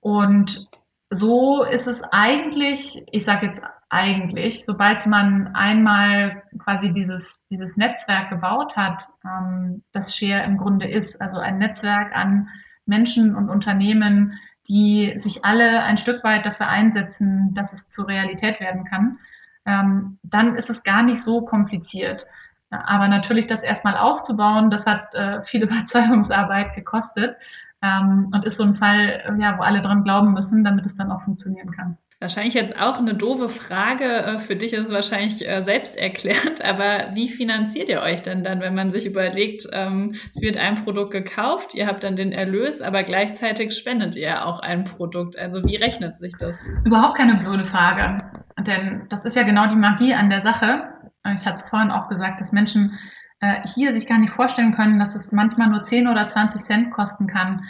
Und 0.00 0.68
so 1.10 1.64
ist 1.64 1.86
es 1.86 2.02
eigentlich, 2.02 3.04
ich 3.10 3.24
sage 3.24 3.46
jetzt 3.46 3.62
eigentlich, 3.94 4.64
sobald 4.64 5.06
man 5.06 5.54
einmal 5.54 6.42
quasi 6.58 6.92
dieses, 6.92 7.46
dieses 7.48 7.76
Netzwerk 7.76 8.28
gebaut 8.28 8.76
hat, 8.76 9.08
ähm, 9.24 9.84
das 9.92 10.16
Share 10.16 10.42
im 10.42 10.56
Grunde 10.56 10.88
ist, 10.88 11.20
also 11.20 11.38
ein 11.38 11.58
Netzwerk 11.58 12.14
an 12.14 12.48
Menschen 12.86 13.36
und 13.36 13.48
Unternehmen, 13.48 14.34
die 14.68 15.14
sich 15.16 15.44
alle 15.44 15.84
ein 15.84 15.96
Stück 15.96 16.24
weit 16.24 16.44
dafür 16.44 16.68
einsetzen, 16.68 17.54
dass 17.54 17.72
es 17.72 17.86
zur 17.86 18.08
Realität 18.08 18.58
werden 18.58 18.84
kann, 18.84 19.18
ähm, 19.64 20.18
dann 20.24 20.56
ist 20.56 20.70
es 20.70 20.82
gar 20.82 21.04
nicht 21.04 21.22
so 21.22 21.42
kompliziert. 21.42 22.26
Aber 22.70 23.06
natürlich 23.06 23.46
das 23.46 23.62
erstmal 23.62 23.96
aufzubauen, 23.96 24.70
das 24.70 24.86
hat 24.86 25.14
äh, 25.14 25.42
viel 25.44 25.62
Überzeugungsarbeit 25.68 26.74
gekostet 26.74 27.36
ähm, 27.80 28.30
und 28.34 28.44
ist 28.44 28.56
so 28.56 28.64
ein 28.64 28.74
Fall, 28.74 29.36
ja, 29.38 29.56
wo 29.56 29.62
alle 29.62 29.82
dran 29.82 30.02
glauben 30.02 30.32
müssen, 30.32 30.64
damit 30.64 30.84
es 30.84 30.96
dann 30.96 31.12
auch 31.12 31.22
funktionieren 31.22 31.70
kann. 31.70 31.96
Wahrscheinlich 32.20 32.54
jetzt 32.54 32.80
auch 32.80 32.98
eine 32.98 33.14
doofe 33.14 33.48
Frage. 33.48 34.04
Äh, 34.04 34.38
für 34.38 34.56
dich 34.56 34.72
ist 34.72 34.84
es 34.84 34.92
wahrscheinlich 34.92 35.46
äh, 35.46 35.62
selbst 35.62 35.96
erklärt, 35.96 36.64
aber 36.64 37.14
wie 37.14 37.28
finanziert 37.28 37.88
ihr 37.88 38.00
euch 38.02 38.22
denn 38.22 38.44
dann, 38.44 38.60
wenn 38.60 38.74
man 38.74 38.90
sich 38.90 39.06
überlegt, 39.06 39.66
ähm, 39.72 40.14
es 40.34 40.40
wird 40.40 40.56
ein 40.56 40.84
Produkt 40.84 41.10
gekauft, 41.10 41.74
ihr 41.74 41.86
habt 41.86 42.04
dann 42.04 42.16
den 42.16 42.32
Erlös, 42.32 42.80
aber 42.80 43.02
gleichzeitig 43.02 43.76
spendet 43.76 44.16
ihr 44.16 44.46
auch 44.46 44.60
ein 44.60 44.84
Produkt? 44.84 45.38
Also 45.38 45.64
wie 45.64 45.76
rechnet 45.76 46.16
sich 46.16 46.34
das? 46.38 46.62
Überhaupt 46.84 47.16
keine 47.16 47.36
blöde 47.36 47.64
Frage. 47.64 48.22
Denn 48.58 49.06
das 49.08 49.24
ist 49.24 49.36
ja 49.36 49.42
genau 49.42 49.66
die 49.66 49.76
Magie 49.76 50.14
an 50.14 50.30
der 50.30 50.42
Sache. 50.42 50.88
Ich 51.36 51.44
hatte 51.44 51.56
es 51.56 51.68
vorhin 51.68 51.90
auch 51.90 52.08
gesagt, 52.08 52.40
dass 52.40 52.52
Menschen 52.52 52.98
äh, 53.40 53.66
hier 53.74 53.92
sich 53.92 54.06
gar 54.06 54.18
nicht 54.18 54.32
vorstellen 54.32 54.74
können, 54.74 54.98
dass 54.98 55.14
es 55.14 55.32
manchmal 55.32 55.68
nur 55.68 55.82
10 55.82 56.08
oder 56.08 56.28
20 56.28 56.60
Cent 56.62 56.90
kosten 56.92 57.26
kann, 57.26 57.64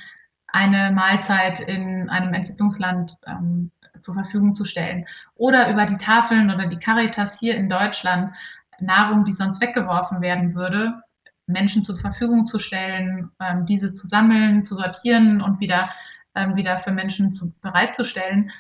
eine 0.49 0.93
Mahlzeit 0.93 1.61
in 1.61 2.09
einem 2.09 2.33
Entwicklungsland 2.33 3.17
ähm, 3.27 3.73
zur 4.05 4.15
Verfügung 4.15 4.55
zu 4.55 4.65
stellen. 4.65 5.07
Oder 5.35 5.71
über 5.71 5.87
die 5.87 5.97
Tafeln 5.97 6.51
oder 6.51 6.67
die 6.67 6.79
Caritas 6.79 7.39
hier 7.41 7.57
in 7.57 7.69
Deutschland 7.69 8.35
Nahrung, 8.81 9.25
die 9.25 9.33
sonst 9.33 9.61
weggeworfen 9.61 10.21
werden 10.21 10.55
würde, 10.55 11.03
Menschen 11.47 11.83
zur 11.83 11.97
Verfügung 11.97 12.47
zu 12.47 12.59
stellen, 12.59 13.31
ähm, 13.41 13.67
diese 13.67 13.93
zu 13.93 14.07
sammeln, 14.07 14.65
zu 14.65 14.75
sortieren 14.75 15.41
und 15.41 15.61
wieder, 15.61 15.91
ähm, 16.35 16.57
wieder 16.57 16.79
für 16.79 16.93
Menschen 16.93 17.35
zu, 17.35 17.53
bereitzustellen, 17.61 18.51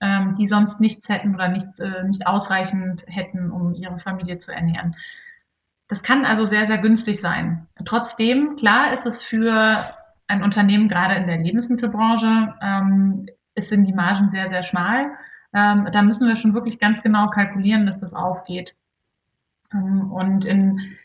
ähm, 0.00 0.34
die 0.36 0.46
sonst 0.46 0.80
nichts 0.80 1.08
hätten 1.08 1.34
oder 1.34 1.48
nichts, 1.48 1.78
äh, 1.78 2.04
nicht 2.04 2.26
ausreichend 2.26 3.04
hätten, 3.06 3.50
um 3.50 3.74
ihre 3.74 3.98
Familie 3.98 4.38
zu 4.38 4.52
ernähren. 4.52 4.96
Das 5.88 6.02
kann 6.02 6.24
also 6.24 6.46
sehr, 6.46 6.66
sehr 6.66 6.78
günstig 6.78 7.20
sein. 7.20 7.66
Trotzdem, 7.84 8.56
klar 8.56 8.92
ist 8.92 9.06
es 9.06 9.22
für 9.22 9.94
ein 10.26 10.42
Unternehmen 10.42 10.88
gerade 10.88 11.14
in 11.14 11.26
der 11.26 11.38
Lebensmittelbranche 11.38 12.54
es 13.54 13.68
sind 13.68 13.84
die 13.84 13.92
Margen 13.92 14.30
sehr, 14.30 14.48
sehr 14.48 14.62
schmal. 14.62 15.12
Ähm, 15.52 15.88
da 15.92 16.02
müssen 16.02 16.28
wir 16.28 16.36
schon 16.36 16.54
wirklich 16.54 16.78
ganz 16.78 17.02
genau 17.02 17.28
kalkulieren, 17.28 17.86
dass 17.86 17.98
das 17.98 18.12
aufgeht. 18.12 18.74
Ähm, 19.72 20.10
und 20.12 20.44
in, 20.44 20.96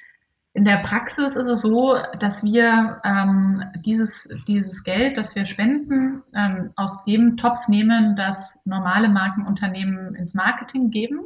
in 0.54 0.66
der 0.66 0.78
Praxis 0.78 1.36
ist 1.36 1.48
es 1.48 1.62
so, 1.62 1.98
dass 2.20 2.44
wir 2.44 3.02
ähm, 3.04 3.64
dieses, 3.86 4.28
dieses 4.48 4.84
Geld, 4.84 5.18
das 5.18 5.36
wir 5.36 5.46
spenden, 5.46 6.24
ähm, 6.36 6.72
aus 6.76 7.04
dem 7.06 7.38
Topf 7.38 7.68
nehmen, 7.68 8.16
das 8.16 8.58
normale 8.66 9.10
Markenunternehmen 9.10 10.16
ins 10.16 10.34
Marketing 10.34 10.90
geben. 10.90 11.22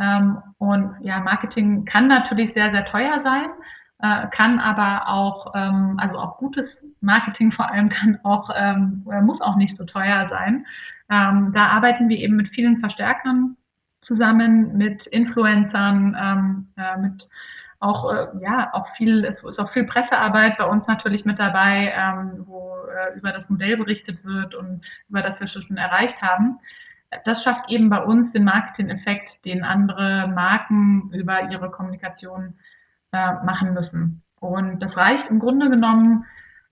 Ähm, 0.00 0.38
und 0.58 0.96
ja, 1.02 1.20
Marketing 1.20 1.84
kann 1.84 2.08
natürlich 2.08 2.52
sehr, 2.52 2.70
sehr 2.70 2.84
teuer 2.84 3.20
sein 3.20 3.48
äh, 4.00 4.26
kann 4.28 4.58
aber 4.58 5.08
auch, 5.08 5.52
ähm, 5.54 5.96
also 5.98 6.18
auch 6.18 6.38
gutes 6.38 6.84
Marketing 7.00 7.52
vor 7.52 7.70
allem 7.70 7.88
kann 7.88 8.18
auch, 8.22 8.50
ähm, 8.54 9.04
muss 9.22 9.40
auch 9.40 9.56
nicht 9.56 9.76
so 9.76 9.84
teuer 9.84 10.26
sein. 10.26 10.66
Ähm, 11.10 11.52
da 11.52 11.66
arbeiten 11.68 12.08
wir 12.08 12.18
eben 12.18 12.36
mit 12.36 12.48
vielen 12.48 12.78
Verstärkern 12.78 13.56
zusammen, 14.00 14.76
mit 14.76 15.06
Influencern, 15.06 16.16
ähm, 16.18 16.68
äh, 16.76 16.98
mit 16.98 17.28
auch, 17.80 18.12
äh, 18.12 18.26
ja, 18.40 18.72
auch 18.72 18.88
viel, 18.96 19.24
es 19.24 19.42
ist 19.42 19.58
auch 19.58 19.70
viel 19.70 19.84
Pressearbeit 19.84 20.56
bei 20.58 20.64
uns 20.64 20.86
natürlich 20.86 21.24
mit 21.24 21.38
dabei, 21.38 21.92
ähm, 21.96 22.44
wo 22.46 22.72
äh, 22.86 23.16
über 23.16 23.32
das 23.32 23.50
Modell 23.50 23.76
berichtet 23.76 24.24
wird 24.24 24.54
und 24.54 24.82
über 25.08 25.22
das 25.22 25.40
wir 25.40 25.48
schon 25.48 25.76
erreicht 25.76 26.22
haben. 26.22 26.58
Das 27.24 27.44
schafft 27.44 27.70
eben 27.70 27.90
bei 27.90 28.02
uns 28.02 28.32
den 28.32 28.44
Marketing-Effekt, 28.44 29.44
den 29.44 29.62
andere 29.62 30.28
Marken 30.28 31.10
über 31.12 31.50
ihre 31.50 31.70
Kommunikation 31.70 32.54
äh, 33.14 33.44
machen 33.44 33.72
müssen. 33.74 34.22
Und 34.40 34.82
das 34.82 34.96
reicht 34.96 35.30
im 35.30 35.38
Grunde 35.38 35.70
genommen 35.70 36.24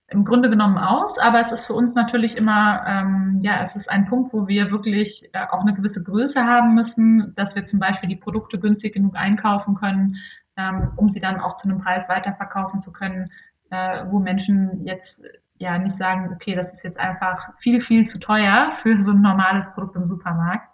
im 0.09 0.25
Grunde 0.27 0.51
genommen 0.51 0.77
aus, 0.77 1.19
aber 1.19 1.41
es 1.41 1.53
ist 1.53 1.65
für 1.65 1.73
uns 1.73 1.95
natürlich 1.95 2.37
immer, 2.37 2.85
ähm, 2.87 3.39
ja, 3.41 3.63
es 3.63 3.77
ist 3.77 3.91
ein 3.91 4.05
Punkt, 4.05 4.35
wo 4.35 4.47
wir 4.47 4.71
wirklich 4.71 5.31
äh, 5.33 5.47
auch 5.51 5.63
eine 5.63 5.73
gewisse 5.73 6.03
Größe 6.03 6.45
haben 6.45 6.75
müssen, 6.75 7.33
dass 7.35 7.55
wir 7.55 7.65
zum 7.65 7.79
Beispiel 7.79 8.11
die 8.11 8.17
Produkte 8.17 8.59
günstig 8.59 8.93
genug 8.93 9.17
einkaufen 9.17 9.75
können, 9.75 10.17
ähm, 10.59 10.93
um 10.97 11.09
sie 11.09 11.21
dann 11.21 11.41
auch 11.41 11.57
zu 11.57 11.67
einem 11.67 11.79
Preis 11.79 12.11
weiterverkaufen 12.11 12.81
zu 12.81 12.93
können, 12.93 13.31
äh, 13.71 14.05
wo 14.11 14.19
Menschen 14.19 14.85
jetzt 14.85 15.23
ja 15.57 15.79
nicht 15.79 15.97
sagen, 15.97 16.31
okay, 16.35 16.55
das 16.55 16.75
ist 16.75 16.83
jetzt 16.83 16.99
einfach 16.99 17.57
viel, 17.59 17.81
viel 17.81 18.05
zu 18.07 18.19
teuer 18.19 18.71
für 18.83 18.99
so 18.99 19.13
ein 19.13 19.23
normales 19.23 19.73
Produkt 19.73 19.97
im 19.97 20.09
Supermarkt. 20.09 20.69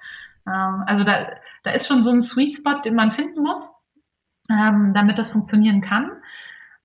Ähm, 0.48 0.82
also 0.86 1.04
da, 1.04 1.28
da 1.62 1.70
ist 1.70 1.86
schon 1.86 2.02
so 2.02 2.10
ein 2.10 2.22
Sweet 2.22 2.56
Spot, 2.56 2.80
den 2.84 2.96
man 2.96 3.12
finden 3.12 3.42
muss 3.44 3.72
ähm, 4.48 4.92
damit 4.94 5.18
das 5.18 5.30
funktionieren 5.30 5.80
kann. 5.80 6.10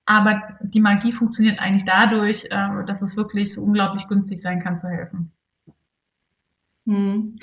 Aber 0.05 0.57
die 0.61 0.81
Magie 0.81 1.13
funktioniert 1.13 1.59
eigentlich 1.59 1.85
dadurch, 1.85 2.45
äh, 2.45 2.85
dass 2.85 3.01
es 3.01 3.15
wirklich 3.15 3.53
so 3.53 3.61
unglaublich 3.63 4.07
günstig 4.07 4.41
sein 4.41 4.61
kann 4.61 4.77
zu 4.77 4.87
helfen. 4.87 5.31
Hm. 6.85 7.35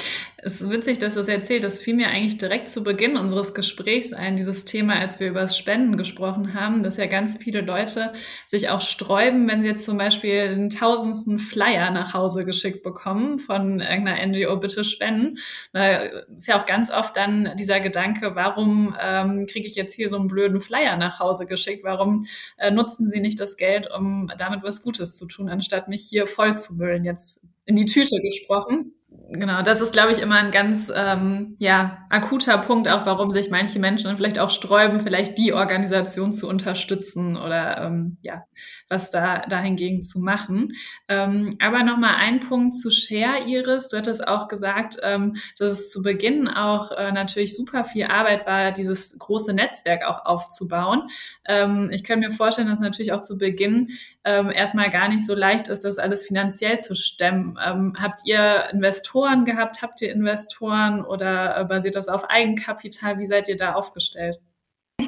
Es 0.42 0.60
ist 0.60 0.70
witzig, 0.70 0.98
dass 0.98 1.14
du 1.14 1.20
es 1.20 1.28
erzählst. 1.28 1.64
Das 1.64 1.80
fiel 1.80 1.94
mir 1.94 2.08
eigentlich 2.08 2.36
direkt 2.36 2.68
zu 2.68 2.82
Beginn 2.82 3.16
unseres 3.16 3.54
Gesprächs 3.54 4.12
ein, 4.12 4.36
dieses 4.36 4.66
Thema, 4.66 4.98
als 4.98 5.18
wir 5.18 5.28
über 5.28 5.40
das 5.40 5.56
Spenden 5.56 5.96
gesprochen 5.96 6.52
haben, 6.54 6.82
dass 6.82 6.98
ja 6.98 7.06
ganz 7.06 7.38
viele 7.38 7.62
Leute 7.62 8.12
sich 8.46 8.68
auch 8.68 8.82
sträuben, 8.82 9.48
wenn 9.48 9.62
sie 9.62 9.68
jetzt 9.68 9.84
zum 9.86 9.96
Beispiel 9.96 10.50
den 10.50 10.68
tausendsten 10.70 11.38
Flyer 11.38 11.90
nach 11.90 12.12
Hause 12.12 12.44
geschickt 12.44 12.82
bekommen 12.82 13.38
von 13.38 13.80
irgendeiner 13.80 14.26
NGO, 14.26 14.56
bitte 14.58 14.84
spenden. 14.84 15.38
Da 15.72 16.02
ist 16.36 16.46
ja 16.46 16.60
auch 16.60 16.66
ganz 16.66 16.90
oft 16.90 17.16
dann 17.16 17.54
dieser 17.58 17.80
Gedanke, 17.80 18.34
warum 18.34 18.94
ähm, 19.00 19.46
kriege 19.46 19.66
ich 19.66 19.74
jetzt 19.74 19.94
hier 19.94 20.10
so 20.10 20.16
einen 20.16 20.28
blöden 20.28 20.60
Flyer 20.60 20.96
nach 20.96 21.18
Hause 21.18 21.46
geschickt? 21.46 21.84
Warum 21.84 22.26
äh, 22.58 22.70
nutzen 22.70 23.10
sie 23.10 23.20
nicht 23.20 23.40
das 23.40 23.56
Geld, 23.56 23.90
um 23.90 24.30
damit 24.36 24.62
was 24.62 24.82
Gutes 24.82 25.16
zu 25.16 25.26
tun, 25.26 25.48
anstatt 25.48 25.88
mich 25.88 26.06
hier 26.06 26.26
voll 26.26 26.56
zu 26.56 26.74
müllen? 26.74 27.04
Jetzt 27.04 27.40
in 27.64 27.76
die 27.76 27.86
Tüte 27.86 28.20
gesprochen. 28.22 28.94
Genau, 29.32 29.62
das 29.62 29.80
ist, 29.80 29.92
glaube 29.92 30.10
ich, 30.10 30.18
immer 30.18 30.34
ein 30.38 30.50
ganz 30.50 30.90
ähm, 30.92 31.54
ja, 31.60 32.04
akuter 32.10 32.58
Punkt, 32.58 32.88
auch 32.88 33.06
warum 33.06 33.30
sich 33.30 33.48
manche 33.48 33.78
Menschen 33.78 34.16
vielleicht 34.16 34.40
auch 34.40 34.50
sträuben, 34.50 34.98
vielleicht 34.98 35.38
die 35.38 35.52
Organisation 35.52 36.32
zu 36.32 36.48
unterstützen 36.48 37.36
oder 37.36 37.80
ähm, 37.80 38.16
ja, 38.22 38.42
was 38.88 39.12
da 39.12 39.42
dahingegen 39.42 40.02
zu 40.02 40.18
machen. 40.18 40.72
Ähm, 41.06 41.56
aber 41.60 41.84
nochmal 41.84 42.16
ein 42.18 42.40
Punkt 42.40 42.74
zu 42.74 42.90
Share, 42.90 43.44
Iris. 43.46 43.88
Du 43.88 43.98
hattest 43.98 44.26
auch 44.26 44.48
gesagt, 44.48 44.96
ähm, 45.04 45.36
dass 45.56 45.70
es 45.74 45.90
zu 45.90 46.02
Beginn 46.02 46.48
auch 46.48 46.90
äh, 46.90 47.12
natürlich 47.12 47.54
super 47.54 47.84
viel 47.84 48.06
Arbeit 48.06 48.48
war, 48.48 48.72
dieses 48.72 49.16
große 49.16 49.52
Netzwerk 49.52 50.04
auch 50.04 50.26
aufzubauen. 50.26 51.06
Ähm, 51.46 51.90
ich 51.92 52.02
kann 52.02 52.18
mir 52.18 52.32
vorstellen, 52.32 52.66
dass 52.66 52.80
natürlich 52.80 53.12
auch 53.12 53.20
zu 53.20 53.38
Beginn 53.38 53.90
ähm, 54.24 54.50
erstmal 54.50 54.90
gar 54.90 55.08
nicht 55.08 55.24
so 55.24 55.34
leicht 55.34 55.68
ist, 55.68 55.84
das 55.84 55.98
alles 55.98 56.26
finanziell 56.26 56.80
zu 56.80 56.96
stemmen. 56.96 57.56
Ähm, 57.64 57.94
habt 57.96 58.20
ihr 58.24 58.64
Investoren 58.72 59.19
gehabt? 59.44 59.82
Habt 59.82 60.02
ihr 60.02 60.12
Investoren 60.12 61.04
oder 61.04 61.56
äh, 61.56 61.64
basiert 61.64 61.94
das 61.94 62.08
auf 62.08 62.28
Eigenkapital? 62.28 63.18
Wie 63.18 63.26
seid 63.26 63.48
ihr 63.48 63.56
da 63.56 63.74
aufgestellt? 63.74 64.38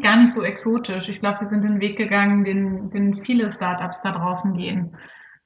Gar 0.02 0.16
nicht 0.16 0.32
so 0.32 0.42
exotisch. 0.42 1.08
Ich 1.08 1.20
glaube, 1.20 1.40
wir 1.40 1.46
sind 1.46 1.64
den 1.64 1.80
Weg 1.80 1.96
gegangen, 1.96 2.44
den, 2.44 2.90
den 2.90 3.24
viele 3.24 3.50
Startups 3.50 4.02
da 4.02 4.12
draußen 4.12 4.54
gehen. 4.54 4.96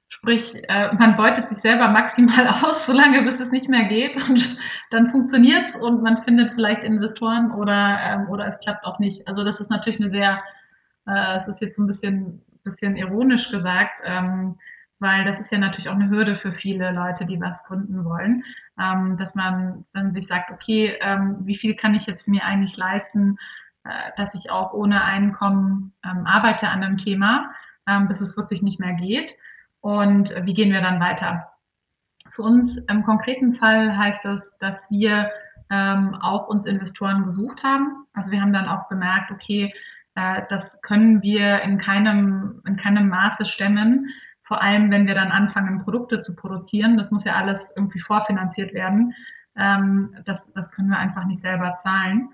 Sprich, 0.08 0.62
äh, 0.68 0.94
man 0.94 1.16
beutet 1.16 1.48
sich 1.48 1.58
selber 1.58 1.88
maximal 1.88 2.46
aus, 2.62 2.86
solange 2.86 3.22
bis 3.22 3.40
es 3.40 3.50
nicht 3.50 3.68
mehr 3.68 3.84
geht 3.84 4.16
und 4.16 4.58
dann 4.90 5.08
funktioniert's 5.08 5.74
und 5.74 6.02
man 6.02 6.22
findet 6.22 6.52
vielleicht 6.54 6.84
Investoren 6.84 7.50
oder, 7.50 7.98
ähm, 8.02 8.28
oder 8.28 8.46
es 8.46 8.58
klappt 8.60 8.84
auch 8.84 8.98
nicht. 9.00 9.26
Also 9.26 9.42
das 9.42 9.60
ist 9.60 9.70
natürlich 9.70 10.00
eine 10.00 10.10
sehr 10.10 10.42
Äh, 11.06 11.36
es 11.36 11.48
ist 11.48 11.60
jetzt 11.60 11.78
ein 11.78 11.86
bisschen, 11.86 12.42
bisschen 12.64 12.96
ironisch 12.96 13.50
gesagt, 13.50 14.00
ähm, 14.04 14.58
weil 14.98 15.24
das 15.24 15.38
ist 15.40 15.52
ja 15.52 15.58
natürlich 15.58 15.88
auch 15.88 15.94
eine 15.94 16.08
Hürde 16.08 16.36
für 16.36 16.52
viele 16.52 16.90
Leute, 16.92 17.26
die 17.26 17.40
was 17.40 17.64
gründen 17.64 18.04
wollen, 18.04 18.44
ähm, 18.80 19.16
dass 19.18 19.34
man 19.34 19.84
dann 19.92 20.12
sich 20.12 20.26
sagt, 20.26 20.50
okay, 20.50 20.96
ähm, 21.00 21.38
wie 21.40 21.56
viel 21.56 21.74
kann 21.74 21.94
ich 21.94 22.06
jetzt 22.06 22.28
mir 22.28 22.44
eigentlich 22.44 22.76
leisten, 22.76 23.38
äh, 23.84 24.10
dass 24.16 24.34
ich 24.34 24.50
auch 24.50 24.72
ohne 24.72 25.04
Einkommen 25.04 25.92
ähm, 26.04 26.26
arbeite 26.26 26.68
an 26.68 26.82
einem 26.82 26.98
Thema, 26.98 27.50
ähm, 27.86 28.08
bis 28.08 28.20
es 28.20 28.36
wirklich 28.36 28.62
nicht 28.62 28.80
mehr 28.80 28.94
geht 28.94 29.34
und 29.80 30.34
wie 30.44 30.54
gehen 30.54 30.72
wir 30.72 30.80
dann 30.80 31.00
weiter. 31.00 31.52
Für 32.30 32.42
uns 32.42 32.76
im 32.76 33.04
konkreten 33.04 33.52
Fall 33.52 33.96
heißt 33.96 34.24
das, 34.24 34.58
dass 34.58 34.90
wir 34.90 35.30
ähm, 35.70 36.14
auch 36.20 36.48
uns 36.48 36.66
Investoren 36.66 37.24
gesucht 37.24 37.62
haben. 37.62 38.06
Also 38.12 38.30
wir 38.30 38.40
haben 38.40 38.52
dann 38.52 38.68
auch 38.68 38.88
bemerkt, 38.88 39.30
okay, 39.30 39.72
äh, 40.14 40.42
das 40.48 40.80
können 40.82 41.22
wir 41.22 41.62
in 41.62 41.78
keinem, 41.78 42.62
in 42.66 42.76
keinem 42.76 43.08
Maße 43.08 43.44
stemmen. 43.44 44.08
Vor 44.46 44.62
allem, 44.62 44.90
wenn 44.90 45.06
wir 45.06 45.14
dann 45.14 45.32
anfangen, 45.32 45.82
Produkte 45.82 46.20
zu 46.20 46.34
produzieren. 46.34 46.96
Das 46.96 47.10
muss 47.10 47.24
ja 47.24 47.34
alles 47.34 47.72
irgendwie 47.76 47.98
vorfinanziert 48.00 48.72
werden. 48.74 49.12
Ähm, 49.56 50.14
das, 50.24 50.52
das 50.52 50.70
können 50.70 50.88
wir 50.88 50.98
einfach 50.98 51.24
nicht 51.24 51.40
selber 51.40 51.74
zahlen. 51.74 52.30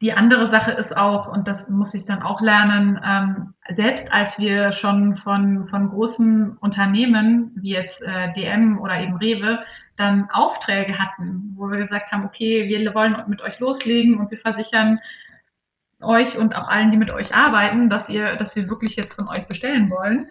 Die 0.00 0.12
andere 0.12 0.48
Sache 0.48 0.72
ist 0.72 0.96
auch, 0.96 1.32
und 1.32 1.46
das 1.46 1.68
muss 1.68 1.94
ich 1.94 2.04
dann 2.04 2.22
auch 2.22 2.40
lernen, 2.40 3.00
ähm, 3.04 3.54
selbst 3.70 4.12
als 4.12 4.36
wir 4.40 4.72
schon 4.72 5.16
von, 5.16 5.68
von 5.68 5.90
großen 5.90 6.56
Unternehmen 6.56 7.52
wie 7.54 7.70
jetzt 7.70 8.02
äh, 8.02 8.32
DM 8.32 8.80
oder 8.80 9.00
eben 9.00 9.14
Rewe 9.16 9.60
dann 9.94 10.28
Aufträge 10.32 10.98
hatten, 10.98 11.52
wo 11.54 11.70
wir 11.70 11.78
gesagt 11.78 12.10
haben, 12.10 12.24
okay, 12.24 12.66
wir 12.66 12.94
wollen 12.96 13.16
mit 13.28 13.42
euch 13.42 13.60
loslegen 13.60 14.18
und 14.18 14.28
wir 14.32 14.38
versichern 14.38 14.98
euch 16.00 16.36
und 16.36 16.56
auch 16.56 16.66
allen, 16.66 16.90
die 16.90 16.96
mit 16.96 17.12
euch 17.12 17.32
arbeiten, 17.32 17.88
dass 17.88 18.08
ihr, 18.08 18.34
dass 18.34 18.56
wir 18.56 18.68
wirklich 18.68 18.96
jetzt 18.96 19.14
von 19.14 19.28
euch 19.28 19.46
bestellen 19.46 19.88
wollen. 19.88 20.26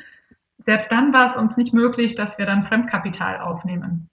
Selbst 0.63 0.91
dann 0.91 1.11
war 1.11 1.25
es 1.25 1.35
uns 1.35 1.57
nicht 1.57 1.73
möglich, 1.73 2.15
dass 2.15 2.37
wir 2.37 2.45
dann 2.45 2.63
Fremdkapital 2.63 3.41
aufnehmen. 3.41 4.09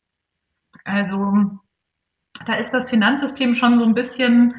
Also 0.84 1.60
da 2.46 2.54
ist 2.54 2.72
das 2.72 2.88
Finanzsystem 2.88 3.54
schon 3.54 3.78
so 3.78 3.84
ein 3.84 3.94
bisschen 3.94 4.54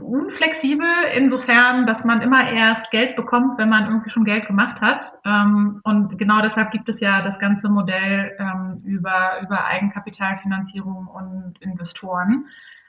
unflexibel 0.00 0.86
insofern, 1.16 1.86
dass 1.86 2.04
man 2.04 2.20
immer 2.22 2.52
erst 2.52 2.92
Geld 2.92 3.16
bekommt, 3.16 3.58
wenn 3.58 3.68
man 3.68 3.86
irgendwie 3.86 4.10
schon 4.10 4.24
Geld 4.24 4.46
gemacht 4.46 4.80
hat. 4.80 5.18
Ähm, 5.24 5.80
und 5.82 6.18
genau 6.18 6.40
deshalb 6.40 6.70
gibt 6.70 6.88
es 6.88 7.00
ja 7.00 7.20
das 7.22 7.40
ganze 7.40 7.68
Modell 7.68 8.36
ähm, 8.38 8.80
über, 8.84 9.40
über 9.42 9.64
Eigenkapitalfinanzierung 9.64 11.08
und 11.08 11.60
Investoren. 11.60 12.46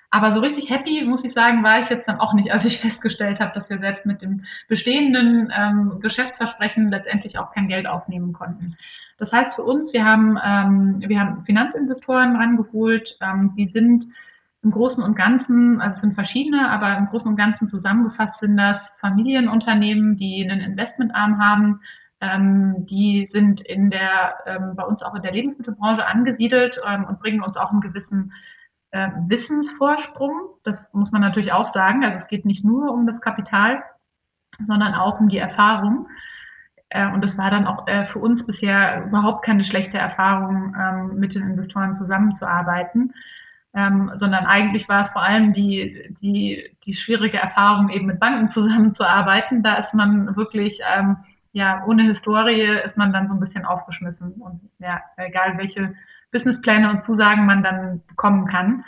Aber 0.09 0.31
so 0.31 0.39
richtig 0.39 0.69
happy, 0.69 1.03
muss 1.05 1.25
ich 1.25 1.33
sagen, 1.33 1.63
war 1.63 1.79
ich 1.79 1.89
jetzt 1.89 2.07
dann 2.07 2.19
auch 2.19 2.33
nicht, 2.33 2.51
als 2.51 2.65
ich 2.65 2.79
festgestellt 2.81 3.39
habe, 3.39 3.53
dass 3.53 3.69
wir 3.69 3.79
selbst 3.79 4.05
mit 4.05 4.21
dem 4.21 4.45
bestehenden 4.67 5.51
ähm, 5.55 5.99
Geschäftsversprechen 5.99 6.89
letztendlich 6.89 7.37
auch 7.37 7.51
kein 7.51 7.67
Geld 7.67 7.87
aufnehmen 7.87 8.33
konnten. 8.33 8.77
Das 9.17 9.33
heißt 9.33 9.55
für 9.55 9.63
uns, 9.63 9.93
wir 9.93 10.05
haben, 10.05 10.37
ähm, 10.43 11.03
wir 11.05 11.19
haben 11.19 11.43
Finanzinvestoren 11.43 12.35
rangeholt, 12.35 13.17
ähm, 13.21 13.53
die 13.57 13.65
sind 13.65 14.05
im 14.63 14.71
Großen 14.71 15.03
und 15.03 15.15
Ganzen, 15.15 15.81
also 15.81 15.95
es 15.95 16.01
sind 16.01 16.15
verschiedene, 16.15 16.69
aber 16.69 16.97
im 16.97 17.07
Großen 17.07 17.27
und 17.29 17.35
Ganzen 17.35 17.67
zusammengefasst 17.67 18.39
sind 18.39 18.57
das 18.57 18.91
Familienunternehmen, 18.99 20.17
die 20.17 20.47
einen 20.47 20.61
Investmentarm 20.61 21.39
haben. 21.39 21.81
Ähm, 22.19 22.85
die 22.87 23.25
sind 23.25 23.61
in 23.61 23.91
der, 23.91 24.37
ähm, 24.47 24.75
bei 24.75 24.83
uns 24.83 25.03
auch 25.03 25.13
in 25.13 25.21
der 25.21 25.33
Lebensmittelbranche 25.33 26.05
angesiedelt 26.05 26.79
ähm, 26.87 27.05
und 27.05 27.19
bringen 27.19 27.41
uns 27.41 27.57
auch 27.57 27.71
einen 27.71 27.81
gewissen 27.81 28.33
äh, 28.97 29.11
Wissensvorsprung. 29.27 30.31
Das 30.63 30.93
muss 30.93 31.11
man 31.11 31.21
natürlich 31.21 31.53
auch 31.53 31.67
sagen. 31.67 32.03
Also 32.03 32.17
es 32.17 32.27
geht 32.27 32.45
nicht 32.45 32.63
nur 32.63 32.91
um 32.91 33.05
das 33.05 33.21
Kapital, 33.21 33.83
sondern 34.65 34.93
auch 34.93 35.19
um 35.19 35.29
die 35.29 35.37
Erfahrung. 35.37 36.07
Äh, 36.89 37.11
und 37.11 37.23
das 37.23 37.37
war 37.37 37.51
dann 37.51 37.67
auch 37.67 37.87
äh, 37.87 38.07
für 38.07 38.19
uns 38.19 38.45
bisher 38.45 39.05
überhaupt 39.05 39.45
keine 39.45 39.63
schlechte 39.63 39.97
Erfahrung, 39.97 40.75
ähm, 40.79 41.19
mit 41.19 41.35
den 41.35 41.43
Investoren 41.43 41.95
zusammenzuarbeiten 41.95 43.13
ähm, 43.77 44.11
sondern 44.15 44.45
eigentlich 44.45 44.89
war 44.89 45.01
es 45.01 45.09
vor 45.09 45.21
allem 45.21 45.53
die, 45.53 46.07
die, 46.09 46.75
die 46.83 46.95
schwierige 46.95 47.37
Erfahrung, 47.37 47.89
eben 47.89 48.07
mit 48.07 48.19
Banken 48.19 48.49
zusammenzuarbeiten. 48.49 49.61
Da 49.61 49.75
ist 49.75 49.93
man 49.93 50.35
wirklich, 50.35 50.79
ähm, 50.95 51.17
ja, 51.51 51.83
ohne 51.85 52.03
Historie 52.03 52.79
ist 52.83 52.97
man 52.97 53.13
dann 53.13 53.27
so 53.27 53.35
ein 53.35 53.39
bisschen 53.39 53.65
aufgeschmissen 53.65 54.33
und 54.33 54.61
ja, 54.79 55.01
egal 55.17 55.57
welche 55.57 55.93
Businesspläne 56.31 56.89
und 56.89 57.03
Zusagen 57.03 57.45
man 57.45 57.63
dann 57.63 58.03
bekommen 58.07 58.47
kann. 58.47 58.85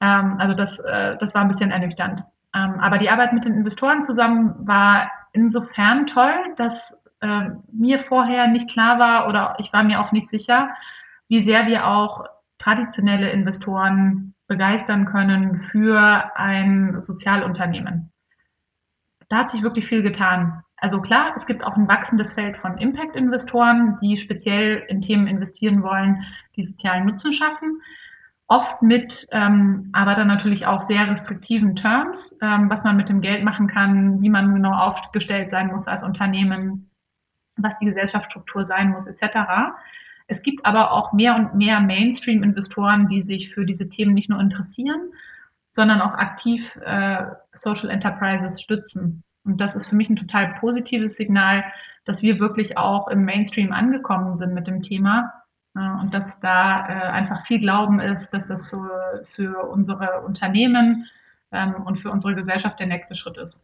Ähm, 0.00 0.36
also 0.38 0.54
das, 0.54 0.78
äh, 0.80 1.16
das 1.18 1.34
war 1.34 1.42
ein 1.42 1.48
bisschen 1.48 1.70
ernüchternd. 1.70 2.24
Ähm, 2.54 2.80
aber 2.80 2.98
die 2.98 3.10
Arbeit 3.10 3.32
mit 3.32 3.44
den 3.44 3.54
Investoren 3.54 4.02
zusammen 4.02 4.54
war 4.66 5.10
insofern 5.32 6.06
toll, 6.06 6.34
dass 6.56 7.02
äh, 7.20 7.50
mir 7.72 7.98
vorher 7.98 8.46
nicht 8.48 8.70
klar 8.70 8.98
war 8.98 9.28
oder 9.28 9.56
ich 9.58 9.72
war 9.72 9.82
mir 9.82 10.00
auch 10.00 10.12
nicht 10.12 10.28
sicher, 10.28 10.70
wie 11.28 11.40
sehr 11.40 11.66
wir 11.66 11.86
auch 11.86 12.24
traditionelle 12.58 13.30
Investoren 13.30 14.34
begeistern 14.46 15.06
können 15.06 15.56
für 15.56 16.36
ein 16.36 17.00
Sozialunternehmen. 17.00 18.12
Da 19.28 19.38
hat 19.38 19.50
sich 19.50 19.62
wirklich 19.62 19.86
viel 19.86 20.02
getan. 20.02 20.63
Also 20.76 21.00
klar, 21.00 21.32
es 21.36 21.46
gibt 21.46 21.64
auch 21.64 21.76
ein 21.76 21.88
wachsendes 21.88 22.32
Feld 22.32 22.56
von 22.56 22.78
Impact-Investoren, 22.78 23.96
die 24.02 24.16
speziell 24.16 24.84
in 24.88 25.00
Themen 25.00 25.26
investieren 25.26 25.82
wollen, 25.82 26.24
die 26.56 26.64
sozialen 26.64 27.06
Nutzen 27.06 27.32
schaffen. 27.32 27.80
Oft 28.46 28.82
mit, 28.82 29.26
ähm, 29.30 29.88
aber 29.92 30.14
dann 30.14 30.26
natürlich 30.26 30.66
auch 30.66 30.82
sehr 30.82 31.08
restriktiven 31.08 31.76
Terms, 31.76 32.34
ähm, 32.42 32.68
was 32.68 32.84
man 32.84 32.96
mit 32.96 33.08
dem 33.08 33.22
Geld 33.22 33.42
machen 33.42 33.68
kann, 33.68 34.20
wie 34.20 34.28
man 34.28 34.54
genau 34.54 34.72
aufgestellt 34.72 35.50
sein 35.50 35.68
muss 35.68 35.88
als 35.88 36.02
Unternehmen, 36.02 36.90
was 37.56 37.78
die 37.78 37.86
Gesellschaftsstruktur 37.86 38.66
sein 38.66 38.90
muss, 38.90 39.06
etc. 39.06 39.72
Es 40.26 40.42
gibt 40.42 40.66
aber 40.66 40.92
auch 40.92 41.12
mehr 41.12 41.36
und 41.36 41.54
mehr 41.54 41.80
Mainstream-Investoren, 41.80 43.08
die 43.08 43.22
sich 43.22 43.54
für 43.54 43.64
diese 43.64 43.88
Themen 43.88 44.12
nicht 44.12 44.28
nur 44.28 44.40
interessieren, 44.40 45.12
sondern 45.70 46.02
auch 46.02 46.14
aktiv 46.14 46.76
äh, 46.84 47.24
Social 47.52 47.90
Enterprises 47.90 48.60
stützen. 48.60 49.24
Und 49.44 49.60
das 49.60 49.74
ist 49.74 49.86
für 49.86 49.96
mich 49.96 50.08
ein 50.08 50.16
total 50.16 50.54
positives 50.60 51.16
Signal, 51.16 51.64
dass 52.04 52.22
wir 52.22 52.38
wirklich 52.38 52.76
auch 52.78 53.08
im 53.08 53.24
Mainstream 53.24 53.72
angekommen 53.72 54.36
sind 54.36 54.54
mit 54.54 54.66
dem 54.66 54.82
Thema 54.82 55.32
äh, 55.76 55.80
und 56.00 56.12
dass 56.12 56.40
da 56.40 56.86
äh, 56.88 57.08
einfach 57.08 57.46
viel 57.46 57.60
Glauben 57.60 58.00
ist, 58.00 58.30
dass 58.30 58.46
das 58.48 58.66
für, 58.66 59.24
für 59.34 59.64
unsere 59.68 60.22
Unternehmen 60.22 61.06
ähm, 61.52 61.74
und 61.84 61.98
für 61.98 62.10
unsere 62.10 62.34
Gesellschaft 62.34 62.80
der 62.80 62.86
nächste 62.86 63.14
Schritt 63.14 63.38
ist. 63.38 63.62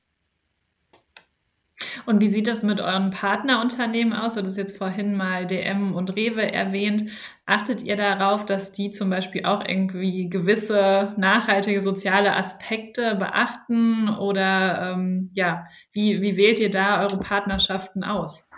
Und 2.07 2.21
wie 2.21 2.29
sieht 2.29 2.47
das 2.47 2.63
mit 2.63 2.81
euren 2.81 3.11
Partnerunternehmen 3.11 4.13
aus? 4.13 4.35
Du 4.35 4.45
hast 4.45 4.57
jetzt 4.57 4.79
vorhin 4.79 5.17
mal 5.17 5.47
DM 5.47 5.95
und 5.95 6.17
Rewe 6.17 6.53
erwähnt. 6.53 7.11
Achtet 7.47 7.83
ihr 7.83 7.97
darauf, 7.97 8.45
dass 8.45 8.73
die 8.73 8.91
zum 8.91 9.11
Beispiel 9.11 9.45
auch 9.45 9.65
irgendwie 9.67 10.29
gewisse 10.29 11.15
nachhaltige 11.17 11.81
soziale 11.81 12.37
Aspekte 12.37 13.17
beachten? 13.17 14.09
Oder 14.09 14.93
ähm, 14.93 15.31
ja, 15.35 15.67
wie, 15.93 16.23
wie 16.23 16.37
wählt 16.37 16.61
ihr 16.61 16.71
da 16.71 17.01
eure 17.01 17.19
Partnerschaften 17.19 18.05
aus? 18.05 18.49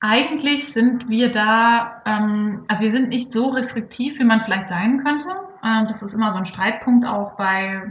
Eigentlich 0.00 0.72
sind 0.72 1.10
wir 1.10 1.30
da, 1.30 2.02
ähm, 2.06 2.64
also 2.68 2.84
wir 2.84 2.90
sind 2.90 3.10
nicht 3.10 3.30
so 3.30 3.50
restriktiv, 3.50 4.18
wie 4.18 4.24
man 4.24 4.40
vielleicht 4.42 4.68
sein 4.68 5.04
könnte. 5.04 5.28
Ähm, 5.62 5.86
das 5.88 6.02
ist 6.02 6.14
immer 6.14 6.32
so 6.32 6.38
ein 6.38 6.46
Streitpunkt 6.46 7.06
auch 7.06 7.36
bei, 7.36 7.82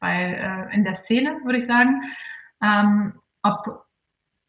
bei 0.00 0.32
äh, 0.32 0.74
in 0.74 0.84
der 0.84 0.94
Szene, 0.94 1.40
würde 1.44 1.58
ich 1.58 1.66
sagen. 1.66 2.02
Ähm, 2.62 3.20
ob 3.42 3.81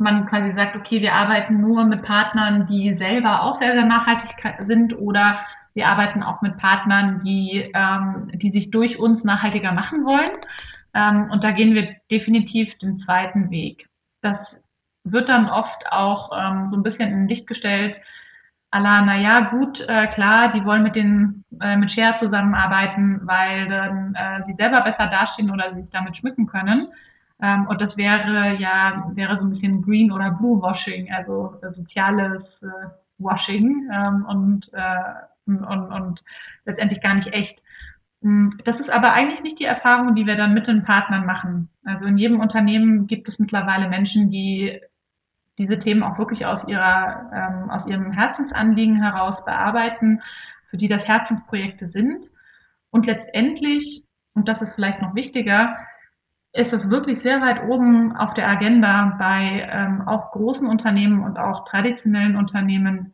man 0.04 0.26
quasi 0.28 0.51
sagt, 0.51 0.76
okay, 0.76 1.01
wir 1.01 1.14
arbeiten 1.14 1.62
nur 1.62 1.86
mit 1.86 2.04
Partnern, 2.04 2.68
die 2.68 2.93
selber 2.93 3.43
auch 3.43 3.56
sehr, 3.56 3.74
sehr 3.74 3.86
nachhaltig 3.86 4.30
sind 4.60 4.97
oder 4.97 5.39
wir 5.74 5.88
arbeiten 5.88 6.22
auch 6.22 6.41
mit 6.41 6.58
Partnern, 6.58 7.22
die, 7.22 7.72
ähm, 7.74 8.30
die 8.34 8.49
sich 8.49 8.70
durch 8.70 8.99
uns 8.99 9.24
nachhaltiger 9.24 9.72
machen 9.72 10.06
wollen. 10.06 10.32
Ähm, 10.93 11.30
und 11.32 11.43
da 11.43 11.51
gehen 11.51 11.74
wir 11.74 11.95
definitiv 12.12 12.78
den 12.78 12.97
zweiten 12.97 13.49
Weg. 13.49 13.89
Das 14.22 14.60
wird 15.04 15.30
dann 15.30 15.49
oft 15.49 15.91
auch 15.91 16.32
ähm, 16.38 16.68
so 16.68 16.78
ein 16.78 16.84
bisschen 16.84 17.12
in 17.12 17.28
Licht 17.28 17.47
gestellt. 17.47 17.97
Allah, 18.72 19.01
na 19.01 19.18
ja, 19.18 19.39
gut, 19.51 19.82
äh, 19.88 20.08
klar, 20.08 20.51
die 20.51 20.66
wollen 20.66 20.84
mit 20.84 20.95
den 20.95 21.43
äh, 21.62 21.78
mit 21.78 21.91
Share 21.91 22.16
zusammenarbeiten, 22.16 23.22
weil 23.24 23.68
dann 23.68 24.16
äh, 24.16 24.41
sie 24.41 24.54
selber 24.54 24.82
besser 24.82 25.08
dastehen 25.08 25.51
oder 25.51 25.74
sich 25.76 25.89
damit 25.91 26.18
schmücken 26.18 26.47
können. 26.47 26.88
Ähm, 27.41 27.67
und 27.67 27.81
das 27.81 27.97
wäre 27.97 28.55
ja, 28.55 29.11
wäre 29.13 29.38
so 29.38 29.45
ein 29.45 29.49
bisschen 29.49 29.81
Green 29.81 30.11
oder 30.11 30.31
Blue 30.31 30.61
Washing, 30.61 31.11
also 31.11 31.55
äh, 31.61 31.69
soziales 31.69 32.63
äh, 32.63 32.69
Washing 33.17 33.89
ähm, 33.91 34.25
und, 34.25 34.69
äh, 34.73 35.13
und, 35.45 35.63
und 35.63 36.23
letztendlich 36.65 37.01
gar 37.01 37.15
nicht 37.15 37.34
echt. 37.34 37.63
Mm, 38.21 38.49
das 38.63 38.79
ist 38.79 38.89
aber 38.89 39.13
eigentlich 39.13 39.43
nicht 39.43 39.59
die 39.59 39.65
Erfahrung, 39.65 40.15
die 40.15 40.25
wir 40.25 40.36
dann 40.36 40.53
mit 40.53 40.67
den 40.67 40.84
Partnern 40.84 41.25
machen. 41.25 41.69
Also 41.84 42.05
in 42.05 42.17
jedem 42.17 42.39
Unternehmen 42.39 43.07
gibt 43.07 43.27
es 43.27 43.39
mittlerweile 43.39 43.89
Menschen, 43.89 44.29
die 44.29 44.79
diese 45.57 45.77
Themen 45.77 46.03
auch 46.03 46.17
wirklich 46.17 46.45
aus 46.45 46.67
ihrer, 46.67 47.29
ähm, 47.34 47.69
aus 47.69 47.88
ihrem 47.88 48.11
Herzensanliegen 48.11 49.01
heraus 49.01 49.45
bearbeiten, 49.45 50.21
für 50.69 50.77
die 50.77 50.88
das 50.88 51.07
Herzensprojekte 51.07 51.88
sind. 51.88 52.31
Und 52.89 53.05
letztendlich, 53.05 54.07
und 54.34 54.47
das 54.47 54.61
ist 54.61 54.73
vielleicht 54.73 55.01
noch 55.01 55.13
wichtiger, 55.13 55.77
ist 56.54 56.72
es 56.72 56.89
wirklich 56.89 57.20
sehr 57.20 57.41
weit 57.41 57.64
oben 57.68 58.16
auf 58.16 58.36
der 58.36 58.47
Agenda 58.47 59.16
bei 59.18 59.68
ähm, 59.72 60.08
auch 60.08 60.32
großen 60.32 60.68
Unternehmen 60.68 61.24
und 61.24 61.38
auch 61.38 61.66
traditionellen 61.66 62.36
Unternehmen, 62.36 63.14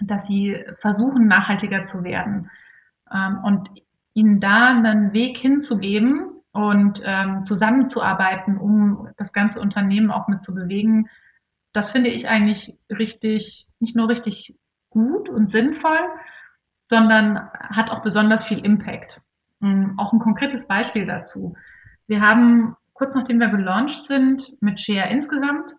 dass 0.00 0.28
sie 0.28 0.64
versuchen, 0.80 1.26
nachhaltiger 1.26 1.82
zu 1.82 2.04
werden. 2.04 2.48
Ähm, 3.12 3.40
und 3.42 3.70
ihnen 4.14 4.38
da 4.38 4.68
einen 4.68 5.12
Weg 5.12 5.36
hinzugeben 5.36 6.30
und 6.52 7.02
ähm, 7.04 7.44
zusammenzuarbeiten, 7.44 8.56
um 8.56 9.08
das 9.16 9.32
ganze 9.32 9.60
Unternehmen 9.60 10.12
auch 10.12 10.28
mit 10.28 10.42
zu 10.42 10.54
bewegen, 10.54 11.08
das 11.72 11.90
finde 11.90 12.10
ich 12.10 12.28
eigentlich 12.28 12.78
richtig, 12.88 13.66
nicht 13.80 13.96
nur 13.96 14.08
richtig 14.08 14.56
gut 14.90 15.28
und 15.28 15.48
sinnvoll, 15.50 15.98
sondern 16.88 17.48
hat 17.52 17.90
auch 17.90 18.02
besonders 18.02 18.44
viel 18.44 18.58
Impact. 18.58 19.20
Ähm, 19.62 19.94
auch 19.96 20.12
ein 20.12 20.18
konkretes 20.20 20.66
Beispiel 20.66 21.06
dazu. 21.06 21.56
Wir 22.10 22.20
haben 22.20 22.76
kurz 22.92 23.14
nachdem 23.14 23.38
wir 23.38 23.46
gelauncht 23.46 24.02
sind 24.02 24.60
mit 24.60 24.80
Share 24.80 25.08
insgesamt 25.10 25.76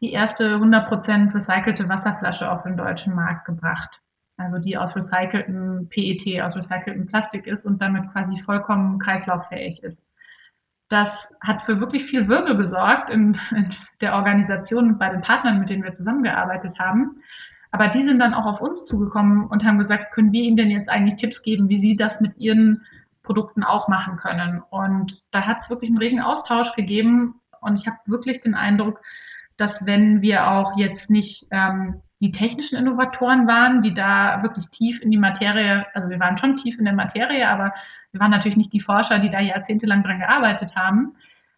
die 0.00 0.12
erste 0.12 0.56
100% 0.56 1.34
recycelte 1.34 1.90
Wasserflasche 1.90 2.50
auf 2.50 2.62
den 2.62 2.78
deutschen 2.78 3.14
Markt 3.14 3.44
gebracht. 3.44 4.00
Also 4.38 4.58
die 4.58 4.78
aus 4.78 4.96
recyceltem 4.96 5.90
PET, 5.90 6.40
aus 6.40 6.56
recyceltem 6.56 7.04
Plastik 7.06 7.46
ist 7.46 7.66
und 7.66 7.82
damit 7.82 8.10
quasi 8.12 8.40
vollkommen 8.40 8.98
kreislauffähig 8.98 9.82
ist. 9.82 10.02
Das 10.88 11.34
hat 11.42 11.60
für 11.60 11.80
wirklich 11.80 12.06
viel 12.06 12.28
Wirbel 12.28 12.56
gesorgt 12.56 13.10
in, 13.10 13.38
in 13.50 13.70
der 14.00 14.14
Organisation 14.14 14.92
und 14.92 14.98
bei 14.98 15.10
den 15.10 15.20
Partnern, 15.20 15.60
mit 15.60 15.68
denen 15.68 15.84
wir 15.84 15.92
zusammengearbeitet 15.92 16.78
haben. 16.78 17.20
Aber 17.72 17.88
die 17.88 18.04
sind 18.04 18.20
dann 18.20 18.32
auch 18.32 18.46
auf 18.46 18.62
uns 18.62 18.86
zugekommen 18.86 19.48
und 19.48 19.66
haben 19.66 19.76
gesagt, 19.76 20.14
können 20.14 20.32
wir 20.32 20.44
Ihnen 20.44 20.56
denn 20.56 20.70
jetzt 20.70 20.88
eigentlich 20.88 21.16
Tipps 21.16 21.42
geben, 21.42 21.68
wie 21.68 21.76
Sie 21.76 21.94
das 21.94 22.22
mit 22.22 22.38
Ihren 22.38 22.86
Produkten 23.24 23.64
auch 23.64 23.88
machen 23.88 24.16
können. 24.16 24.62
Und 24.70 25.22
da 25.32 25.42
hat 25.42 25.58
es 25.58 25.70
wirklich 25.70 25.90
einen 25.90 25.98
regen 25.98 26.20
Austausch 26.20 26.72
gegeben. 26.74 27.40
Und 27.60 27.80
ich 27.80 27.86
habe 27.88 27.96
wirklich 28.06 28.40
den 28.40 28.54
Eindruck, 28.54 29.00
dass 29.56 29.86
wenn 29.86 30.22
wir 30.22 30.50
auch 30.50 30.76
jetzt 30.76 31.10
nicht 31.10 31.46
ähm, 31.50 32.00
die 32.20 32.30
technischen 32.30 32.78
Innovatoren 32.78 33.46
waren, 33.48 33.82
die 33.82 33.94
da 33.94 34.42
wirklich 34.42 34.68
tief 34.68 35.00
in 35.00 35.10
die 35.10 35.18
Materie, 35.18 35.86
also 35.94 36.08
wir 36.08 36.20
waren 36.20 36.36
schon 36.36 36.56
tief 36.56 36.78
in 36.78 36.84
der 36.84 36.94
Materie, 36.94 37.48
aber 37.48 37.74
wir 38.12 38.20
waren 38.20 38.30
natürlich 38.30 38.56
nicht 38.56 38.72
die 38.72 38.80
Forscher, 38.80 39.18
die 39.18 39.30
da 39.30 39.40
jahrzehntelang 39.40 40.04
dran 40.04 40.20
gearbeitet 40.20 40.76
haben. 40.76 41.16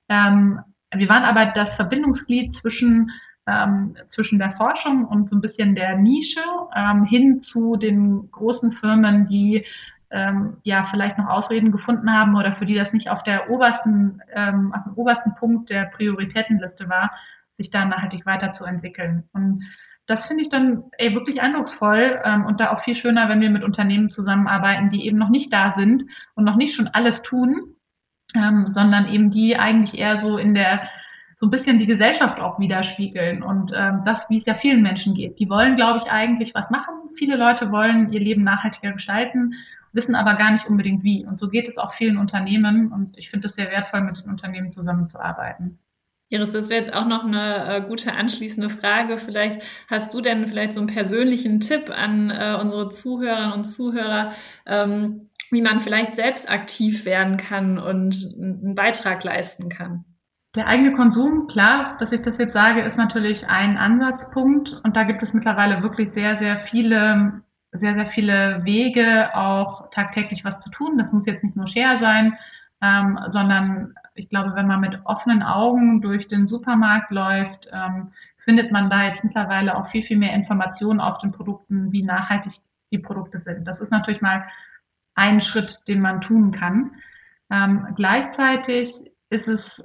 Ähm, 0.09 0.61
wir 0.95 1.09
waren 1.09 1.25
aber 1.25 1.47
das 1.47 1.75
Verbindungsglied 1.75 2.55
zwischen 2.55 3.11
ähm, 3.49 3.97
zwischen 4.07 4.39
der 4.39 4.57
Forschung 4.57 5.05
und 5.05 5.29
so 5.29 5.37
ein 5.37 5.41
bisschen 5.41 5.75
der 5.75 5.97
Nische 5.97 6.41
ähm, 6.75 7.05
hin 7.05 7.41
zu 7.41 7.77
den 7.77 8.29
großen 8.31 8.73
Firmen, 8.73 9.29
die 9.29 9.65
ähm, 10.11 10.59
ja 10.63 10.85
vielleicht 10.85 11.19
noch 11.19 11.29
Ausreden 11.29 11.73
gefunden 11.73 12.13
haben 12.13 12.37
oder 12.37 12.53
für 12.53 12.67
die 12.67 12.75
das 12.75 12.93
nicht 12.93 13.11
auf 13.11 13.23
der 13.23 13.51
obersten, 13.51 14.23
ähm, 14.33 14.73
auf 14.75 14.85
dem 14.85 14.95
obersten 14.95 15.35
Punkt 15.35 15.71
der 15.71 15.87
Prioritätenliste 15.87 16.89
war, 16.89 17.11
sich 17.57 17.71
da 17.71 17.85
nachhaltig 17.85 18.27
weiterzuentwickeln. 18.27 19.29
Und 19.33 19.65
das 20.07 20.27
finde 20.27 20.43
ich 20.43 20.51
dann 20.51 20.85
ey, 20.99 21.15
wirklich 21.15 21.41
eindrucksvoll 21.41 22.21
ähm, 22.25 22.45
und 22.45 22.61
da 22.61 22.71
auch 22.71 22.85
viel 22.85 22.95
schöner, 22.95 23.29
wenn 23.29 23.41
wir 23.41 23.51
mit 23.51 23.65
Unternehmen 23.65 24.09
zusammenarbeiten, 24.09 24.91
die 24.91 25.07
eben 25.07 25.19
noch 25.19 25.31
nicht 25.31 25.53
da 25.53 25.73
sind 25.73 26.05
und 26.35 26.45
noch 26.45 26.57
nicht 26.57 26.75
schon 26.75 26.89
alles 26.89 27.23
tun, 27.23 27.75
ähm, 28.35 28.71
sondern 28.71 29.09
eben 29.09 29.31
die 29.31 29.57
eigentlich 29.57 29.99
eher 29.99 30.19
so 30.19 30.39
in 30.39 30.55
der 30.55 30.89
so 31.39 31.47
ein 31.47 31.51
bisschen 31.51 31.79
die 31.79 31.87
Gesellschaft 31.87 32.41
auch 32.41 32.59
widerspiegeln 32.59 33.43
und 33.43 33.71
ähm, 33.77 34.01
das, 34.07 34.31
wie 34.31 34.39
es 34.39 34.47
ja 34.47 34.55
vielen 34.55 34.81
Menschen 34.81 35.15
geht. 35.15 35.39
Die 35.39 35.51
wollen, 35.51 35.77
glaube 35.77 35.99
ich, 35.99 36.11
eigentlich 36.11 36.55
was 36.55 36.71
machen. 36.71 36.95
Viele 37.19 37.37
Leute 37.37 37.71
wollen 37.71 38.11
ihr 38.11 38.21
Leben 38.21 38.43
nachhaltiger 38.43 38.93
gestalten 38.93 39.53
wissen 39.97 40.15
aber 40.15 40.35
gar 40.35 40.53
nicht 40.53 40.67
unbedingt 40.67 41.03
wie. 41.03 41.27
Und 41.27 41.37
so 41.37 41.49
geht 41.49 41.67
es 41.67 41.79
auch 41.79 41.95
vielen 41.95 42.19
Unternehmen 42.19 42.93
und 42.93 43.17
ich 43.19 43.31
finde 43.31 43.49
es 43.49 43.55
sehr 43.55 43.71
wertvoll, 43.71 44.03
mit 44.03 44.19
den 44.19 44.31
Unternehmen 44.31 44.71
zusammenzuarbeiten. 44.71 45.79
Iris, 46.29 46.51
das 46.51 46.69
wäre 46.69 46.81
jetzt 46.81 46.93
auch 46.93 47.07
noch 47.07 47.25
eine 47.25 47.77
äh, 47.77 47.81
gute 47.83 48.13
anschließende 48.13 48.69
Frage. 48.69 49.17
Vielleicht 49.17 49.63
hast 49.89 50.13
du 50.13 50.21
denn 50.21 50.49
vielleicht 50.49 50.75
so 50.75 50.81
einen 50.81 50.89
persönlichen 50.89 51.61
Tipp 51.61 51.89
an 51.89 52.31
äh, 52.31 52.59
unsere 52.61 52.91
Zuhörerinnen 52.91 53.53
und 53.53 53.65
Zuhörer, 53.65 54.33
ähm, 54.67 55.31
wie 55.53 55.63
man 55.63 55.81
vielleicht 55.81 56.15
selbst 56.15 56.51
aktiv 56.51 57.05
werden 57.05 57.37
kann 57.37 57.79
und 57.79 58.17
einen 58.41 58.75
Beitrag 58.75 59.23
leisten 59.23 59.69
kann. 59.69 60.05
Der 60.57 60.67
eigene 60.67 60.93
Konsum, 60.95 61.47
klar, 61.47 61.97
dass 62.01 62.13
ich 62.13 62.23
das 62.23 62.39
jetzt 62.39 62.55
sage, 62.55 62.81
ist 62.81 62.97
natürlich 62.97 63.47
ein 63.47 63.77
Ansatzpunkt. 63.77 64.81
Und 64.83 64.97
da 64.97 65.05
gibt 65.05 65.23
es 65.23 65.33
mittlerweile 65.33 65.83
wirklich 65.83 66.11
sehr, 66.11 66.37
sehr 66.39 66.61
viele 66.61 67.43
sehr, 67.77 67.95
sehr 67.95 68.07
viele 68.07 68.65
Wege, 68.65 69.35
auch 69.35 69.91
tagtäglich 69.91 70.45
was 70.45 70.61
zu 70.61 70.71
tun. 70.71 70.99
Das 70.99 71.13
muss 71.13 71.27
jetzt 71.27 71.45
nicht 71.45 71.57
nur 71.57 71.67
Share 71.67 71.99
sein, 71.99 72.37
ähm, 72.83 73.19
sondern 73.27 73.95
ich 74.15 74.29
glaube, 74.29 74.55
wenn 74.55 74.67
man 74.67 74.81
mit 74.81 75.01
offenen 75.05 75.43
Augen 75.43 76.01
durch 76.01 76.29
den 76.29 76.47
Supermarkt 76.47 77.11
läuft, 77.11 77.69
ähm, 77.73 78.13
findet 78.39 78.71
man 78.71 78.91
da 78.91 79.05
jetzt 79.05 79.25
mittlerweile 79.25 79.77
auch 79.77 79.89
viel, 79.89 80.03
viel 80.03 80.17
mehr 80.17 80.35
Informationen 80.35 81.01
auf 81.01 81.19
den 81.19 81.33
Produkten, 81.33 81.93
wie 81.93 82.03
nachhaltig 82.03 82.55
die 82.93 82.99
Produkte 82.99 83.39
sind. 83.39 83.67
Das 83.67 83.81
ist 83.81 83.91
natürlich 83.91 84.21
mal 84.21 84.47
ein 85.15 85.41
Schritt, 85.41 85.81
den 85.89 86.01
man 86.01 86.21
tun 86.21 86.53
kann. 86.53 86.93
Ähm, 87.51 87.89
gleichzeitig 87.97 89.11
ist 89.31 89.49
es 89.49 89.83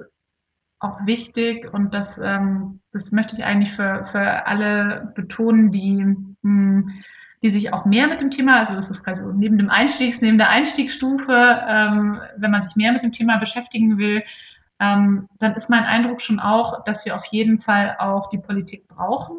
auch 0.78 1.06
wichtig 1.06 1.72
und 1.72 1.94
das, 1.94 2.18
ähm, 2.18 2.80
das 2.92 3.12
möchte 3.12 3.36
ich 3.36 3.44
eigentlich 3.44 3.72
für, 3.72 4.06
für 4.10 4.46
alle 4.46 5.12
betonen, 5.14 5.70
die 5.70 6.02
mh, 6.02 6.26
hm, 6.42 6.92
die 7.42 7.50
sich 7.50 7.72
auch 7.72 7.84
mehr 7.84 8.06
mit 8.06 8.20
dem 8.20 8.30
Thema, 8.30 8.58
also 8.58 8.74
das 8.74 8.90
ist 8.90 9.02
quasi 9.04 9.24
neben 9.34 9.58
dem 9.58 9.68
Einstiegs, 9.68 10.20
neben 10.20 10.38
der 10.38 10.50
Einstiegsstufe, 10.50 11.32
ähm, 11.68 12.20
wenn 12.36 12.50
man 12.50 12.64
sich 12.64 12.76
mehr 12.76 12.92
mit 12.92 13.02
dem 13.02 13.12
Thema 13.12 13.38
beschäftigen 13.38 13.98
will, 13.98 14.22
ähm, 14.78 15.28
dann 15.38 15.54
ist 15.54 15.68
mein 15.68 15.84
Eindruck 15.84 16.20
schon 16.20 16.40
auch, 16.40 16.84
dass 16.84 17.04
wir 17.04 17.16
auf 17.16 17.24
jeden 17.26 17.60
Fall 17.60 17.96
auch 17.98 18.30
die 18.30 18.38
Politik 18.38 18.86
brauchen 18.88 19.36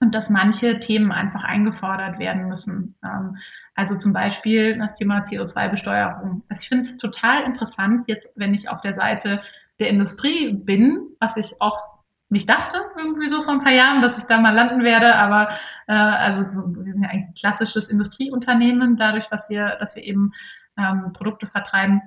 und 0.00 0.14
dass 0.14 0.30
manche 0.30 0.80
Themen 0.80 1.12
einfach 1.12 1.44
eingefordert 1.44 2.18
werden 2.18 2.48
müssen. 2.48 2.94
Ähm, 3.04 3.36
also 3.74 3.96
zum 3.96 4.12
Beispiel 4.12 4.78
das 4.78 4.94
Thema 4.94 5.20
CO2-Besteuerung. 5.20 6.42
Also 6.48 6.62
ich 6.62 6.68
finde 6.68 6.86
es 6.86 6.96
total 6.96 7.44
interessant, 7.44 8.04
jetzt, 8.06 8.28
wenn 8.34 8.54
ich 8.54 8.68
auf 8.68 8.80
der 8.80 8.94
Seite 8.94 9.42
der 9.78 9.88
Industrie 9.88 10.52
bin, 10.52 11.08
was 11.18 11.36
ich 11.36 11.60
auch 11.60 11.89
nicht 12.30 12.48
dachte, 12.48 12.80
irgendwie 12.96 13.28
so 13.28 13.42
vor 13.42 13.54
ein 13.54 13.60
paar 13.60 13.72
Jahren, 13.72 14.02
dass 14.02 14.16
ich 14.18 14.24
da 14.24 14.38
mal 14.38 14.54
landen 14.54 14.84
werde, 14.84 15.16
aber 15.16 15.50
äh, 15.88 15.92
also 15.92 16.48
so, 16.50 16.74
wir 16.74 16.92
sind 16.92 17.02
ja 17.02 17.10
eigentlich 17.10 17.28
ein 17.28 17.34
klassisches 17.34 17.88
Industrieunternehmen, 17.88 18.96
dadurch, 18.96 19.26
dass 19.28 19.50
wir, 19.50 19.76
dass 19.80 19.96
wir 19.96 20.04
eben 20.04 20.32
ähm, 20.78 21.12
Produkte 21.12 21.46
vertreiben. 21.46 22.02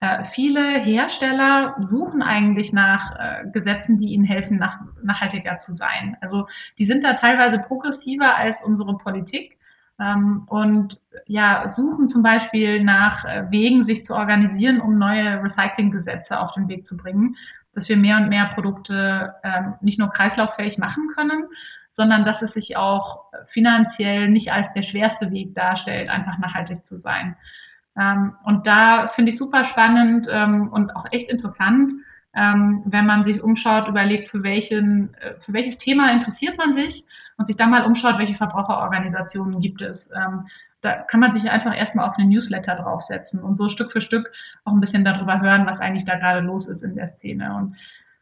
Äh, 0.00 0.24
viele 0.24 0.78
Hersteller 0.80 1.76
suchen 1.80 2.22
eigentlich 2.22 2.72
nach 2.72 3.16
äh, 3.18 3.50
Gesetzen, 3.50 3.98
die 3.98 4.08
ihnen 4.08 4.24
helfen, 4.24 4.58
nach, 4.58 4.80
nachhaltiger 5.02 5.58
zu 5.58 5.72
sein. 5.72 6.16
Also 6.20 6.46
die 6.78 6.84
sind 6.84 7.04
da 7.04 7.14
teilweise 7.14 7.58
progressiver 7.58 8.36
als 8.36 8.62
unsere 8.62 8.96
Politik 8.96 9.58
ähm, 10.00 10.44
und 10.46 11.00
ja 11.26 11.68
suchen 11.68 12.08
zum 12.08 12.22
Beispiel 12.22 12.82
nach 12.84 13.24
äh, 13.24 13.46
Wegen, 13.50 13.82
sich 13.82 14.04
zu 14.04 14.14
organisieren, 14.14 14.80
um 14.80 14.98
neue 14.98 15.42
Recyclinggesetze 15.42 16.38
auf 16.38 16.52
den 16.52 16.68
Weg 16.68 16.84
zu 16.84 16.96
bringen 16.96 17.36
dass 17.78 17.88
wir 17.88 17.96
mehr 17.96 18.16
und 18.16 18.28
mehr 18.28 18.46
Produkte 18.46 19.34
ähm, 19.44 19.74
nicht 19.80 20.00
nur 20.00 20.10
kreislauffähig 20.10 20.78
machen 20.78 21.06
können, 21.14 21.44
sondern 21.90 22.24
dass 22.24 22.42
es 22.42 22.50
sich 22.50 22.76
auch 22.76 23.26
finanziell 23.46 24.28
nicht 24.28 24.50
als 24.50 24.72
der 24.72 24.82
schwerste 24.82 25.30
Weg 25.30 25.54
darstellt, 25.54 26.10
einfach 26.10 26.38
nachhaltig 26.38 26.84
zu 26.84 26.98
sein. 26.98 27.36
Ähm, 27.96 28.34
und 28.42 28.66
da 28.66 29.06
finde 29.06 29.30
ich 29.30 29.38
super 29.38 29.64
spannend 29.64 30.26
ähm, 30.28 30.68
und 30.72 30.94
auch 30.96 31.06
echt 31.12 31.30
interessant, 31.30 31.92
ähm, 32.34 32.82
wenn 32.84 33.06
man 33.06 33.22
sich 33.22 33.40
umschaut, 33.42 33.86
überlegt, 33.86 34.30
für, 34.30 34.42
welchen, 34.42 35.14
äh, 35.14 35.34
für 35.40 35.52
welches 35.52 35.78
Thema 35.78 36.10
interessiert 36.10 36.58
man 36.58 36.74
sich 36.74 37.04
und 37.36 37.46
sich 37.46 37.56
dann 37.56 37.70
mal 37.70 37.84
umschaut, 37.84 38.18
welche 38.18 38.34
Verbraucherorganisationen 38.34 39.60
gibt 39.60 39.82
es. 39.82 40.10
Da 40.80 40.94
kann 40.94 41.20
man 41.20 41.32
sich 41.32 41.50
einfach 41.50 41.76
erstmal 41.76 42.08
auf 42.08 42.16
eine 42.16 42.28
Newsletter 42.28 42.76
draufsetzen 42.76 43.42
und 43.42 43.56
so 43.56 43.68
Stück 43.68 43.92
für 43.92 44.00
Stück 44.00 44.30
auch 44.64 44.72
ein 44.72 44.80
bisschen 44.80 45.04
darüber 45.04 45.40
hören, 45.40 45.66
was 45.66 45.80
eigentlich 45.80 46.04
da 46.04 46.16
gerade 46.16 46.40
los 46.40 46.68
ist 46.68 46.82
in 46.82 46.94
der 46.94 47.08
Szene. 47.08 47.54
Und 47.54 47.76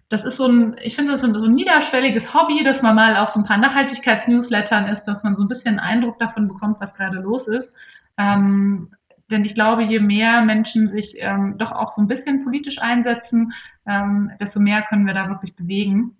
das 0.08 0.24
ist 0.24 0.36
so 0.36 0.46
ein, 0.46 0.76
ich 0.82 0.94
finde, 0.94 1.12
das 1.12 1.22
ist 1.22 1.34
so 1.34 1.46
ein 1.46 1.52
niederschwelliges 1.52 2.32
Hobby, 2.32 2.62
dass 2.62 2.80
man 2.80 2.94
mal 2.94 3.16
auf 3.16 3.34
ein 3.34 3.44
paar 3.44 3.58
Nachhaltigkeitsnewslettern 3.58 4.86
ist, 4.86 5.04
dass 5.04 5.22
man 5.22 5.34
so 5.34 5.42
ein 5.42 5.48
bisschen 5.48 5.78
einen 5.78 6.00
Eindruck 6.00 6.18
davon 6.18 6.48
bekommt, 6.48 6.80
was 6.80 6.94
gerade 6.94 7.18
los 7.18 7.48
ist. 7.48 7.72
Ähm, 8.16 8.90
denn 9.30 9.44
ich 9.44 9.54
glaube, 9.54 9.82
je 9.82 9.98
mehr 9.98 10.42
Menschen 10.42 10.88
sich 10.88 11.16
ähm, 11.18 11.58
doch 11.58 11.72
auch 11.72 11.92
so 11.92 12.00
ein 12.00 12.06
bisschen 12.06 12.44
politisch 12.44 12.80
einsetzen, 12.80 13.52
ähm, 13.86 14.30
desto 14.40 14.60
mehr 14.60 14.82
können 14.82 15.06
wir 15.06 15.14
da 15.14 15.28
wirklich 15.28 15.56
bewegen. 15.56 16.16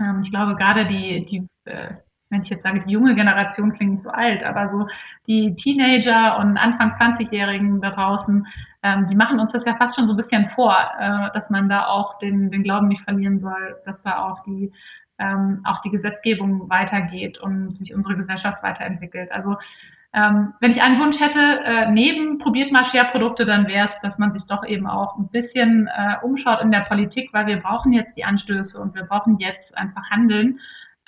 Ähm, 0.00 0.22
ich 0.22 0.30
glaube, 0.30 0.56
gerade 0.56 0.86
die, 0.86 1.24
die 1.24 1.46
äh, 1.64 1.94
wenn 2.30 2.42
ich 2.42 2.48
jetzt 2.48 2.62
sage, 2.62 2.80
die 2.80 2.92
junge 2.92 3.14
Generation 3.14 3.72
klingt 3.72 3.90
nicht 3.92 4.02
so 4.02 4.10
alt, 4.10 4.44
aber 4.44 4.66
so 4.68 4.86
die 5.26 5.54
Teenager 5.56 6.38
und 6.38 6.56
Anfang 6.56 6.92
20-Jährigen 6.92 7.80
da 7.80 7.90
draußen, 7.90 8.46
ähm, 8.82 9.06
die 9.08 9.16
machen 9.16 9.40
uns 9.40 9.52
das 9.52 9.66
ja 9.66 9.74
fast 9.74 9.96
schon 9.96 10.06
so 10.06 10.14
ein 10.14 10.16
bisschen 10.16 10.48
vor, 10.48 10.76
äh, 10.98 11.28
dass 11.34 11.50
man 11.50 11.68
da 11.68 11.86
auch 11.86 12.18
den, 12.18 12.50
den 12.50 12.62
Glauben 12.62 12.88
nicht 12.88 13.02
verlieren 13.02 13.40
soll, 13.40 13.76
dass 13.84 14.02
da 14.02 14.24
auch 14.24 14.40
die, 14.44 14.72
ähm, 15.18 15.60
auch 15.64 15.80
die 15.82 15.90
Gesetzgebung 15.90 16.70
weitergeht 16.70 17.38
und 17.38 17.72
sich 17.72 17.94
unsere 17.94 18.16
Gesellschaft 18.16 18.62
weiterentwickelt. 18.62 19.30
Also 19.32 19.56
ähm, 20.12 20.54
wenn 20.60 20.72
ich 20.72 20.82
einen 20.82 21.00
Wunsch 21.00 21.20
hätte, 21.20 21.60
äh, 21.64 21.90
neben 21.90 22.38
probiert 22.38 22.72
mal 22.72 22.84
Share-Produkte, 22.84 23.44
dann 23.44 23.68
wäre 23.68 23.84
es, 23.84 24.00
dass 24.00 24.18
man 24.18 24.32
sich 24.32 24.44
doch 24.44 24.64
eben 24.64 24.88
auch 24.88 25.16
ein 25.16 25.28
bisschen 25.28 25.88
äh, 25.88 26.16
umschaut 26.24 26.62
in 26.62 26.72
der 26.72 26.80
Politik, 26.80 27.30
weil 27.32 27.46
wir 27.46 27.58
brauchen 27.58 27.92
jetzt 27.92 28.16
die 28.16 28.24
Anstöße 28.24 28.80
und 28.80 28.94
wir 28.94 29.04
brauchen 29.04 29.38
jetzt 29.38 29.76
einfach 29.76 30.10
Handeln. 30.10 30.58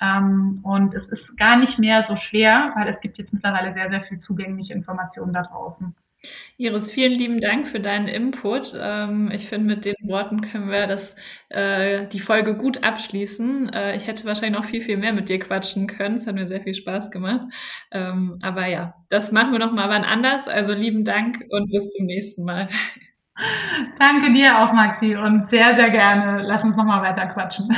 Ähm, 0.01 0.59
und 0.63 0.93
es 0.93 1.09
ist 1.09 1.37
gar 1.37 1.57
nicht 1.57 1.79
mehr 1.79 2.03
so 2.03 2.15
schwer, 2.15 2.73
weil 2.75 2.87
es 2.87 3.01
gibt 3.01 3.17
jetzt 3.17 3.33
mittlerweile 3.33 3.71
sehr, 3.71 3.89
sehr 3.89 4.01
viel 4.01 4.17
zugängliche 4.17 4.73
Informationen 4.73 5.33
da 5.33 5.43
draußen. 5.43 5.95
Iris, 6.57 6.89
vielen 6.89 7.13
lieben 7.13 7.41
Dank 7.41 7.67
für 7.67 7.79
deinen 7.81 8.07
Input. 8.07 8.77
Ähm, 8.79 9.29
ich 9.33 9.47
finde, 9.47 9.75
mit 9.75 9.85
den 9.85 9.95
Worten 10.03 10.39
können 10.41 10.69
wir 10.69 10.87
das, 10.87 11.15
äh, 11.49 12.07
die 12.07 12.19
Folge 12.19 12.55
gut 12.55 12.83
abschließen. 12.83 13.73
Äh, 13.73 13.95
ich 13.97 14.07
hätte 14.07 14.25
wahrscheinlich 14.25 14.57
noch 14.57 14.65
viel, 14.65 14.81
viel 14.81 14.97
mehr 14.97 15.11
mit 15.11 15.27
dir 15.27 15.39
quatschen 15.39 15.87
können. 15.87 16.17
Es 16.17 16.27
hat 16.27 16.35
mir 16.35 16.47
sehr 16.47 16.61
viel 16.61 16.75
Spaß 16.75 17.11
gemacht. 17.11 17.41
Ähm, 17.91 18.39
aber 18.41 18.67
ja, 18.67 18.95
das 19.09 19.31
machen 19.33 19.51
wir 19.51 19.59
noch 19.59 19.73
mal 19.73 19.89
wann 19.89 20.05
anders. 20.05 20.47
Also 20.47 20.73
lieben 20.73 21.03
Dank 21.03 21.43
und 21.49 21.69
bis 21.71 21.91
zum 21.91 22.05
nächsten 22.05 22.45
Mal. 22.45 22.69
Danke 23.97 24.31
dir 24.31 24.59
auch, 24.59 24.71
Maxi, 24.73 25.15
und 25.15 25.47
sehr, 25.47 25.75
sehr 25.75 25.89
gerne. 25.89 26.43
Lass 26.43 26.63
uns 26.63 26.77
noch 26.77 26.85
mal 26.85 27.01
weiter 27.01 27.27
quatschen. 27.27 27.75